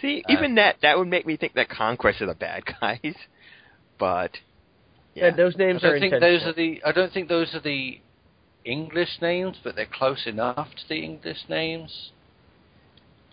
[0.00, 3.14] See, Uh, even that that would make me think that Conquest are the bad guys.
[3.98, 4.32] But
[5.14, 6.82] Yeah, yeah, those names are don't think those are the.
[6.84, 8.00] I don't think those are the
[8.64, 12.10] English names, but they're close enough to the English names.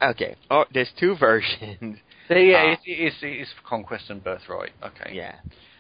[0.01, 0.35] okay.
[0.49, 1.97] Oh, there's two versions.
[2.29, 2.71] They, yeah, Ah.
[2.73, 4.71] it's, it's, it's Conquest and Birthright.
[4.83, 5.11] Okay.
[5.13, 5.35] Yeah.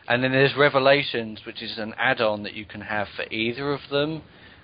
[0.07, 3.81] And then there's Revelations, which is an add-on that you can have for either of
[3.91, 4.23] them,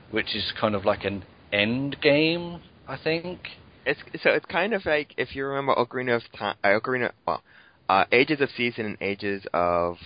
[0.09, 3.39] which is kind of like an end game, I think.
[3.85, 7.43] It's so it's kind of like if you remember Ocarina of Time, uh, Ocarina, well,
[7.89, 9.97] uh, Ages of Season and Ages of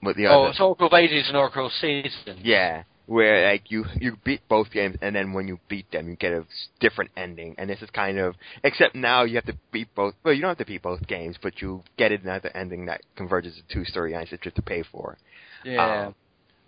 [0.00, 0.50] what the Oh, other.
[0.50, 2.40] it's Oracle of Ages and Oracle of Seasons.
[2.42, 6.16] yeah, where like you you beat both games, and then when you beat them, you
[6.16, 6.46] get a
[6.80, 7.54] different ending.
[7.58, 10.14] And this is kind of except now you have to beat both.
[10.24, 13.56] Well, you don't have to beat both games, but you get another ending that converges
[13.56, 15.18] the two storylines that you have to pay for.
[15.64, 16.06] Yeah.
[16.06, 16.14] Um,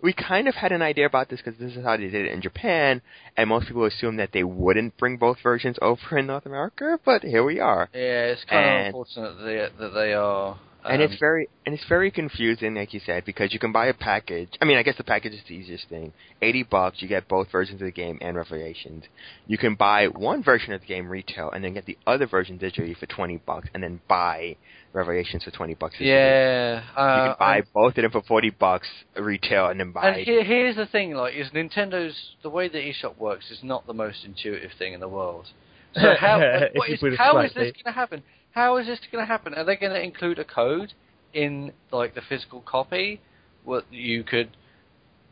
[0.01, 2.31] we kind of had an idea about this because this is how they did it
[2.31, 3.01] in Japan,
[3.35, 7.23] and most people assumed that they wouldn't bring both versions over in North America, but
[7.23, 7.89] here we are.
[7.93, 10.59] yeah, it's kind and- of unfortunate that they, that they are.
[10.87, 13.87] And um, it's very and it's very confusing, like you said, because you can buy
[13.87, 14.49] a package.
[14.61, 16.13] I mean, I guess the package is the easiest thing.
[16.41, 19.03] Eighty bucks, you get both versions of the game and Revelations.
[19.47, 22.57] You can buy one version of the game retail, and then get the other version
[22.57, 24.55] digitally for twenty bucks, and then buy
[24.93, 25.95] Revelations for twenty bucks.
[25.99, 26.81] Yeah.
[26.81, 30.09] you Uh, can buy both of them for forty bucks retail, and then buy.
[30.09, 33.85] And here, here's the thing: like, is Nintendo's the way the eShop works is not
[33.87, 35.47] the most intuitive thing in the world.
[35.95, 36.39] So how
[36.75, 38.23] what you is, how is this going to happen?
[38.57, 39.53] How is this going to happen?
[39.53, 40.93] Are they going to include a code
[41.31, 43.21] in like the physical copy,
[43.63, 44.49] what you could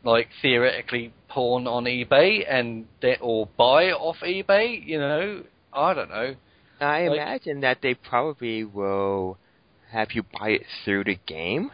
[0.04, 4.80] like theoretically pawn on eBay and de- or buy off eBay?
[4.86, 6.36] You know, I don't know.
[6.80, 9.38] I like- imagine that they probably will
[9.90, 11.72] have you buy it through the game.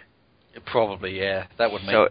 [0.65, 1.49] Probably, yeah.
[1.59, 2.09] That would make So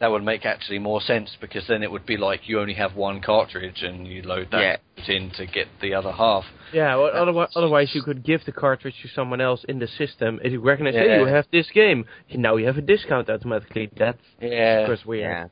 [0.00, 2.96] that would make actually more sense because then it would be like you only have
[2.96, 6.44] one cartridge and you load that in to get the other half.
[6.72, 10.40] Yeah, well, otherwise, otherwise you could give the cartridge to someone else in the system.
[10.42, 11.20] If you recognize, hey, Yeah.
[11.20, 13.88] you have this game, now you have a discount automatically.
[13.96, 14.80] That's Yeah.
[14.80, 15.22] of course weird.
[15.22, 15.46] yeah,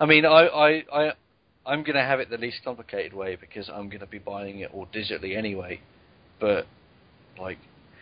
[0.00, 1.12] I mean, I, I, I,
[1.66, 4.60] I'm going to have it the least complicated way because I'm going to be buying
[4.60, 5.80] it all digitally anyway.
[6.40, 6.66] But,
[7.38, 7.58] like,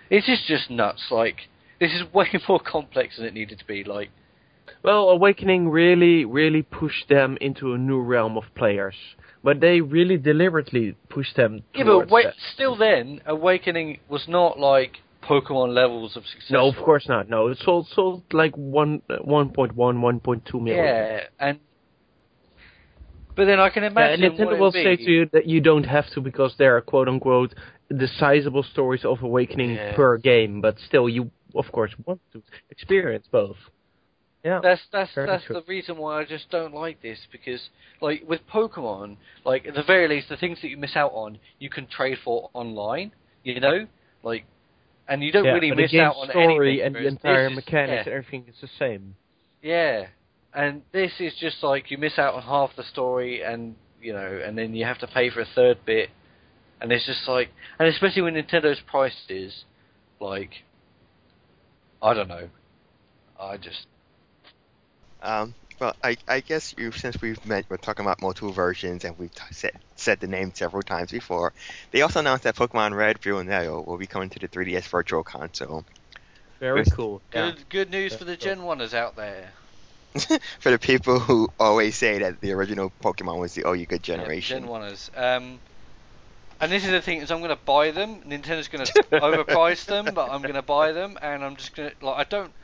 [0.08, 1.08] it's just, just nuts.
[1.10, 1.36] Like,
[1.80, 3.84] this is way more complex than it needed to be.
[3.84, 4.08] Like,
[4.82, 8.94] Well, Awakening really, really pushed them into a new realm of players,
[9.42, 11.62] but they really deliberately pushed them.
[11.74, 12.34] yeah, but wait, that.
[12.54, 16.50] still then, Awakening was not like Pokemon levels of success.
[16.50, 17.28] No, of course not.
[17.28, 20.84] No, it sold sold like one, uh, 1.1, 1.2 million.
[20.84, 21.60] Yeah, and.
[23.36, 24.24] But then I can imagine.
[24.24, 27.06] and Nintendo will say to you that you don't have to because there are quote
[27.06, 27.54] unquote
[27.88, 29.94] the sizable stories of Awakening Yeah.
[29.94, 33.56] per game, but still you of course want to experience both.
[34.44, 34.60] Yeah.
[34.62, 35.54] That's that's Very that's true.
[35.56, 37.60] the reason why I just don't like this because
[38.00, 41.38] like with Pokemon, like at the very least, the things that you miss out on,
[41.58, 43.12] you can trade for online.
[43.42, 43.86] You know,
[44.22, 44.44] like,
[45.08, 46.86] and you don't yeah, really miss out on story anything.
[46.86, 49.16] and the entire is- mechanics yeah, and everything is the same.
[49.62, 50.06] yeah,
[50.54, 54.40] and this is just like you miss out on half the story, and you know,
[54.44, 56.10] and then you have to pay for a third bit,
[56.80, 59.64] and it's just like, and especially when Nintendo's prices,
[60.20, 60.50] like,
[62.02, 62.48] I don't know,
[63.40, 63.86] I just
[65.20, 69.16] Um, well, I, I guess you since we've met, we're talking about multiple versions and
[69.18, 71.52] we've t- said said the name several times before.
[71.92, 74.88] They also announced that Pokemon Red, Blue, and Yellow will be coming to the 3DS
[74.88, 75.84] Virtual Console.
[76.60, 76.88] Very Yes.
[76.88, 77.22] cool.
[77.30, 77.64] good Yeah.
[77.68, 78.48] good news That's for the cool.
[78.48, 79.54] Gen Oneers out there.
[80.60, 84.02] For the people who always say that the original Pokemon was the oh you good
[84.02, 84.60] generation.
[84.60, 85.10] Yeah, Gen Oneers.
[85.16, 85.62] Um,
[86.60, 88.22] and this is the thing is I'm going to buy them.
[88.22, 91.90] Nintendo's going to overprice them, but I'm going to buy them, and I'm just going
[91.90, 92.54] to like I don't.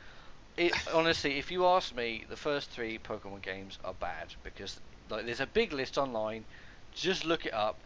[0.57, 4.79] It, honestly, if you ask me, the first three Pokemon games are bad because
[5.09, 6.45] like there's a big list online.
[6.91, 7.83] Just look it up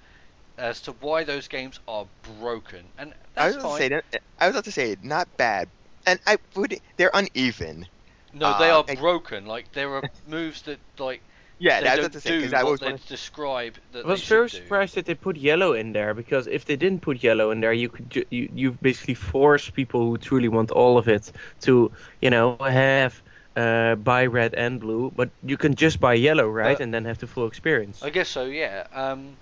[0.57, 3.89] as to why those games are broken, and I was fine.
[3.89, 5.71] to say I was about to say not bad,
[6.05, 7.87] and I would they're uneven.
[8.33, 9.45] no, they uh, are and- broken.
[9.45, 11.23] Like there are moves that like
[11.59, 13.75] Yeah, they I was don't about to say do because I what was they describe
[13.91, 14.63] that I was very should do.
[14.63, 17.73] surprised that they put yellow in there because if they didn't put yellow in there,
[17.73, 21.31] you could ju- you you basically force people who truly want all of it
[21.61, 21.91] to
[22.21, 23.21] you know have
[23.55, 27.05] uh, buy red and blue, but you can just buy yellow, right, But- and then
[27.05, 28.01] have the full experience.
[28.01, 28.87] I guess so, yeah.
[28.93, 29.35] Um,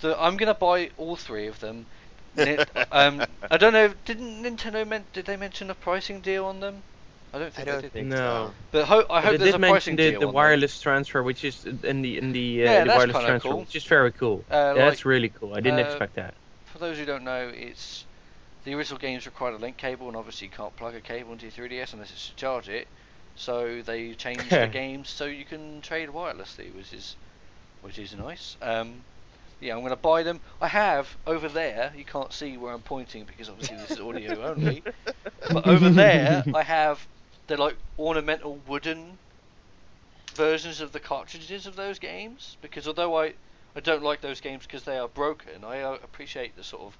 [0.00, 1.84] the, I'm gonna buy all three of them.
[2.90, 3.92] Um, I don't know.
[4.06, 6.82] Didn't Nintendo men- did they mention a pricing deal on them?
[7.32, 7.90] I don't I think don't they did.
[7.90, 8.16] think No.
[8.16, 8.56] so.
[8.70, 10.80] But ho- I hope they there's did a pricing mention the, deal the on wireless
[10.80, 13.60] transfer, which is in the in the, uh, Yeah, the that's wireless kinda transfer, cool.
[13.60, 14.46] which is very cool.
[14.50, 15.54] Uh, That's like, really cool.
[15.54, 16.34] I didn't uh, expect that.
[16.64, 18.06] for those who don't know, it's
[18.64, 21.46] the original games required a link cable, and obviously you can't plug a cable into
[21.46, 22.88] your 3DS unless it's to charge it.
[23.34, 27.16] So they changed the games so you can trade wirelessly, which is
[27.80, 28.56] which is nice.
[28.62, 29.04] Um,
[29.60, 30.40] yeah, I'm going to buy them.
[30.60, 31.92] I have over there.
[31.96, 34.82] You can't see where I'm pointing because obviously this is audio only.
[35.52, 37.06] But over there, I have
[37.50, 39.18] the like ornamental wooden
[40.34, 42.56] versions of the cartridges of those games.
[42.62, 43.34] Because although I
[43.74, 46.96] I don't like those games because they are broken, I uh, appreciate the sort of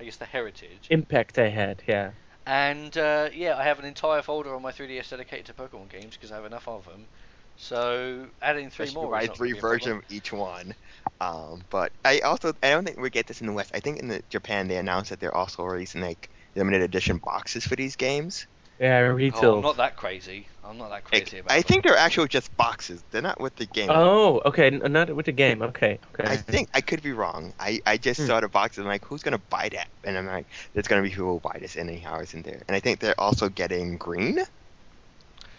[0.00, 0.88] I guess the heritage.
[0.88, 2.12] Impact they had, yeah.
[2.46, 6.16] And uh, yeah, I have an entire folder on my 3DS dedicated to Pokemon games
[6.16, 7.04] because I have enough of them.
[7.58, 9.10] So adding three more.
[9.10, 9.80] buy is not three gonna be a problem.
[9.80, 10.74] versions of each one.
[11.20, 13.72] Um, but I also I don't think we get this in the West.
[13.74, 17.66] I think in the Japan they announced that they're also releasing like limited edition boxes
[17.66, 18.46] for these games.
[18.80, 18.98] Yeah,
[19.32, 19.52] Oh, retail.
[19.52, 20.48] I'm not that crazy.
[20.62, 21.56] I'm not that crazy about.
[21.56, 21.62] I them.
[21.62, 23.04] think they're actually just boxes.
[23.10, 23.90] They're not with the game.
[23.90, 25.60] Oh, okay, n- not with the game.
[25.62, 26.24] Okay, okay.
[26.26, 27.52] I think I could be wrong.
[27.58, 28.26] I, I just Hmm.
[28.26, 29.88] saw the box and I'm like, who's gonna buy that?
[30.04, 32.62] And I'm like, there's gonna be people who buy this anyhow, isn't there?
[32.68, 34.38] And I think they're also getting green.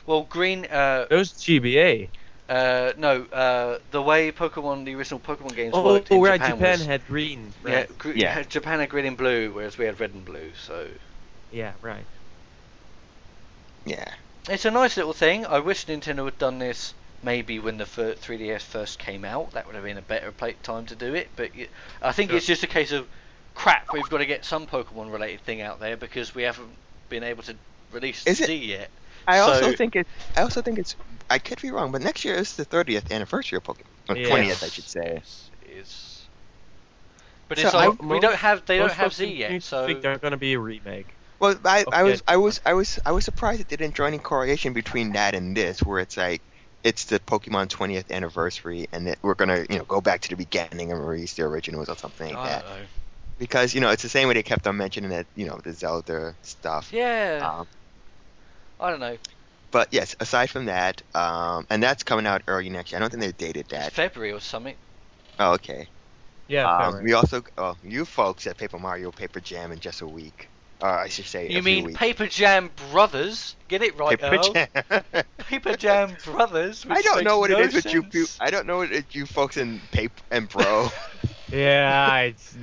[0.05, 0.65] Well, green.
[0.65, 2.11] Uh, Those GBA.
[2.49, 3.24] uh, no.
[3.26, 6.89] Uh, the way Pokemon, the original Pokemon games Oh, worked in right, Japan, Japan was,
[6.89, 7.55] had green.
[7.65, 8.43] yeah, gr- Yeah.
[8.49, 10.53] Japan had green and blue, whereas we had red and blue.
[10.53, 10.91] So
[11.49, 12.07] Yeah, right.
[13.86, 14.11] Yeah.
[14.49, 15.45] it's a nice little thing.
[15.45, 19.51] I wish Nintendo had done this maybe when the 3DS first came out.
[19.51, 21.29] That would have been a better pla time to do it.
[21.36, 21.51] But
[22.01, 22.38] I think Sure.
[22.38, 23.07] it's just a case of
[23.55, 23.93] crap.
[23.93, 26.69] We've got to get some Pokemon related thing out there because we haven't
[27.09, 27.55] been able to
[27.91, 28.89] release Is it- Z yet.
[29.27, 30.07] I also think it.
[30.36, 30.95] I also think it's.
[31.29, 33.86] I could be wrong, but next year is the 30th anniversary of Pokemon.
[34.09, 34.27] Or Yeah.
[34.29, 35.11] 20th, I should say.
[35.17, 36.25] Yes, it is.
[37.47, 39.86] But So it's I- like we don't have they don't have Z yet, to so
[39.86, 41.07] think they're gonna be a remake.
[41.41, 44.19] Well, I, I was I was I was I was surprised it didn't draw any
[44.19, 46.43] correlation between that and this, where it's like
[46.83, 50.35] it's the Pokemon 20th anniversary, and that we're gonna you know go back to the
[50.37, 52.65] beginning and release the originals or something like I that.
[52.65, 52.87] don't know.
[53.39, 55.73] Because you know it's the same way they kept on mentioning that you know the
[55.73, 56.93] Zelda stuff.
[56.93, 57.67] Yeah, Um,
[58.79, 59.17] I don't know.
[59.71, 62.97] but yes, aside from that, um, and that's coming out early next year.
[62.97, 63.93] I don't think they dated It's that.
[63.93, 64.77] February or something.
[65.39, 65.87] Oh, okay.
[66.47, 70.07] Yeah, Um, we also, oh, you folks at Paper Mario Paper Jam in just a
[70.09, 70.51] week.
[70.82, 71.99] Or I should say, a You few mean weeks.
[71.99, 73.55] Paper Jam Brothers?
[73.67, 74.53] Get it right, Paper Earl.
[74.53, 75.23] Jam.
[75.38, 76.86] Paper Jam Brothers.
[76.89, 78.25] I don't know what no it is with you.
[78.39, 80.89] I don't know what it, you folks in Paper and Bro.
[81.51, 82.57] yeah, it's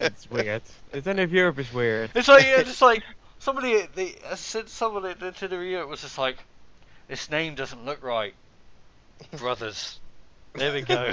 [0.00, 0.62] it's weird.
[0.92, 2.10] The end of Europe is weird.
[2.14, 3.02] It's like it's just like
[3.40, 6.36] somebody at the I said someone at the, to the review was just like,
[7.08, 8.34] this name doesn't look right.
[9.36, 9.98] Brothers.
[10.54, 11.12] There we go.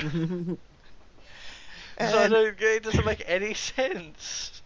[2.00, 4.62] So I don't it doesn't make any sense.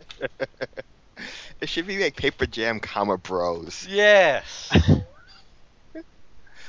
[1.62, 3.86] It should be like Paper Jam, comma Bros.
[3.90, 4.70] Yes.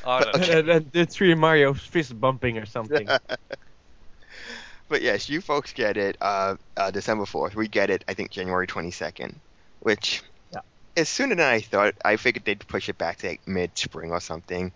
[0.05, 3.09] I don't and, and the three Mario's fist bumping or something.
[4.89, 7.57] but yes, you folks get it uh, uh, December fourth.
[7.57, 9.41] We get it, I think January twenty second,
[9.81, 10.23] which
[10.53, 10.61] Yeah.
[10.97, 11.95] is sooner than I thought.
[12.05, 14.73] I figured they'd push it back to like mid spring or something.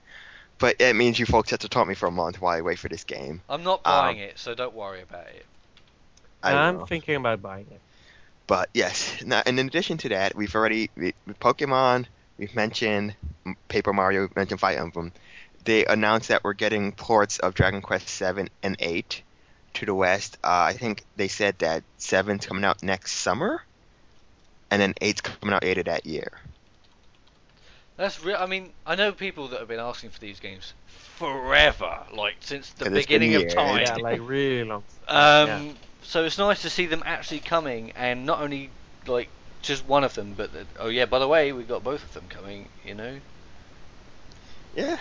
[0.59, 2.79] But it means you folks have to taunt me for a month while I wait
[2.79, 3.43] for this game.
[3.49, 5.47] I'm not Um, buying it, so don't worry about it.
[6.43, 6.87] I I'm will.
[6.87, 7.81] thinking about buying it.
[8.51, 12.07] But yes, now, and in addition to that, we've already we, with Pokemon.
[12.37, 13.15] We've mentioned
[13.69, 14.23] Paper Mario.
[14.23, 15.13] we've Mentioned Fire Emblem.
[15.65, 19.23] They announced that we're getting ports of Dragon Quest Seven and Eight
[19.75, 20.37] to the West.
[20.43, 23.63] Uh, I think they said that Seven's coming out next summer,
[24.69, 26.33] and then Eight's coming out later that year.
[27.97, 28.37] That's real.
[28.37, 32.71] I mean, I know people that have been asking for these games forever, like since
[32.71, 33.83] the 'Cause it's been beginning of time.
[33.83, 34.83] Yeah, like really long.
[35.07, 35.73] Um, yeah.
[36.11, 38.69] So it's nice to see them actually coming, and not only
[39.07, 39.29] like
[39.63, 42.13] just one of them, but that, oh yeah, by the way, we've got both of
[42.15, 42.69] them coming.
[42.85, 43.21] You know.
[44.75, 44.99] Yeah.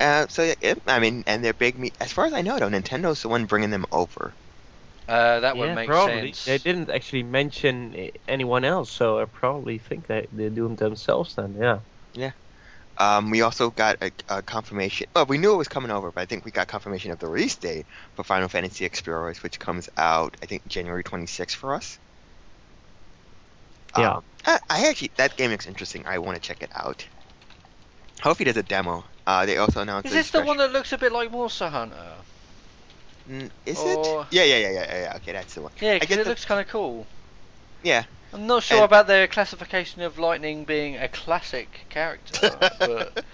[0.00, 1.78] Uh, so yeah, it, I mean, and they're big.
[1.78, 4.32] Me- as far as I know, though, Nintendo's the one bringing them over.
[5.06, 6.32] Uh, that yeah, would make probably.
[6.32, 6.44] sense.
[6.44, 11.34] They didn't actually mention anyone else, so I probably think that they do them themselves
[11.34, 11.56] then.
[11.60, 11.80] Yeah.
[12.14, 12.32] Yeah.
[12.98, 15.06] Um, we also got a, a confirmation.
[15.14, 17.28] Well, we knew it was coming over, but I think we got confirmation of the
[17.28, 17.86] release date
[18.16, 21.98] for Final Fantasy Explorers, which comes out I think January 26th for us.
[23.96, 24.16] Yeah.
[24.16, 26.06] Um, I, I actually that game looks interesting.
[26.06, 27.06] I want to check it out.
[28.20, 29.04] Hopefully, there's a demo.
[29.26, 30.06] Uh, they also announced.
[30.06, 32.14] Is this the one that looks a bit like Monster Hunter?
[33.30, 34.26] Mm, is or- it?
[34.30, 35.16] Yeah, yeah, yeah, yeah, yeah, yeah.
[35.16, 35.72] Okay, that's the one.
[35.80, 37.06] Yeah, I because it the- looks kind of cool.
[37.84, 38.04] Yeah.
[38.32, 43.24] I'm not sure And- about the classification of Lightning being a classic character, but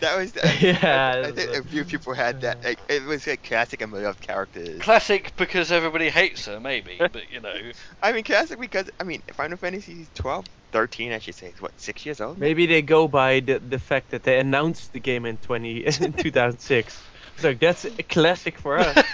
[0.00, 0.32] that was.
[0.60, 0.78] Yeah,
[1.24, 2.64] I, I think a few people had that.
[2.64, 4.80] Like, it was like classic and beloved characters.
[4.80, 6.96] classic because everybody hates her, maybe.
[7.12, 7.54] But you know,
[8.02, 11.78] I mean, classic because I mean, Final Fantasy 12, 13, I should say, is what
[11.80, 12.38] six years old.
[12.38, 16.12] Maybe they go by the the fact that they announced the game in 20 in
[16.12, 17.00] 2006.
[17.36, 19.04] So that's a classic for us.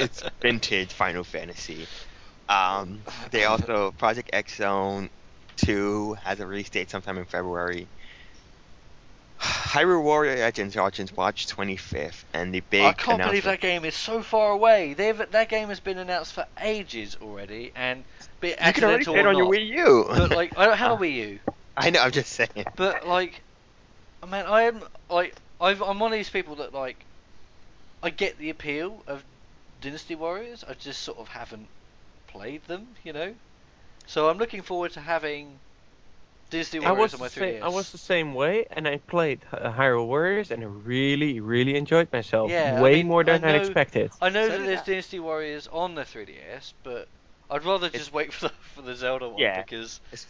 [0.00, 1.86] it's vintage Final Fantasy.
[2.50, 5.08] Um, they also Project X Zone
[5.58, 7.86] 2 has a release date sometime in February.
[9.40, 13.94] Hyrule Warrior Legends launches March 25th, and the big I can't believe that game is
[13.94, 14.94] so far away.
[14.94, 18.04] They've that game has been announced for ages already, and
[18.40, 20.04] be You can already play it on your Wii U.
[20.08, 21.38] But like, I don't have a Wii U.
[21.76, 22.66] I know, I'm just saying.
[22.76, 23.40] But like,
[24.22, 26.96] I mean, I am like, I've, I'm one of these people that like,
[28.02, 29.24] I get the appeal of
[29.80, 30.64] Dynasty Warriors.
[30.68, 31.68] I just sort of haven't
[32.32, 33.34] played them, you know.
[34.06, 35.58] So I'm looking forward to having
[36.50, 37.62] Dynasty I Warriors was on my the same, 3DS.
[37.62, 41.76] I was the same way, and I played uh, Hyrule Warriors, and I really, really
[41.76, 42.50] enjoyed myself.
[42.50, 44.10] Yeah, I way mean, more than I I, expected.
[44.20, 44.84] I know So that there's I.
[44.84, 47.06] Dynasty Warriors on the 3DS, but
[47.50, 49.62] I'd rather It's- just wait for the for the Zelda one Yeah.
[49.62, 50.26] because It's-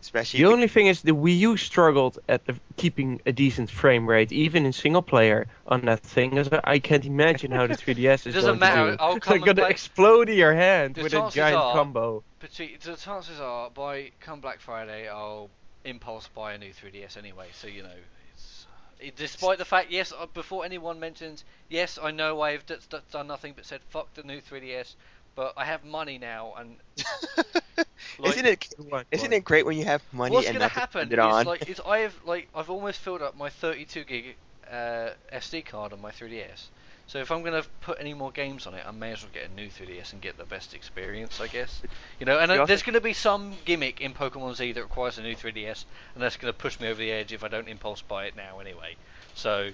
[0.00, 4.08] especially The only thing is the Wii U struggled at the, keeping a decent frame
[4.08, 6.38] rate, even in single player on that thing.
[6.38, 9.02] As I can't imagine how the 3DS is It doesn't going matter, to do.
[9.02, 12.22] I'll It's and gonna explode in your hand The with a giant are- combo.
[12.40, 15.50] But the chances are, by come Black Friday, I'll
[15.84, 17.48] impulse buy a new 3DS anyway.
[17.52, 22.64] So you know, despite the fact, yes, uh, before anyone mentions, yes, I know I've
[22.66, 24.94] d- d- done nothing but said fuck the new 3DS,
[25.34, 26.76] but I have money now, and
[28.20, 29.36] like, isn't it What- isn't what?
[29.36, 31.24] it great when you have money what's and gonna nothing to happen spend it is
[31.24, 31.46] on?
[31.46, 34.36] like is I've like I've almost filled up my 32 gig
[34.70, 36.68] uh, SD card on my 3DS.
[37.06, 39.50] So if I'm gonna put any more games on it, I may as well get
[39.50, 41.82] a new 3DS and get the best experience, I guess.
[42.20, 45.22] You know, and uh, there's gonna be some gimmick in Pokemon Z that requires a
[45.22, 48.26] new 3DS, and that's gonna push me over the edge if I don't impulse buy
[48.26, 48.94] it now anyway.
[49.34, 49.70] So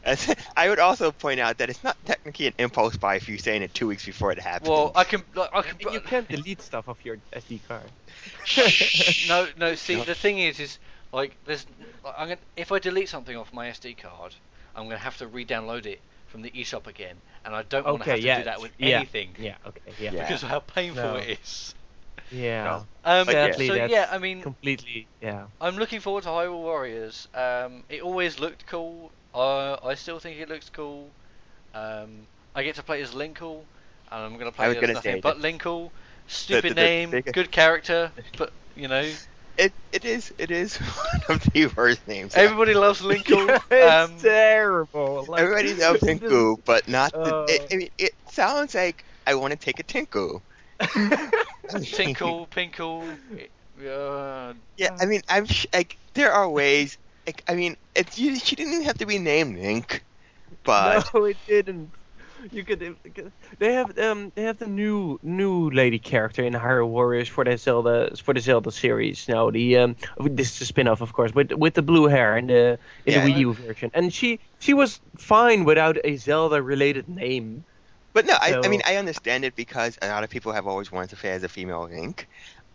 [0.04, 3.38] As- I would also point out that it's not technically an impulse buy if you're
[3.38, 4.68] saying it two weeks before it happens.
[4.70, 5.22] well, I can
[5.52, 5.76] I can.
[5.84, 7.90] And you can't delete stuff off your SD card.
[9.28, 9.74] no, no.
[9.74, 10.04] See, No.
[10.04, 10.78] the thing is, is
[11.12, 11.66] like there's.
[12.04, 14.34] I'm gonna, if I delete something off my SD card,
[14.74, 18.02] I'm gonna have to re-download it from the eShop again, and I don't want to
[18.02, 20.12] Okay, have to yeah, do that with yeah, anything Yeah, okay, yeah.
[20.12, 20.22] Yeah.
[20.22, 21.16] because of how painful No.
[21.16, 21.74] it is.
[22.30, 22.82] Yeah.
[23.04, 25.46] Um, Sadly, so that's yeah, I mean, completely, yeah.
[25.60, 27.26] I'm looking forward to Hyrule Warriors.
[27.34, 29.10] Um, it always looked cool.
[29.34, 31.10] Uh, I still think it looks cool.
[31.74, 33.64] Um, I get to play as Linkle,
[34.10, 35.90] and I'm gonna play was as nothing but Linkle.
[36.26, 39.12] Stupid the- the name, biggest- good character, but you know,
[39.56, 40.76] it it is it is
[41.28, 42.34] one of the worst names.
[42.36, 43.60] everybody loves Linkle.
[43.70, 45.24] it's um, terrible.
[45.28, 47.30] Like, Everybody loves Tinku, but not the.
[47.30, 47.44] Uh.
[47.46, 50.40] It, I mean, it sounds like I want to take a Tinku.
[51.92, 53.18] Tinkle, Pinkle.
[53.86, 56.98] Uh, Yeah, I mean, I'm sh- like there are ways.
[57.26, 60.04] Like, I mean, it's you, she didn't even have to be named Link,
[60.64, 61.94] but no, it didn't.
[62.50, 62.96] You could.
[63.58, 64.32] They have um.
[64.34, 68.40] They have the new new lady character in Hyrule Warriors for the Zelda for the
[68.40, 69.28] Zelda series.
[69.28, 69.96] Now the um.
[70.18, 73.14] This is a spin-off, of course, with with the blue hair in the in Yeah.
[73.14, 77.64] the Wii U version, and she she was fine without a Zelda related name.
[78.12, 80.90] but no, I, I mean, I understand it because a lot of people have always
[80.90, 82.28] wanted to play as a female Link.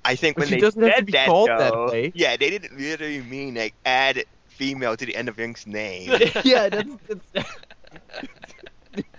[0.06, 2.14] I think But when she they doesn't have to be that, called that way.
[2.14, 4.24] yeah, they didn't literally mean like add
[4.56, 6.10] female to the end of Link's name.
[6.44, 6.90] yeah, that's.
[7.08, 7.50] that's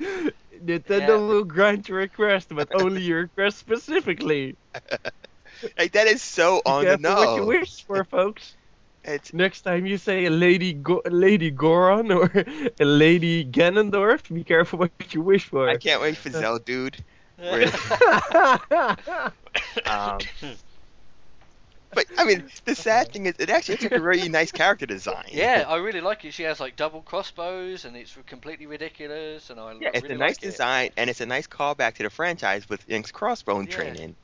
[0.57, 1.17] Nintendo Yeah.
[1.17, 4.57] will grant your request, but only your request specifically.
[5.79, 8.57] like that is so on Be the careful what you wish for, folks.
[9.05, 12.31] It's Next time you say a lady Go- lady Goron or
[12.81, 15.69] a lady Ganondorf, be careful what you wish for.
[15.69, 17.05] I can't wait for Zell dude.
[19.87, 20.19] Um,
[21.95, 25.25] but I mean, the sad thing is, it actually took a really nice character design.
[25.31, 26.35] yeah, I really like it.
[26.35, 29.51] She has like double crossbows, and it's completely ridiculous.
[29.51, 30.63] And I Yeah, it's really a nice like it.
[30.63, 33.69] design, and it's a nice callback to the franchise with Link's crossbone Yeah.
[33.69, 34.17] training.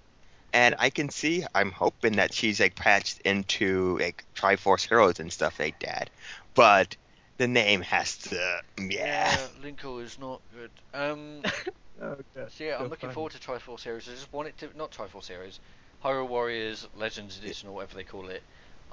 [0.53, 5.33] And I can see, I'm hoping that she's like patched into like Triforce Heroes and
[5.33, 6.11] stuff like that.
[6.55, 6.97] But
[7.39, 9.37] the name has to, yeah.
[9.37, 10.73] Yeah, Linkle is not good.
[10.95, 11.45] Um,
[12.01, 12.49] Okay.
[12.49, 13.11] so yeah, I'm looking funny.
[13.11, 14.09] forward to Triforce Series.
[14.09, 15.61] I just want it to not Triforce Series,
[16.03, 18.43] Hyrule Warriors Legends Edition or whatever they call it.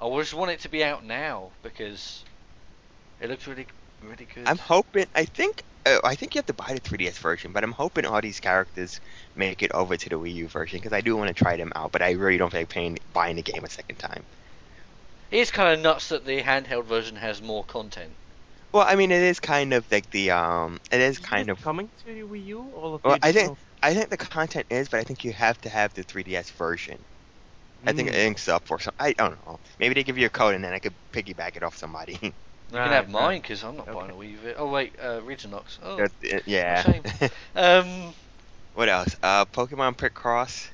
[0.00, 2.24] I just want it to be out now because
[3.20, 3.66] it looks really,
[4.02, 4.46] really good.
[4.46, 5.06] I'm hoping.
[5.14, 5.62] I think.
[5.86, 8.38] Uh, I think you have to buy the 3DS version, but I'm hoping all these
[8.38, 9.00] characters
[9.34, 11.72] make it over to the Wii U version because I do want to try them
[11.74, 11.90] out.
[11.90, 14.22] But I really don't feel like paying buying the game a second time.
[15.30, 18.12] It's kind of nuts that the handheld version has more content.
[18.72, 21.52] Well, I mean, it is kind of like the um, it is Isn't kind it
[21.52, 21.60] of.
[21.62, 22.60] coming to the Wii U.
[22.74, 25.32] All of Well, I think additional- I think the content is, but I think you
[25.32, 27.02] have to have the 3DS version.
[27.86, 28.12] I think Mm.
[28.12, 29.04] it inks up or something.
[29.06, 29.58] I don't know.
[29.78, 32.18] Maybe they give you a code and then I could piggyback it off somebody.
[32.72, 33.12] You Right, can have right.
[33.12, 33.98] mine because I'm not Okay.
[33.98, 34.54] buying a Wii U.
[34.56, 35.80] Oh wait, uh, Regionox.
[35.82, 36.14] Oh, That's
[36.46, 36.82] yeah.
[36.84, 37.02] shame.
[37.56, 38.14] um,
[38.74, 39.16] what else?
[39.24, 40.68] Uh, Pokemon Picross.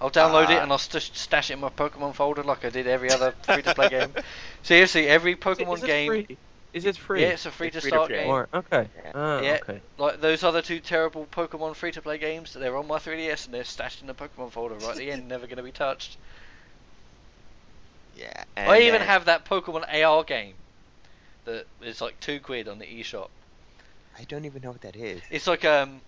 [0.00, 2.70] I'll download it Uh, and I'll st- stash it in my Pokemon folder like I
[2.70, 4.14] did every other free-to-play game.
[4.62, 6.08] Seriously, every Pokemon is it game.
[6.08, 6.38] Free?
[6.72, 7.20] Is it free?
[7.20, 8.30] Yeah, it's a free-to-start free to game.
[8.30, 8.88] Or okay.
[9.04, 9.12] Yeah.
[9.14, 9.58] Ah, Yeah.
[9.62, 9.80] okay.
[9.98, 14.00] Like those other two terrible Pokemon free-to-play games, they're on my 3DS and they're stashed
[14.00, 16.16] in the Pokemon folder right at the end, never going to be touched.
[18.16, 18.44] Yeah.
[18.56, 20.54] I even then- have that Pokemon AR game
[21.44, 23.28] that is like two quid on the eShop.
[24.18, 25.20] I don't even know what that is.
[25.30, 26.00] It's like um,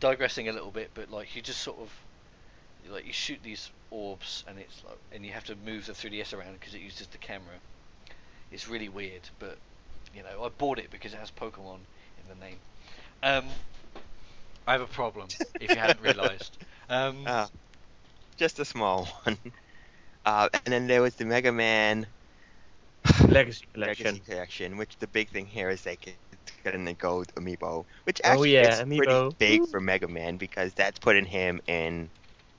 [0.00, 1.90] digressing a little bit, but like you just sort of
[2.90, 6.32] like you shoot these orbs and it's like, and you have to move the 3DS
[6.32, 7.54] around because it uses the camera.
[8.50, 9.58] It's really weird, but
[10.12, 11.86] you know I bought it because it has Pokemon
[12.18, 12.60] in the name.
[13.22, 13.46] Um,
[14.66, 16.58] I have a problem if you hadn't realised.
[16.88, 17.48] Um, Uh,
[18.36, 19.38] just a small one.
[20.24, 22.06] Uh, and then there was the Mega Man
[23.28, 24.20] Legacy collection.
[24.20, 28.20] Legacy Collection, which the big thing here is like it's getting the gold amiibo, which
[28.24, 29.32] Oh, actually yeah, is amiibo.
[29.34, 32.10] pretty big for Mega Man because that's putting him in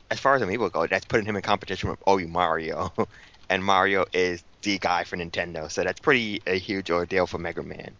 [0.09, 2.91] as far as Amiibo go, that's putting him in competition with oh Mario,
[3.49, 7.63] and Mario is the guy for Nintendo, so that's pretty a huge ordeal for Mega
[7.63, 7.91] Man.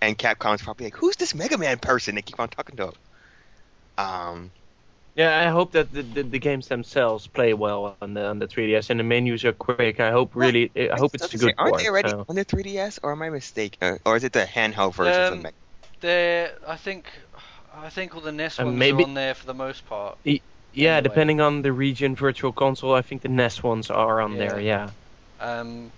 [0.00, 2.14] And Capcom's probably like, who's this Mega Man person?
[2.14, 2.92] They keep on talking to.
[3.98, 4.50] Um,
[5.16, 8.46] Yeah, I hope that the, the, the games themselves play well on the on the
[8.46, 9.98] 3DS and the menus are quick.
[10.00, 12.24] I hope really, I hope it's a good Aren't they already so.
[12.28, 13.98] on the 3DS, or am I mistaken?
[14.04, 15.22] Or is it the handheld version?
[15.22, 15.56] Um, of Mega?
[16.00, 17.06] There, I think,
[17.74, 20.18] I think all the NES Uh, ones maybe- are on there for the most part.
[20.24, 20.38] Yeah,
[20.96, 21.00] anyway.
[21.02, 24.60] depending on the region virtual console, I think the NES ones are on there.
[24.60, 24.90] Yeah.
[25.44, 25.90] Um,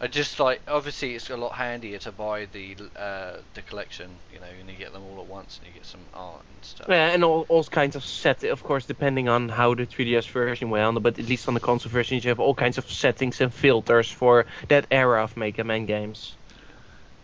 [0.00, 4.40] I just like obviously it's a lot handier to buy the uh, the collection, you
[4.40, 6.86] know, and you get them all at once and you get some art and stuff.
[6.88, 10.70] Yeah, and all, all kinds of set, of course, depending on how the 3DS version
[10.70, 13.40] went on, but at least on the console versions, you have all kinds of settings
[13.40, 16.34] and filters for that era of Mega Man games.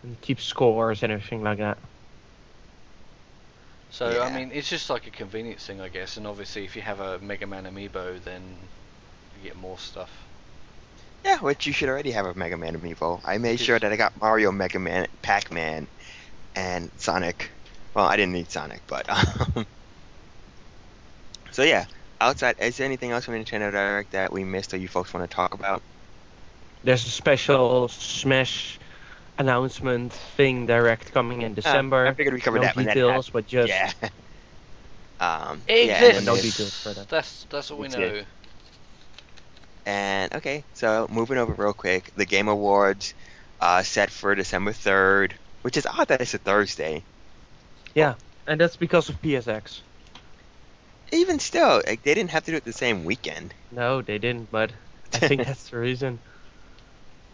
[0.03, 1.77] And keep scores and everything like that.
[3.91, 6.15] So I mean, it's just like a convenience thing, I guess.
[6.15, 8.41] And obviously, if you have a Mega Man amiibo, then
[9.35, 10.09] you get more stuff.
[11.23, 13.21] Yeah, which you should already have a Mega Man amiibo.
[13.25, 13.69] I made Yes.
[13.69, 15.87] sure that I got Mario, Mega Man, Pac Man,
[16.55, 17.51] and Sonic.
[17.95, 19.09] Well, I didn't need Sonic, but
[19.57, 19.65] um,
[21.51, 21.85] so yeah.
[22.21, 25.29] Outside, is there anything else from Nintendo Direct that we missed or you folks want
[25.29, 25.83] to talk about?
[26.83, 28.79] There's a special Smash
[29.37, 32.05] announcement thing direct coming in December.
[32.05, 33.91] I figured we covered no that when that details, but just yeah.
[35.19, 36.17] um, It yeah, exists.
[36.17, 37.07] and no details for that.
[37.07, 38.11] That's that's all we That's know.
[38.11, 38.27] it.
[39.89, 43.15] And okay, so moving over real quick, the Game Awards
[43.59, 47.07] uh, set for December third, which is odd that it's a Thursday.
[47.95, 48.15] Yeah,
[48.47, 49.83] and that's because of PSX.
[51.11, 53.53] Even still, like, they didn't have to do it the same weekend.
[53.71, 54.73] No, they didn't, but
[55.13, 56.21] I think that's the reason.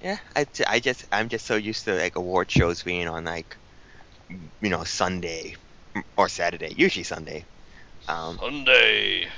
[0.01, 3.57] Yeah, I, I just I'm just so used to like award shows being on like
[4.29, 5.55] you know Sunday
[6.17, 7.47] or Saturday, usually Sunday.
[8.07, 9.29] Um, Sunday.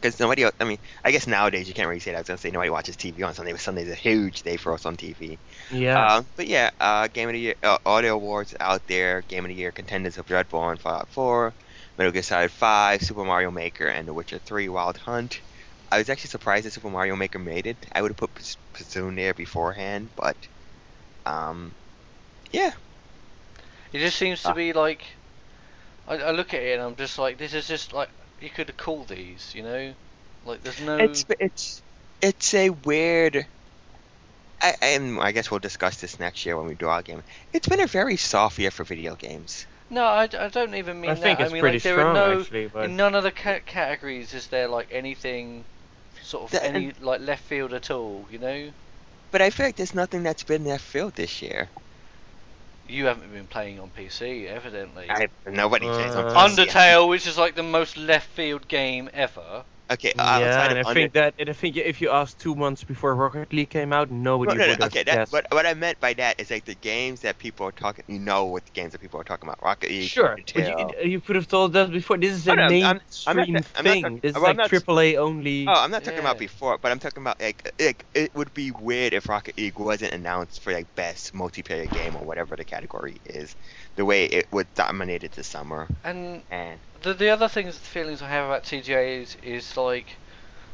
[0.00, 2.18] Because nobody, el- I mean, I guess nowadays you can't really say that.
[2.18, 4.72] I was gonna say nobody watches TV on Sunday, but Sunday's a huge day for
[4.74, 5.40] us on TV.
[5.70, 6.06] Yeah.
[6.06, 9.22] Uh, but yeah, uh, Game of the Year, uh, Audio Awards out there.
[9.22, 11.54] Game of the Year contenders of Dreadborn, Fallout 4,
[11.98, 15.42] Metal Gear Solid 5, Super Mario Maker, and The Witcher 3: Wild Hunt.
[15.90, 17.86] I was actually surprised that Super Mario Maker made it.
[17.92, 18.44] I would have put P-
[19.14, 20.36] there beforehand, but
[21.26, 21.74] um,
[22.52, 22.72] yeah,
[23.92, 24.54] It just seems to Ah.
[24.54, 25.04] be like
[26.06, 28.68] I, I look at it and I'm just like, this is just like you could
[28.68, 29.94] have called these, you know,
[30.44, 30.98] like there's no.
[30.98, 31.82] it's it's
[32.20, 33.46] it's a weird.
[34.60, 37.22] I, and I guess we'll discuss this next year when we do our game.
[37.52, 39.66] It's been a very soft year for video games.
[39.90, 41.22] No, I, I don't even mean I that.
[41.22, 43.22] think I it's mean, pretty like, there strong are no actually, but in none of
[43.22, 45.66] the ca- categories is there like anything
[46.22, 48.28] sort of The- any like left field at all.
[48.30, 48.72] You know,
[49.30, 51.70] But I feel like there's nothing that's been left field this year.
[52.88, 55.06] You haven't been playing on PC, evidently.
[55.10, 56.66] I, nobody plays on Uh, PC.
[56.66, 59.64] Undertale, which is like the most left field game ever.
[59.90, 62.54] Okay, uh, yeah, outside and I think that and I think if you asked two
[62.54, 65.46] months before Rocket League came out, nobody No, no, no, would have okay, that, but
[65.50, 68.04] what I meant by that is like the games that people are talking.
[68.06, 69.58] You know what the games that people are talking about?
[69.62, 70.08] Rocket League.
[70.08, 72.18] Sure, you, you could have told that before.
[72.18, 74.02] This is a Oh, no, I'm- I'm mainstream I'm not thing.
[74.02, 75.66] talking- this is well, like AAA only.
[75.66, 78.70] Oh, I'm not talking about before, but I'm talking about like, like it would be
[78.70, 83.20] weird if Rocket League wasn't announced for like best multiplayer game or whatever the category
[83.24, 83.54] is,
[83.98, 85.90] the way it would dominate it this summer.
[86.04, 90.18] And And the the other things, feelings I have about TGA is is like,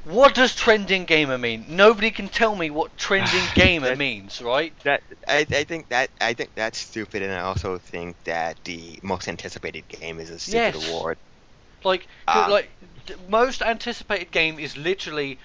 [0.05, 1.67] what does trending gamer mean?
[1.77, 4.77] Nobody can tell me what trending gamer That- means, right?
[4.85, 9.01] that I, I think that I think that's stupid, and I also think that the
[9.03, 10.75] most anticipated game is a stupid Yes.
[10.75, 11.19] award.
[11.85, 12.71] Like, Um, like
[13.29, 15.41] most anticipated game is literally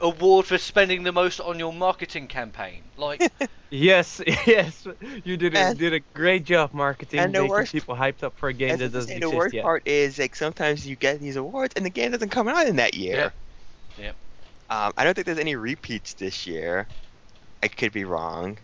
[0.00, 2.82] award for spending the most on your marketing campaign.
[2.96, 3.22] Like,
[3.70, 4.86] Yes, yes,
[5.24, 8.22] you did a, And- did a great job marketing, and the making worst- people hyped
[8.22, 9.64] up for a game that doesn't say, the worst yet.
[9.64, 12.76] part is like sometimes you get these awards and the game doesn't come out in
[12.76, 13.32] that year.
[13.98, 14.04] Yeah.
[14.04, 14.16] Yep.
[14.70, 16.86] Um, I don't think there's any repeats this year.
[17.62, 18.58] I could be wrong.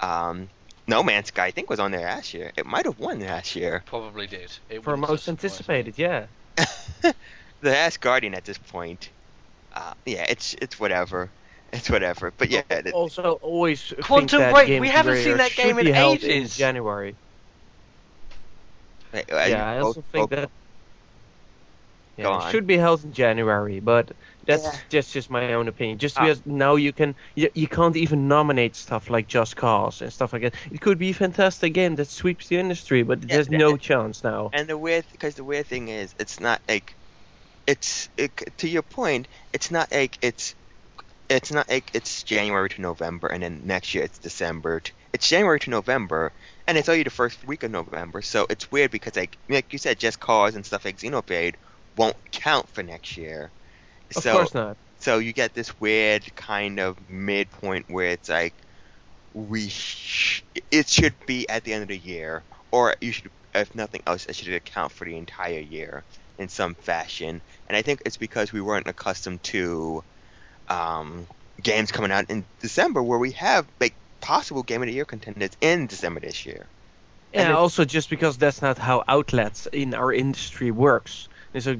[0.00, 0.48] Um,
[0.86, 2.52] no Man's Sky I think was on there last year.
[2.56, 3.82] It might have won last year.
[3.86, 4.52] probably did.
[4.70, 6.26] It for most anticipated, yeah.
[7.02, 7.14] the
[7.62, 9.10] Last Guardian at this point.
[9.74, 11.32] Uh, yeah, it's it's whatever.
[11.72, 12.32] It's whatever.
[12.38, 16.24] But yeah, also always think Quantum that Break, we haven't seen that game in ages.
[16.24, 17.16] In January.
[19.12, 20.50] uh, yeah, I also think that.
[22.16, 24.12] Yeah, it should be held in January, but
[24.46, 24.78] that's Yeah.
[24.88, 25.98] just just my own opinion.
[25.98, 26.22] Just Ah.
[26.22, 30.32] because now you can you, you can't even nominate stuff like Just Cause and stuff
[30.32, 30.54] like that.
[30.70, 34.22] It could be a fantastic game that sweeps the industry, but Yeah, there's no chance
[34.22, 34.50] now.
[34.52, 36.94] And the weird, because the weird thing is, it's not like,
[37.66, 39.28] it's it, to your point.
[39.52, 40.54] It's not like it's,
[41.28, 44.80] it's not like it's January to November, and then next year it's December.
[44.80, 46.32] To, it's January to November,
[46.66, 48.22] and it's only the first week of November.
[48.22, 51.54] So it's weird because like like you said, Just Cause and stuff like Xenoblade
[51.96, 53.50] won't count for next year.
[54.16, 54.76] Of so, course not.
[54.98, 58.54] So you get this weird kind of midpoint where it's like
[59.34, 63.74] we sh- it should be at the end of the year, or you should, if
[63.74, 66.04] nothing else, it should account for the entire year
[66.38, 67.42] in some fashion.
[67.68, 70.04] And I think it's because we weren't accustomed to
[70.68, 71.26] um,
[71.62, 75.50] games coming out in December where we have like possible game of the year contenders
[75.60, 76.66] in December this year.
[77.32, 81.28] Yeah, also just because that's not how outlets in our industry works.
[81.52, 81.74] And so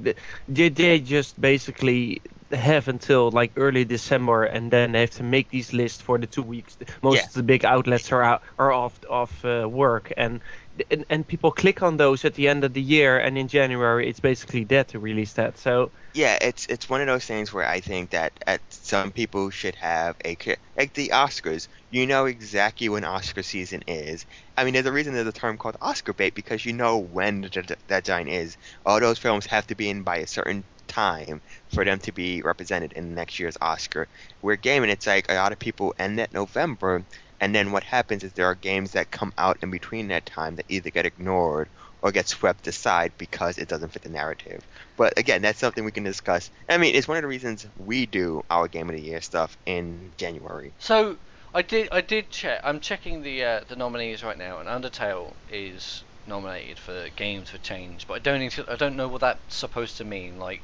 [0.49, 5.51] they, they just basically have until like early December, and then they have to make
[5.51, 6.77] these lists for the two weeks.
[7.03, 7.27] Most Yeah.
[7.27, 10.43] of the big outlets are out, are off off uh, work, and,
[10.91, 14.09] and and people click on those at the end of the year, and in January
[14.09, 15.59] it's basically dead to release that.
[15.59, 19.51] So Yeah, it's it's one of those things where I think that at some people
[19.51, 20.37] should have a
[20.77, 21.67] like the Oscars.
[21.91, 24.25] You know exactly when Oscar season is.
[24.57, 27.41] I mean, there's a reason there's a term called Oscar bait because you know when
[27.43, 28.57] the deadline is.
[28.87, 32.43] All those films have to be in by a certain time for them to be
[32.43, 34.09] represented in next year's Oscar.
[34.41, 37.05] Where gaming, it's like a lot of people end at November,
[37.45, 40.57] and then what happens is there are games that come out in between that time
[40.57, 41.69] that either get ignored
[42.01, 44.67] or get swept aside because it doesn't fit the narrative.
[44.97, 46.51] But again, that's something we can discuss.
[46.71, 49.59] I mean, it's one of the reasons we do our Game of the Year stuff
[49.67, 50.73] in January.
[50.79, 51.19] So
[51.55, 52.63] I did I did check.
[52.65, 57.59] I'm checking the uh, the nominees right now, and Undertale is nominated for Games for
[57.59, 60.39] Change, but I don't to, I don't know what that's supposed to mean.
[60.39, 60.63] Like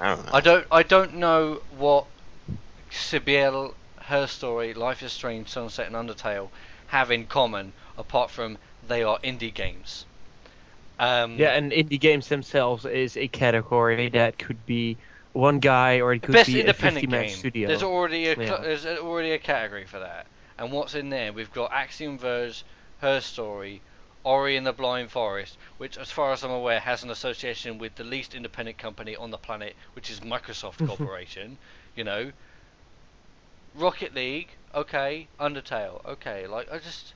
[0.00, 0.32] I don't know.
[0.32, 2.06] I don't I don't know what
[2.90, 6.50] Cibele, her story, Life is Strange, Sunset, and Undertale
[6.86, 10.06] have in common apart from they are indie games.
[10.98, 14.98] Um, yeah, and indie games themselves is a category that could be
[15.32, 17.28] one guy or it could best be a independent 50-man game.
[17.28, 17.66] studio.
[17.68, 18.58] There's already a Yeah.
[18.58, 20.26] there's already a category for that.
[20.58, 21.32] And what's in there?
[21.32, 22.64] We've got Axiom Verge,
[22.98, 23.82] Her Story,
[24.24, 27.94] Ori and the Blind Forest, which, as far as I'm aware, has an association with
[27.96, 31.58] the least independent company on the planet, which is Microsoft Corporation.
[31.94, 32.32] You know,
[33.74, 36.46] Rocket League, okay, Undertale, okay.
[36.46, 37.14] Like I just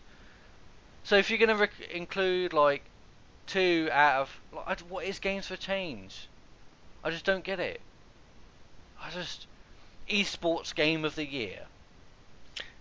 [1.04, 2.82] so if you're gonna rec- include like
[3.46, 6.28] two out of like, I d- what is Games for Change?
[7.04, 7.80] I just don't get it.
[9.00, 9.46] I just
[10.08, 11.60] esports game of the year.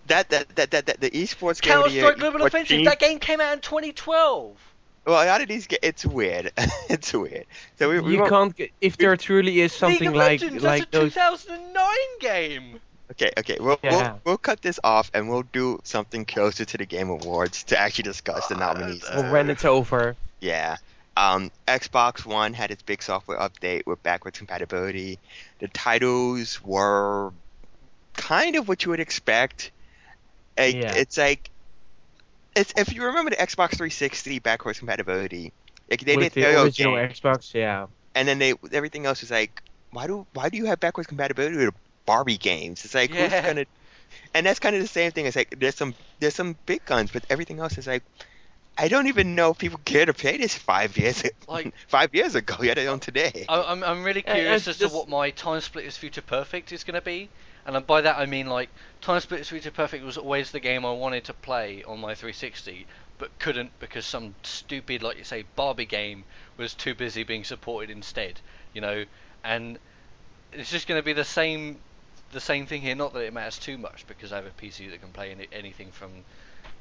[0.08, 2.04] that, that that that that the esports game of Counter the year.
[2.06, 2.68] Strike Global Offensive.
[2.78, 4.58] team- That game came out in 2012.
[5.06, 6.52] Well, out of these, ga- it's weird.
[6.90, 7.46] it's weird.
[7.78, 10.42] So we, we you won't- can't g- if there truly is something League of like
[10.42, 12.80] Legends, like that's a those 2009 game.
[13.12, 13.58] Okay, okay.
[13.60, 13.92] We'll, Yeah.
[13.92, 17.78] we'll we'll cut this off and we'll do something closer to the Game Awards to
[17.80, 19.04] actually discuss the nominees.
[19.04, 20.16] Uh, well, when it's over.
[20.40, 20.78] Yeah.
[21.18, 25.20] Um, Xbox One had its big software update with backwards compatibility.
[25.60, 27.32] The titles were
[28.16, 29.72] kind of what you would expect.
[30.58, 30.94] Like, Yeah.
[30.96, 31.50] It's like
[32.56, 35.52] it's if you remember the Xbox 360 backwards compatibility,
[35.90, 37.88] like they with did the original games, Xbox, yeah.
[38.16, 39.62] and then they everything else is like,
[39.92, 41.74] why do why do you have backwards compatibility with
[42.06, 42.86] Barbie games?
[42.86, 43.66] It's like who's gonna
[44.34, 45.26] and that's kind of the same thing.
[45.26, 48.04] It's like there's some there's some big guns, but everything else is like
[48.78, 52.36] I don't even know if people care to play this five years Like- five years
[52.36, 53.46] ago, yet I don't today.
[53.48, 56.72] I- I'm I'm really Uh, curious uh, as to what my Time Splitters Future Perfect
[56.72, 57.30] is going to be,
[57.66, 58.70] and by that I mean like
[59.02, 62.86] Time Splitters Future Perfect was always the game I wanted to play on my 360,
[63.18, 66.26] but couldn't because some stupid like you say Barbie game
[66.58, 68.42] was too busy being supported instead,
[68.74, 69.06] you know,
[69.44, 69.80] and
[70.52, 71.78] it's just going to be the same
[72.32, 72.96] the same thing here.
[72.96, 75.48] Not that it matters too much because I have a PC that can play any,
[75.52, 76.12] anything from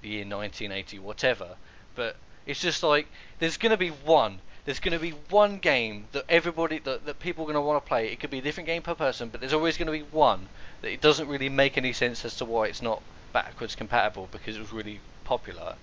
[0.02, 1.56] the year 1980 whatever,
[1.94, 2.16] but
[2.46, 3.06] it's just like
[3.38, 4.40] there's going to be one.
[4.64, 7.84] There's going to be one game that everybody that, that people are going to want
[7.84, 8.08] to play.
[8.08, 10.48] It could be a different game per person, but there's always going to be one
[10.80, 13.02] that it doesn't really make any sense as to why it's not
[13.32, 15.74] backwards compatible because it was really popular.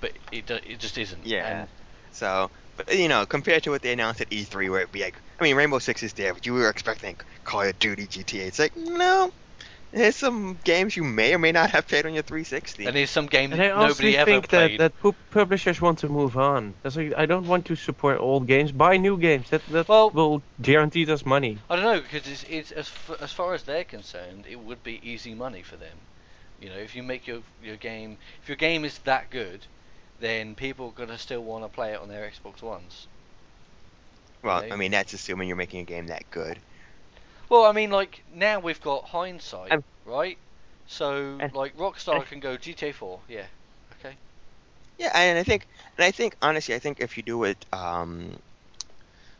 [0.00, 1.26] But it it just isn't.
[1.26, 1.60] Yeah.
[1.60, 1.68] And
[2.12, 5.20] So, but you know, compared to what they announced at E3, where it'd be like,
[5.40, 8.46] I mean, Rainbow Six is there, but you were expecting Call of Duty, GTA.
[8.46, 9.32] It's like, no,
[9.92, 12.86] there's some games you may or may not have played on your 360.
[12.86, 15.98] and there's some game And I that also nobody ever think that, that publishers want
[16.00, 16.74] to move on.
[16.82, 18.70] That's like, I don't want to support old games.
[18.70, 19.50] Buy new games.
[19.50, 21.58] That that Well- will guarantee us money.
[21.68, 24.82] I don't know because it's, it's as f- as far as they're concerned, it would
[24.84, 25.98] be easy money for them.
[26.60, 29.64] You know, if you make your your game, if your game is that good,
[30.18, 33.08] then people are gonna still want to play it on their Xbox Ones.
[34.42, 34.64] well.
[34.70, 36.60] I mean, that's assuming you're making a game that good.
[37.50, 40.38] Well, I mean, like now we've got hindsight, Um, right?
[40.86, 43.46] So uh, like Rockstar uh, can go GTA 4, yeah,
[43.94, 44.18] okay.
[44.98, 45.66] Yeah, and I think,
[45.96, 48.38] and I think honestly, I think if you do what um,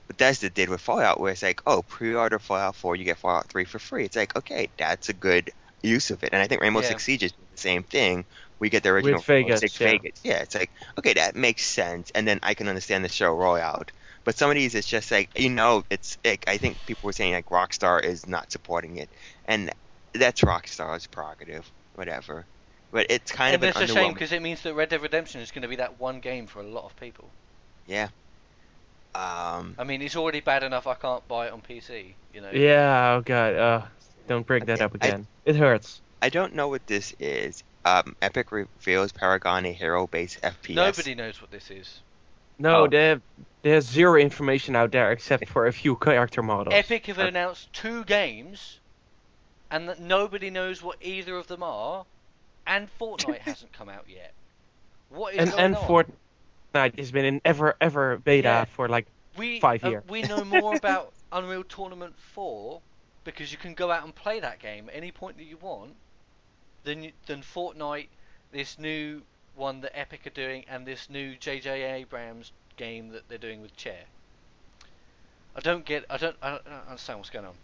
[0.09, 3.65] Bethesda did with Fallout, where it's like, oh, pre-order Fallout 4, you get Fallout 3
[3.65, 4.05] for free.
[4.05, 5.51] It's like, okay, that's a good
[5.83, 6.31] use of it.
[6.33, 6.83] And I think Rainbow Yeah.
[6.83, 8.27] Six Siege is the same thing.
[8.61, 9.87] We get the original Vegas, Six yeah.
[9.91, 10.21] Vegas.
[10.25, 13.91] Yeah, it's like, okay, that makes sense, and then I can understand the show rollout.
[14.25, 17.13] But some of these, it's just like you know, it's like I think people were
[17.13, 19.09] saying like Rockstar is not supporting it,
[19.47, 19.71] and
[20.13, 22.45] that's Rockstar's prerogative, whatever.
[22.91, 25.03] But it's kind and of an it's a shame because it means that Red Dead
[25.03, 27.29] Redemption is going to be that one game for a lot of people.
[27.87, 28.09] yeah.
[29.15, 32.15] Um, I mean, it's already bad enough I can't buy it on PC.
[32.35, 32.51] You know.
[32.53, 33.83] Yeah, oh god, uh,
[34.29, 35.27] don't bring that Okay, up I- again.
[35.45, 36.01] it hurts.
[36.21, 37.63] I don't know what this is.
[37.85, 40.75] Um, Epic reveals Paragon a hero-based FPS.
[40.75, 42.01] Nobody knows what this is.
[42.59, 42.87] No, Oh.
[42.89, 43.21] there,
[43.63, 46.75] there's zero information out there except for a few character models.
[46.75, 48.81] Epic have Uh, announced two games,
[49.71, 52.05] and that nobody knows what either of them are,
[52.67, 54.35] and Fortnite hasn't come out yet.
[55.09, 55.85] What is and going and on?
[56.75, 58.65] Fortnite has been in ever ever beta Yeah.
[58.67, 59.07] for like
[59.37, 60.05] we five uh, years.
[60.09, 62.81] we know more about Unreal Tournament 4
[63.25, 65.95] because you can go out and play that game at any point that you want
[66.85, 68.09] than than Fortnite,
[68.53, 69.23] this new
[69.55, 71.83] one that Epic are doing, and this new J.J.
[71.83, 74.05] Abrams game that they're doing with Chair.
[75.57, 76.05] I don't get.
[76.09, 76.37] I don't.
[76.41, 77.55] I don't, I don't understand what's going on.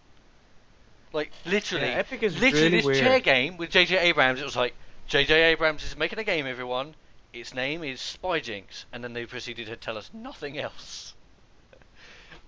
[1.13, 2.97] Like literally, Yeah, Epic is literally really this weird.
[2.97, 3.97] Chair game with J.J.
[3.97, 4.41] Abrams.
[4.41, 4.75] It was like
[5.07, 5.43] J.J.
[5.43, 6.45] Abrams is making a game.
[6.45, 6.93] Everyone,
[7.33, 11.14] its name is Spy Jinx, and then they proceeded to tell us nothing else.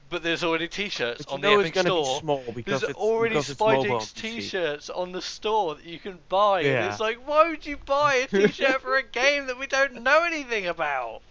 [0.09, 2.03] But there's already T-shirts But you on know the it's Epic gonna store.
[2.03, 5.85] be small because There's it's already because it's Spy mobile T-shirts on the store that
[5.85, 6.85] you can buy, and Yeah.
[6.85, 10.23] it's like, why would you buy a T-shirt for a game that we don't know
[10.23, 11.23] anything about?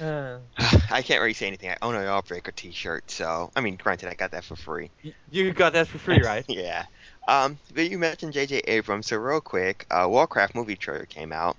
[0.00, 0.38] Uh,
[0.90, 1.70] I can't really say anything.
[1.70, 4.90] I own a Lawbreaker T-shirt, so I mean, granted, I got that for free.
[5.30, 6.44] you got that for free, right?
[6.48, 6.84] yeah.
[7.28, 8.58] Um, but you mentioned J.J.
[8.66, 11.56] Abrams, so real quick, uh, Warcraft movie trailer came out,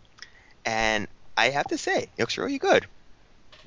[0.66, 1.08] and
[1.38, 2.88] I have to say, it looks really good.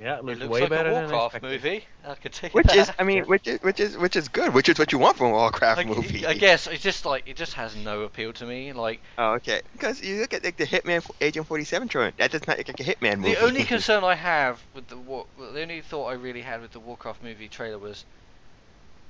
[0.00, 1.62] Yeah, it It looks looks way like better a than Warcraft expected.
[1.64, 1.84] movie.
[2.06, 2.90] I could tell you Which is.
[2.98, 4.52] I mean, which is, which is, which is good.
[4.52, 6.26] Which is what you want from a Warcraft I, movie.
[6.26, 8.72] I guess it's just like it just has no appeal to me.
[8.74, 9.62] Like Oh, okay.
[9.72, 12.80] Because you look at like the Hitman Agent 47 trailer, that does not look like
[12.80, 13.34] a Hitman movie.
[13.36, 16.60] the only concern I have with the War, well, the only thought I really had
[16.60, 18.04] with the Warcraft movie trailer was,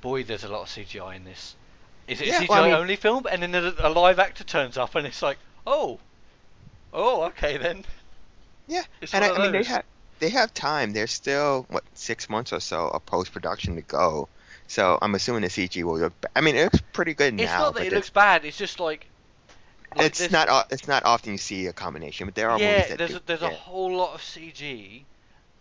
[0.03, 1.57] boy, there's a lot of CGI in this.
[2.07, 3.27] Is it a CGI well, I mean- only film?
[3.29, 5.99] And then a, a live actor turns up and it's like, oh,
[6.95, 7.85] oh, okay then.
[8.69, 9.81] yeah, It's and I, I mean they those.
[10.19, 10.93] They have time.
[10.93, 14.29] There's still what six months or so of post production to go.
[14.69, 16.13] So I'm assuming the CG will look.
[16.35, 17.59] I mean, it looks pretty good It's now.
[17.61, 18.45] not that it it's- looks bad.
[18.45, 19.07] It's just like.
[19.95, 20.73] like it's there's- not.
[20.73, 23.17] It's not often you see a combination, but there are yeah, movies that there's do.
[23.17, 23.51] a, there's yeah.
[23.51, 25.03] a whole lot of CG,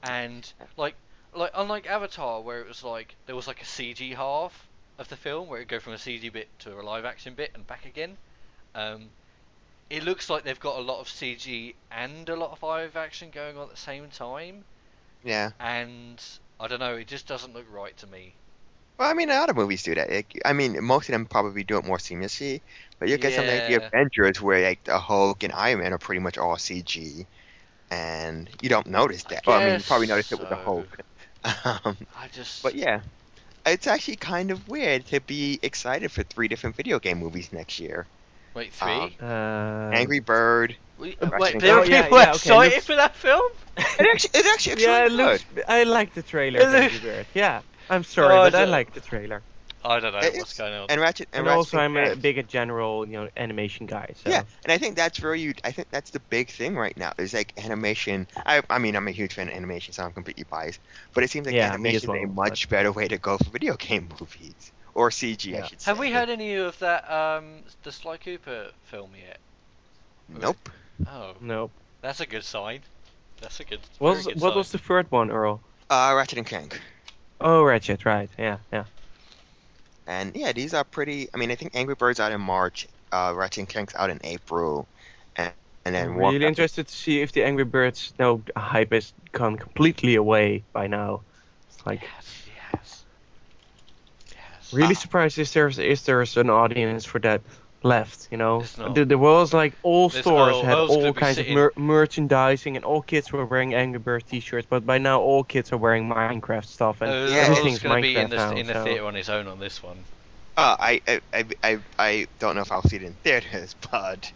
[0.04, 0.96] and like
[1.34, 4.68] like unlike Avatar, where it was like there was like a CG half
[4.98, 7.52] of the film where it go from a CG bit to a live action bit
[7.54, 8.18] and back again.
[8.74, 9.10] Um,
[9.90, 13.32] it looks like they've got a lot of CG and a lot of live action
[13.32, 14.66] going on at the same time,
[15.24, 15.52] Yeah.
[15.60, 16.24] and
[16.60, 18.36] I don't know, it just doesn't look right to me.
[18.98, 20.10] Well, I mean, a lot of movies do that.
[20.10, 22.62] Like, I mean, most of them probably do it more seamlessly.
[23.00, 23.88] But you get something like the Yeah.
[23.92, 27.28] Avengers, where like the Hulk and Iron Man are pretty much all CG,
[27.92, 29.46] and you don't notice that.
[29.46, 30.56] Well, I mean, you probably noticed it with the.
[30.58, 30.98] Hulk.
[31.66, 33.02] Um, I just but yeah,
[33.66, 37.80] it's actually kind of weird to be excited for three different video game movies next
[37.80, 38.10] year.
[38.56, 38.92] Wait three.
[38.92, 40.78] um, Uh, Angry Bird.
[40.98, 43.42] We- Ratchet wait, there are Oh, people yeah, okay, excited looks- for that film?
[43.78, 45.18] It actually, it actually looks yeah, it really good.
[45.18, 45.46] looks.
[45.68, 46.62] I like the trailer.
[46.62, 47.28] Angry Bird.
[47.34, 49.44] Yeah, I'm sorry, Oh, but I the- like the trailer.
[49.84, 50.88] I don't know It's- what's going on.
[50.90, 52.22] And Ratchet and, And, Ratchet also, I'm a Clank.
[52.24, 54.14] bigger general, you know, animation guy.
[54.16, 54.32] So.
[54.32, 55.54] Yeah, and I think that's where you.
[55.64, 57.12] I think that's the big thing right now.
[57.20, 58.28] Is like animation.
[58.48, 60.80] I, I mean, I'm a huge fan of animation, so I'm completely biased.
[61.14, 63.20] But it seems like Yeah, me as animation is a well, much better way to
[63.20, 65.92] go for video game movies or CG, I should say.
[65.92, 69.38] Have we heard any of that um the Sly Cooper film yet?
[70.28, 70.70] Nope.
[71.08, 71.70] Oh, No.
[72.02, 72.82] that's a good sign.
[73.42, 73.80] That's a good.
[74.00, 74.58] What was good what sign.
[74.58, 75.62] was the third one, Earl?
[75.90, 76.80] Uh, Ratchet and Clank.
[77.42, 78.06] Oh, Ratchet.
[78.06, 78.30] Right.
[78.40, 78.58] Yeah.
[78.72, 78.86] Yeah.
[80.08, 81.28] And yeah, these are pretty.
[81.34, 82.88] I mean, I think Angry Birds out in March.
[83.12, 84.88] Uh, Ratchet and Clank's out in April,
[85.36, 85.52] and
[85.86, 89.14] and then I'm Warcraft- really interested to see if the Angry Birds no hype has
[89.32, 91.22] gone completely away by now.
[91.70, 92.45] It's Like, Yes, yes, yes.
[94.74, 95.00] Really Ah.
[95.00, 97.42] surprised if there's is there's an audience for that
[97.84, 98.28] left.
[98.32, 98.96] You know, There's not.
[98.96, 102.84] there, there was like all There's- stores oh, had all kinds of mer- merchandising, and
[102.86, 104.66] all kids were wearing Angry Birds t-shirts.
[104.70, 107.42] But by now, all kids are wearing Minecraft stuff, and Uh, Yeah.
[107.48, 108.52] everything's going to be in Minecraft the now.
[108.52, 109.98] in the so- theater on his own on this one.
[110.58, 114.32] Uh, I, I, I, I, I don't know if I'll see it in theaters, but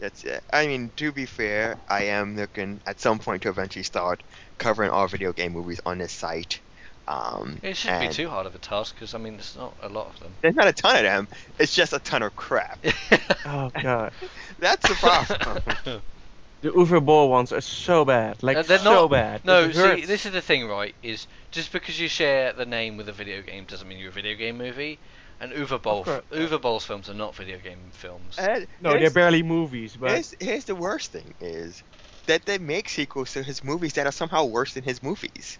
[0.00, 0.42] that's it.
[0.52, 4.22] I mean, to be fair, I am looking at some point to eventually start
[4.56, 6.58] covering all video game movies on this site.
[7.08, 9.88] Um, It shouldn't be too hard of a task because I mean there's not a
[9.88, 10.34] lot of them.
[10.42, 11.28] There's not a ton of them.
[11.58, 12.78] It's just a ton of crap.
[13.46, 14.12] Oh god,
[14.58, 16.02] That's the problem.
[16.60, 19.44] the Uwe Boll ones are so bad, like Uh, they're so not- bad.
[19.46, 20.94] No, see, this is the thing, right?
[21.02, 24.12] Is just because you share the name with a video game doesn't mean you're a
[24.12, 24.98] video game movie.
[25.40, 26.04] And Uwe Boll.
[26.04, 28.36] Uwe Boll's films are not video game films.
[28.38, 31.82] And no, they're barely movies, but Here's, here's the worst thing is
[32.26, 35.58] that they make sequels to his movies that are somehow worse than his movies.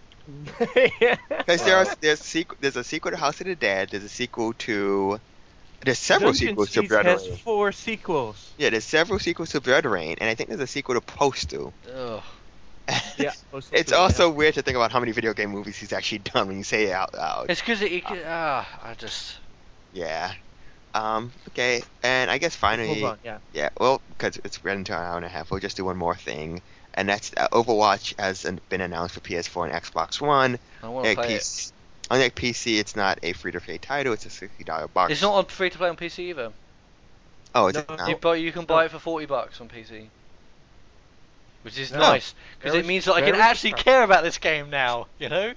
[1.01, 1.15] Yeah.
[1.29, 3.89] Because there are there's sequel there's a sequel to House of the Dead.
[3.91, 5.19] There's a sequel to
[5.85, 7.37] there's several Dungeon sequels to Blood has Rain.
[7.37, 8.53] four sequels.
[8.57, 11.73] Yeah, there's several sequels to BloodRayne, and I think there's a sequel to Postal.
[11.93, 12.23] Ugh.
[13.17, 15.77] Yeah, most it's of them, also weird to think about how many video game movies
[15.77, 17.49] he's actually done when you say it out loud.
[17.49, 19.37] It's because it, it ah, I just
[19.93, 20.33] Yeah.
[20.95, 21.31] Um.
[21.49, 21.83] Okay.
[22.01, 23.37] And I guess finally, Hold on, yeah.
[23.53, 23.69] yeah.
[23.79, 26.15] Well, because it's running to an hour and a half, we'll just do one more
[26.15, 26.61] thing,
[26.99, 30.59] and that's uh, Overwatch has been announced for PS4 and Xbox One.
[30.83, 31.41] I want to Unlike play it.
[31.41, 31.71] PC,
[32.11, 34.11] unlike PC, it's not a free-to-play title.
[34.13, 35.11] It's a sixty-dollar box.
[35.13, 36.51] It's not free to play on PC either.
[37.55, 37.89] Oh, is No, it?
[37.89, 38.21] You Not?
[38.21, 40.07] buy, you can buy it for forty bucks on PC,
[41.63, 41.99] which is No.
[41.99, 43.85] nice because it means that I can actually surprised.
[43.85, 45.07] care about this game now.
[45.19, 45.55] You know, I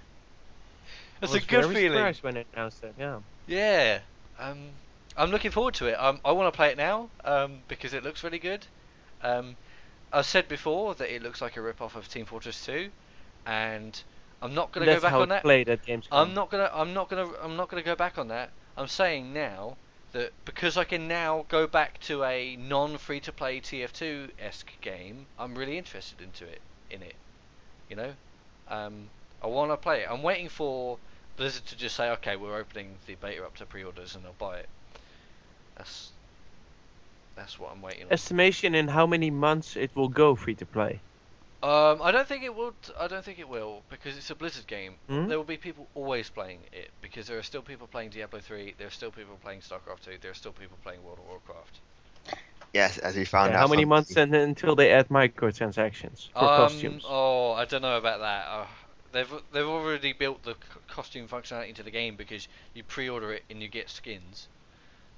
[1.20, 1.98] that's a was good very feeling.
[1.98, 2.94] surprised when it announced it.
[2.98, 3.18] Yeah.
[3.48, 3.98] Yeah,
[4.38, 4.68] um,
[5.16, 5.94] I'm looking forward to it.
[5.94, 8.64] Um, I want to play it now um, because it looks really good.
[9.22, 9.56] Um,
[10.12, 12.90] I've said before that it looks like a rip-off of Team Fortress 2,
[13.46, 14.02] and
[14.42, 15.42] I'm not going to go back on that.
[15.42, 16.08] played at Gamescom.
[16.10, 16.70] I'm not gonna.
[16.72, 17.30] I'm not gonna.
[17.42, 18.50] I'm not gonna go back on that.
[18.76, 19.76] I'm saying now
[20.12, 25.78] that because I can now go back to a non-free-to-play TF2 esque game, I'm really
[25.78, 26.60] interested into it.
[26.90, 27.14] In it,
[27.88, 28.12] you know,
[28.68, 29.08] um,
[29.42, 30.08] I want to play it.
[30.10, 30.98] I'm waiting for
[31.36, 34.58] Blizzard to just say, okay, we're opening the beta up to pre-orders, and I'll buy
[34.58, 34.68] it.
[35.76, 36.10] That's
[37.34, 38.12] that's what I'm waiting on.
[38.12, 41.00] Estimation in how many months it will go free to play.
[41.62, 42.74] Um, I don't think it will.
[42.98, 44.98] I don't think it will because it's a Blizzard game.
[45.08, 45.28] Hmm?
[45.28, 48.74] There will be people always playing it because there are still people playing Diablo 3.
[48.78, 50.18] There are still people playing StarCraft 2.
[50.18, 51.80] There are still people playing World of Warcraft.
[52.72, 53.66] Yes, as we found Yeah, out.
[53.66, 57.04] how many months and, until they add microtransactions for um, costumes?
[57.04, 58.46] Oh, I don't know about that.
[58.48, 58.66] Uh,
[59.12, 63.44] they've they've already built the c- costume functionality into the game because you pre-order it
[63.50, 64.48] and you get skins.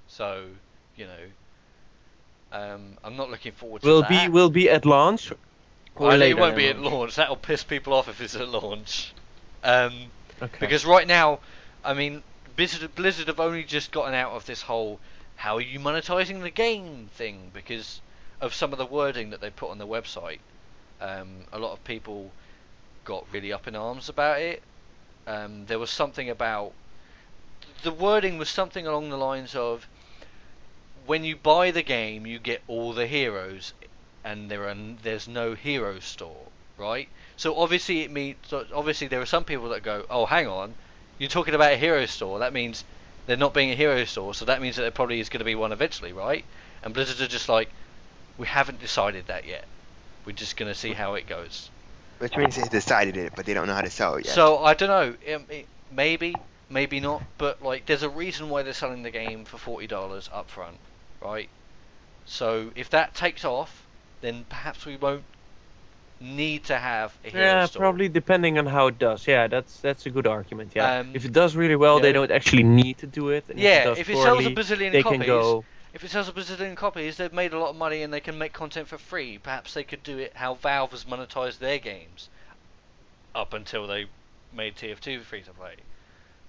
[0.07, 0.55] So
[0.95, 1.31] you know,
[2.55, 4.09] um, I'm not looking forward to will that.
[4.09, 5.31] be will be at launch.
[5.97, 7.15] Well, later it won't be at launch.
[7.15, 9.13] That'll piss people off if it's at launch.
[9.63, 10.11] Um,
[10.41, 10.57] Okay.
[10.59, 11.39] Because right now,
[11.83, 12.23] I mean,
[12.55, 14.99] Blizzard, Blizzard have only just gotten out of this whole
[15.37, 18.01] "how are you monetizing the game" thing because
[18.41, 20.39] of some of the wording that they put on the website.
[20.99, 22.31] Um, a lot of people
[23.05, 24.61] got really up in arms about it.
[25.27, 26.73] Um, there was something about
[27.83, 29.87] the wording was something along the lines of
[31.05, 33.73] when you buy the game, you get all the heroes,
[34.23, 37.09] and there are there's no hero store, right?
[37.37, 40.73] So obviously it means so obviously there are some people that go, oh hang on,
[41.17, 42.39] you're talking about a hero store.
[42.39, 42.83] That means
[43.25, 45.45] they're not being a hero store, so that means that there probably is going to
[45.45, 46.45] be one eventually, right?
[46.83, 47.69] And Blizzard are just like,
[48.37, 49.65] we haven't decided that yet.
[50.25, 51.69] We're just going to see how it goes.
[52.19, 54.33] Which means they've decided it, but they don't know how to sell it yet.
[54.33, 55.15] So I don't know.
[55.25, 56.35] It, it, maybe,
[56.69, 57.23] maybe not.
[57.37, 60.77] But like, there's a reason why they're selling the game for forty dollars up front,
[61.21, 61.49] right?
[62.25, 63.87] So if that takes off,
[64.21, 65.25] then perhaps we won't
[66.19, 67.81] need to have a hero yeah, store.
[67.81, 69.27] probably depending on how it does.
[69.27, 70.73] Yeah, that's that's a good argument.
[70.75, 73.45] Yeah, Um, if it does really well, they don't actually need to do it.
[73.55, 75.65] Yeah, if if it, it does sells a poorly, bazillion they copies, can go.
[75.93, 78.37] if it sells a bazillion copies, they've made a lot of money and they can
[78.37, 79.37] make content for free.
[79.37, 82.29] Perhaps they could do it how Valve has monetized their games
[83.35, 84.05] up until they
[84.51, 85.75] made TF2 free to play.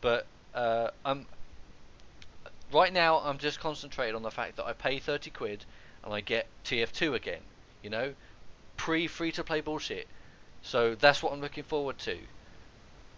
[0.00, 1.26] But uh, I'm
[2.72, 5.64] right now I'm just concentrated on the fact that I pay 30 quid
[6.04, 7.40] and I get TF2 again.
[7.82, 8.14] You know,
[8.76, 10.08] pre free to play bullshit.
[10.62, 12.18] So that's what I'm looking forward to.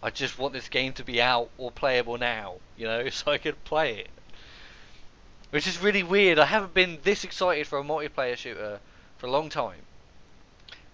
[0.02, 3.38] I just want this game to be out or playable now, you know, so I
[3.38, 4.08] could play it.
[5.50, 6.38] Which is really weird.
[6.38, 8.80] I haven't been this excited for a multiplayer shooter
[9.16, 9.80] for a long time.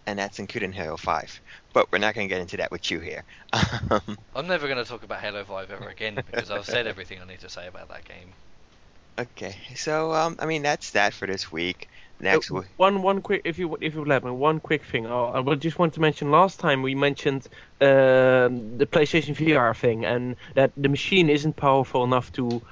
[0.07, 1.41] And that's including Halo 5.
[1.73, 3.25] But we're not going to get into that with you here.
[3.91, 7.21] Um, I'm never going to talk about Halo 5 ever again because I've said everything
[7.21, 8.35] I need to say about that game.
[9.19, 11.89] okay, so um, I mean that's that for this week.
[12.21, 15.07] Next, Uh, we one one quick if you if you let me one quick thing.
[15.07, 17.47] I, I would just want to mention last time we mentioned
[17.81, 22.63] um, the PlayStation VR thing and that the machine isn't powerful enough to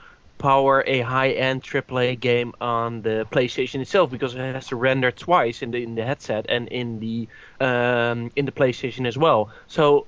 [0.43, 5.63] power a high-end AAA game on the PlayStation itself because it has to render twice
[5.65, 7.17] in the in the headset and in the
[7.67, 9.41] um, in the PlayStation as well.
[9.77, 10.07] So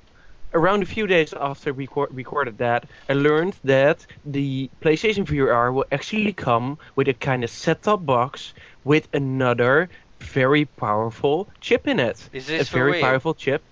[0.53, 5.73] around a few days after we record- recorded that, I learned that the PlayStation VR
[5.75, 8.55] will actually come with a kind of set-top box
[8.85, 9.89] with another
[10.21, 12.19] very powerful chip in it.
[12.33, 13.01] Is a this for very real?
[13.07, 13.63] powerful chip.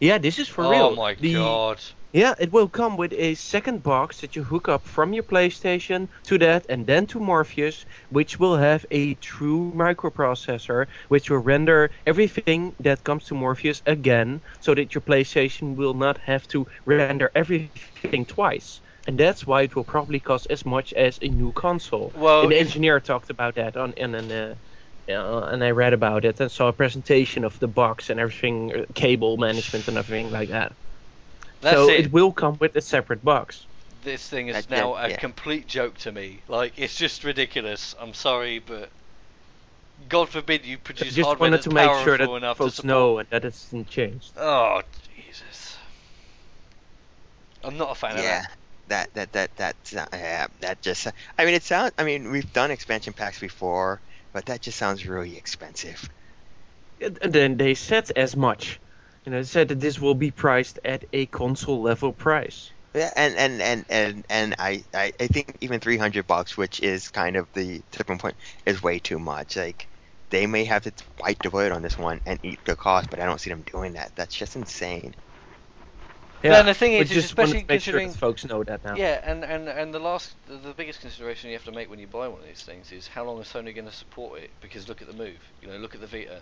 [0.00, 0.86] Yeah, this is for oh real.
[0.92, 1.78] Oh my The- god.
[2.12, 6.08] Yeah, it will come with a second box that you hook up from your PlayStation
[6.26, 11.90] to that and then to Morpheus, which will have a true microprocessor which will render
[12.06, 17.30] everything that comes to Morpheus again so that your PlayStation will not have to render
[17.34, 18.80] everything twice.
[19.06, 22.12] And that's why it will probably cost as much as a new console.
[22.14, 24.54] Well, and the engineer talked about that on in an uh,
[25.08, 28.72] uh, and I read about it and saw a presentation of the box and everything,
[28.72, 30.76] uh, cable management and everything like that.
[31.62, 32.00] That's so it.
[32.06, 33.64] it will come with a separate box.
[34.04, 35.16] This thing is That- now that- a yeah.
[35.16, 36.40] complete joke to me.
[36.48, 37.94] Like it's just ridiculous.
[38.00, 38.90] I'm sorry, but
[40.08, 42.56] God forbid you I produce just hardware wanted that's to make powerful sure that enough
[42.56, 42.88] to folks support.
[42.88, 44.32] know and that it's changed.
[44.36, 44.82] Oh
[45.16, 45.76] Jesus!
[47.62, 48.44] I'm not a fan of Yeah,
[48.88, 49.14] that.
[49.14, 51.06] that that that that uh, yeah, that just.
[51.38, 51.92] I mean, it sounds.
[51.96, 54.00] I mean, we've done expansion packs before,
[54.32, 56.08] but that just sounds really expensive.
[57.00, 58.80] And and then they said as much.
[59.24, 62.70] You know, they said that this will be priced at a console level price.
[62.94, 66.80] Yeah, and and and and and I I, I think even three hundred bucks, which
[66.80, 68.36] is kind of the tipping point,
[68.66, 69.56] is way too much.
[69.56, 69.88] Like.
[70.30, 73.20] They may have to bite the bullet on this one and eat the cost, but
[73.20, 74.12] I don't see them doing that.
[74.16, 75.14] That's just insane.
[76.42, 78.64] Yeah, and the thing is, is just especially to make sure considering- that folks know
[78.64, 78.96] that now.
[78.96, 81.98] Yeah, and, and, and the last, the, the biggest consideration you have to make when
[81.98, 84.50] you buy one of these things is how long is Sony going to support it?
[84.62, 86.40] Because look at the move, you know, look at the Vita.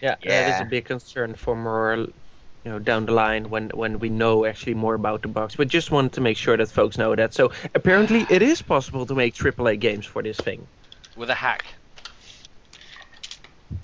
[0.00, 0.60] Yeah, uh, that is Yeah.
[0.60, 1.96] a big concern for more,
[2.64, 5.56] you know, down the line when when we know actually more about the box.
[5.56, 7.34] But just wanted to make sure that folks know that.
[7.34, 10.68] So apparently, it is possible to make AAA games for this thing.
[11.14, 11.76] With a hack.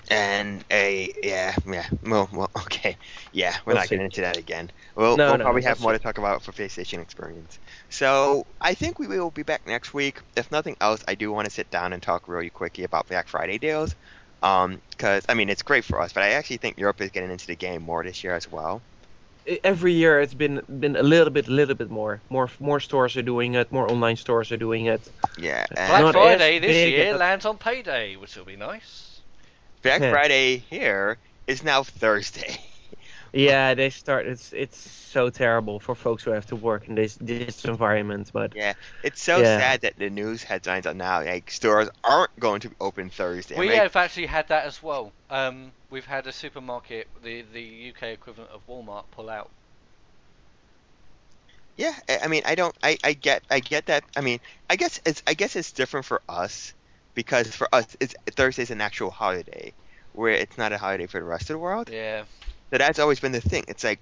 [0.09, 2.97] And a yeah yeah well well okay
[3.31, 3.89] yeah we're We'll not see.
[3.89, 4.71] getting into that again.
[4.95, 7.59] We'll, No, we'll no, probably we'll have more to talk about for PlayStation Experience.
[7.89, 10.21] So I think we will be back next week.
[10.35, 13.27] If nothing else, I do want to sit down and talk really quickly about Black
[13.29, 13.95] Friday deals.
[14.43, 17.31] Um, because I mean it's great for us, but I actually think Europe is getting
[17.31, 18.81] into the game more this year as well.
[19.63, 22.21] Every year, it's been been a little bit, a little bit more.
[22.29, 23.71] More more stores are doing it.
[23.71, 25.01] More online stores are doing it.
[25.37, 28.43] Yeah, Black and Not Friday as this big year as- lands on payday, which will
[28.45, 29.21] be nice.
[29.83, 30.11] Black Yeah.
[30.11, 32.57] Friday here is now Thursday.
[33.33, 34.27] Yeah, they start.
[34.27, 38.31] It's it's so terrible for folks who have to work in this this environment.
[38.33, 38.73] But Yeah,
[39.03, 39.43] it's so Yeah.
[39.43, 43.61] sad that the news headlines are now like stores aren't going to be open Thursday.
[43.61, 45.13] We Like, have actually had that as well.
[45.29, 49.51] Um, we've had a supermarket, the the UK equivalent of Walmart, pull out.
[51.77, 54.03] Yeah, I I mean, I don't, I, I get, I get that.
[54.15, 54.39] I mean,
[54.69, 56.73] I guess it's, I guess it's different for us
[57.13, 59.75] because for us, it's Thursday's an actual holiday,
[60.11, 61.91] where it's not a holiday for the rest of the world.
[61.91, 62.25] Yeah.
[62.71, 63.63] So that's always been the thing.
[63.67, 64.01] It's like,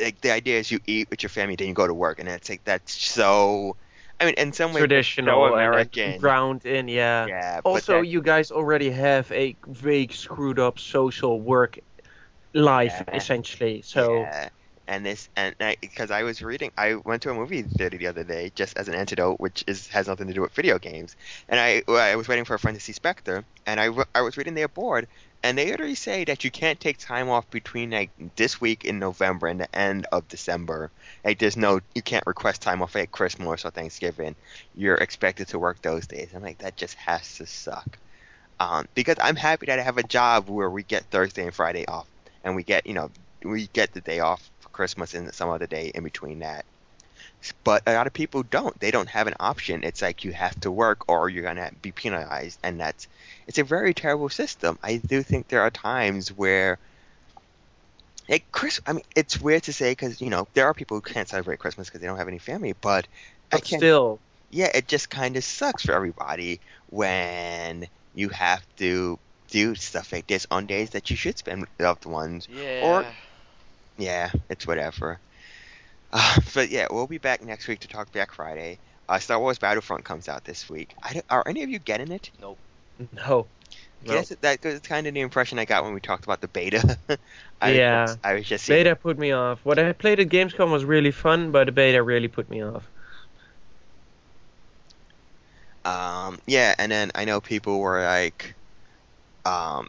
[0.00, 2.28] like the idea is you eat with your family, then you go to work, and
[2.28, 3.76] it's like that's so.
[4.20, 6.18] I mean, in some ways, traditional so American.
[6.18, 6.88] ground in.
[6.88, 7.26] Yeah.
[7.26, 11.78] Yeah, Also, that- you guys already have a vague, screwed up social work
[12.54, 13.16] life Yeah.
[13.16, 13.82] essentially.
[13.82, 14.48] So Yeah.
[14.88, 18.22] And this, and because I was reading, I went to a movie theater the other
[18.22, 21.16] day just as an antidote, which is has nothing to do with video games.
[21.48, 24.36] And I, I was waiting for a friend to see Spectre, and I, I was
[24.36, 25.08] reading their board,
[25.42, 28.98] and they literally say that you can't take time off between like this week in
[28.98, 30.90] November and the end of December.
[31.24, 34.34] Like there's no, you can't request time off at Christmas or Thanksgiving.
[34.74, 36.30] You're expected to work those days.
[36.34, 37.98] I'm like, that just has to suck.
[38.58, 41.86] Um, because I'm happy that I have a job where we get Thursday and Friday
[41.86, 42.06] off,
[42.42, 43.10] and we get, you know,
[43.44, 46.64] we get the day off for Christmas and some other day in between that.
[47.64, 48.78] But a lot of people don't.
[48.80, 49.84] They don't have an option.
[49.84, 53.06] It's like you have to work or you're gonna be penalized, and that's
[53.46, 54.78] it's a very terrible system.
[54.82, 56.78] I do think there are times where,
[58.28, 61.00] like Chris, I mean, it's weird to say because you know there are people who
[61.00, 63.06] can't celebrate Christmas because they don't have any family, but
[63.52, 64.18] I can't still,
[64.50, 66.60] yeah, it just kind of sucks for everybody
[66.90, 69.18] when you have to
[69.48, 72.48] do stuff like this on days that you should spend with loved ones.
[72.50, 72.80] Yeah.
[72.82, 73.06] Or,
[73.98, 75.18] Yeah, it's whatever.
[76.12, 78.78] Uh, but yeah, we'll be back next week to talk Black Friday.
[79.08, 80.94] Uh, Star Wars Battlefront comes out this week.
[81.02, 82.30] I are any of you getting it?
[83.12, 83.50] no.
[84.02, 84.14] I No.
[84.14, 86.98] guess that was kind of the impression I got when we talked about the beta.
[87.60, 87.78] I Yeah.
[87.90, 89.64] was, I was just saying, Beta put me off.
[89.64, 92.90] What I played at Gamescom was really fun, but the beta really put me off.
[95.84, 98.56] Um, yeah, and then I know people were like,
[99.44, 99.88] um,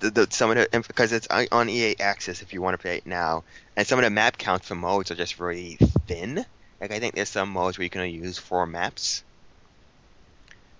[0.00, 2.78] the, the some of the because it's on on EA Access if you want to
[2.78, 3.44] play it now,
[3.76, 5.78] and some of the map counts for modes are just really
[6.08, 6.44] thin.
[6.80, 9.24] Like I think there's some modes where you can only use four maps.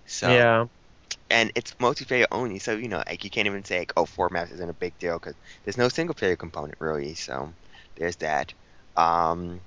[0.05, 0.67] So yeah.
[1.29, 4.29] And it's multiplayer only, so you know like you can't even say like, oh four
[4.29, 7.13] maps isn't a big deal because there's no single player component really.
[7.15, 7.53] So
[7.95, 8.53] there's that.
[8.95, 9.61] Um,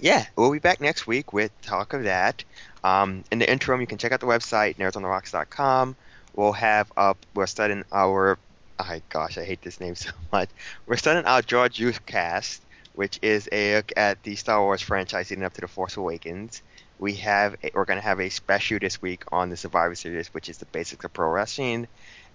[0.00, 2.44] yeah, we'll be back next week with talk of that.
[2.82, 5.96] Um, in the interim, you can check out the website nerdsontherocks.com.
[6.34, 7.18] We'll have up.
[7.34, 8.38] We're starting our.
[8.78, 10.50] Oh gosh, I hate this name so much.
[10.86, 12.62] We're starting our George Youth cast,
[12.94, 16.62] which is a look at the Star Wars franchise leading up to the Force Awakens.
[17.02, 20.32] We have a, we're going to have a special this week on the Survivor Series,
[20.32, 21.88] which is the basics of pro wrestling.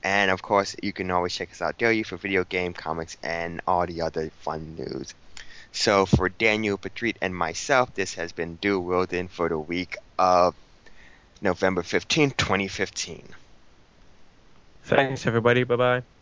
[0.03, 3.61] And of course, you can always check us out daily for video game, comics, and
[3.65, 5.13] all the other fun news.
[5.71, 10.53] So for Daniel, Patrit, and myself, this has been Dual Wielding for the week of
[11.41, 13.23] November 15, 2015.
[14.83, 15.63] Thanks, everybody.
[15.63, 16.16] Bye bye.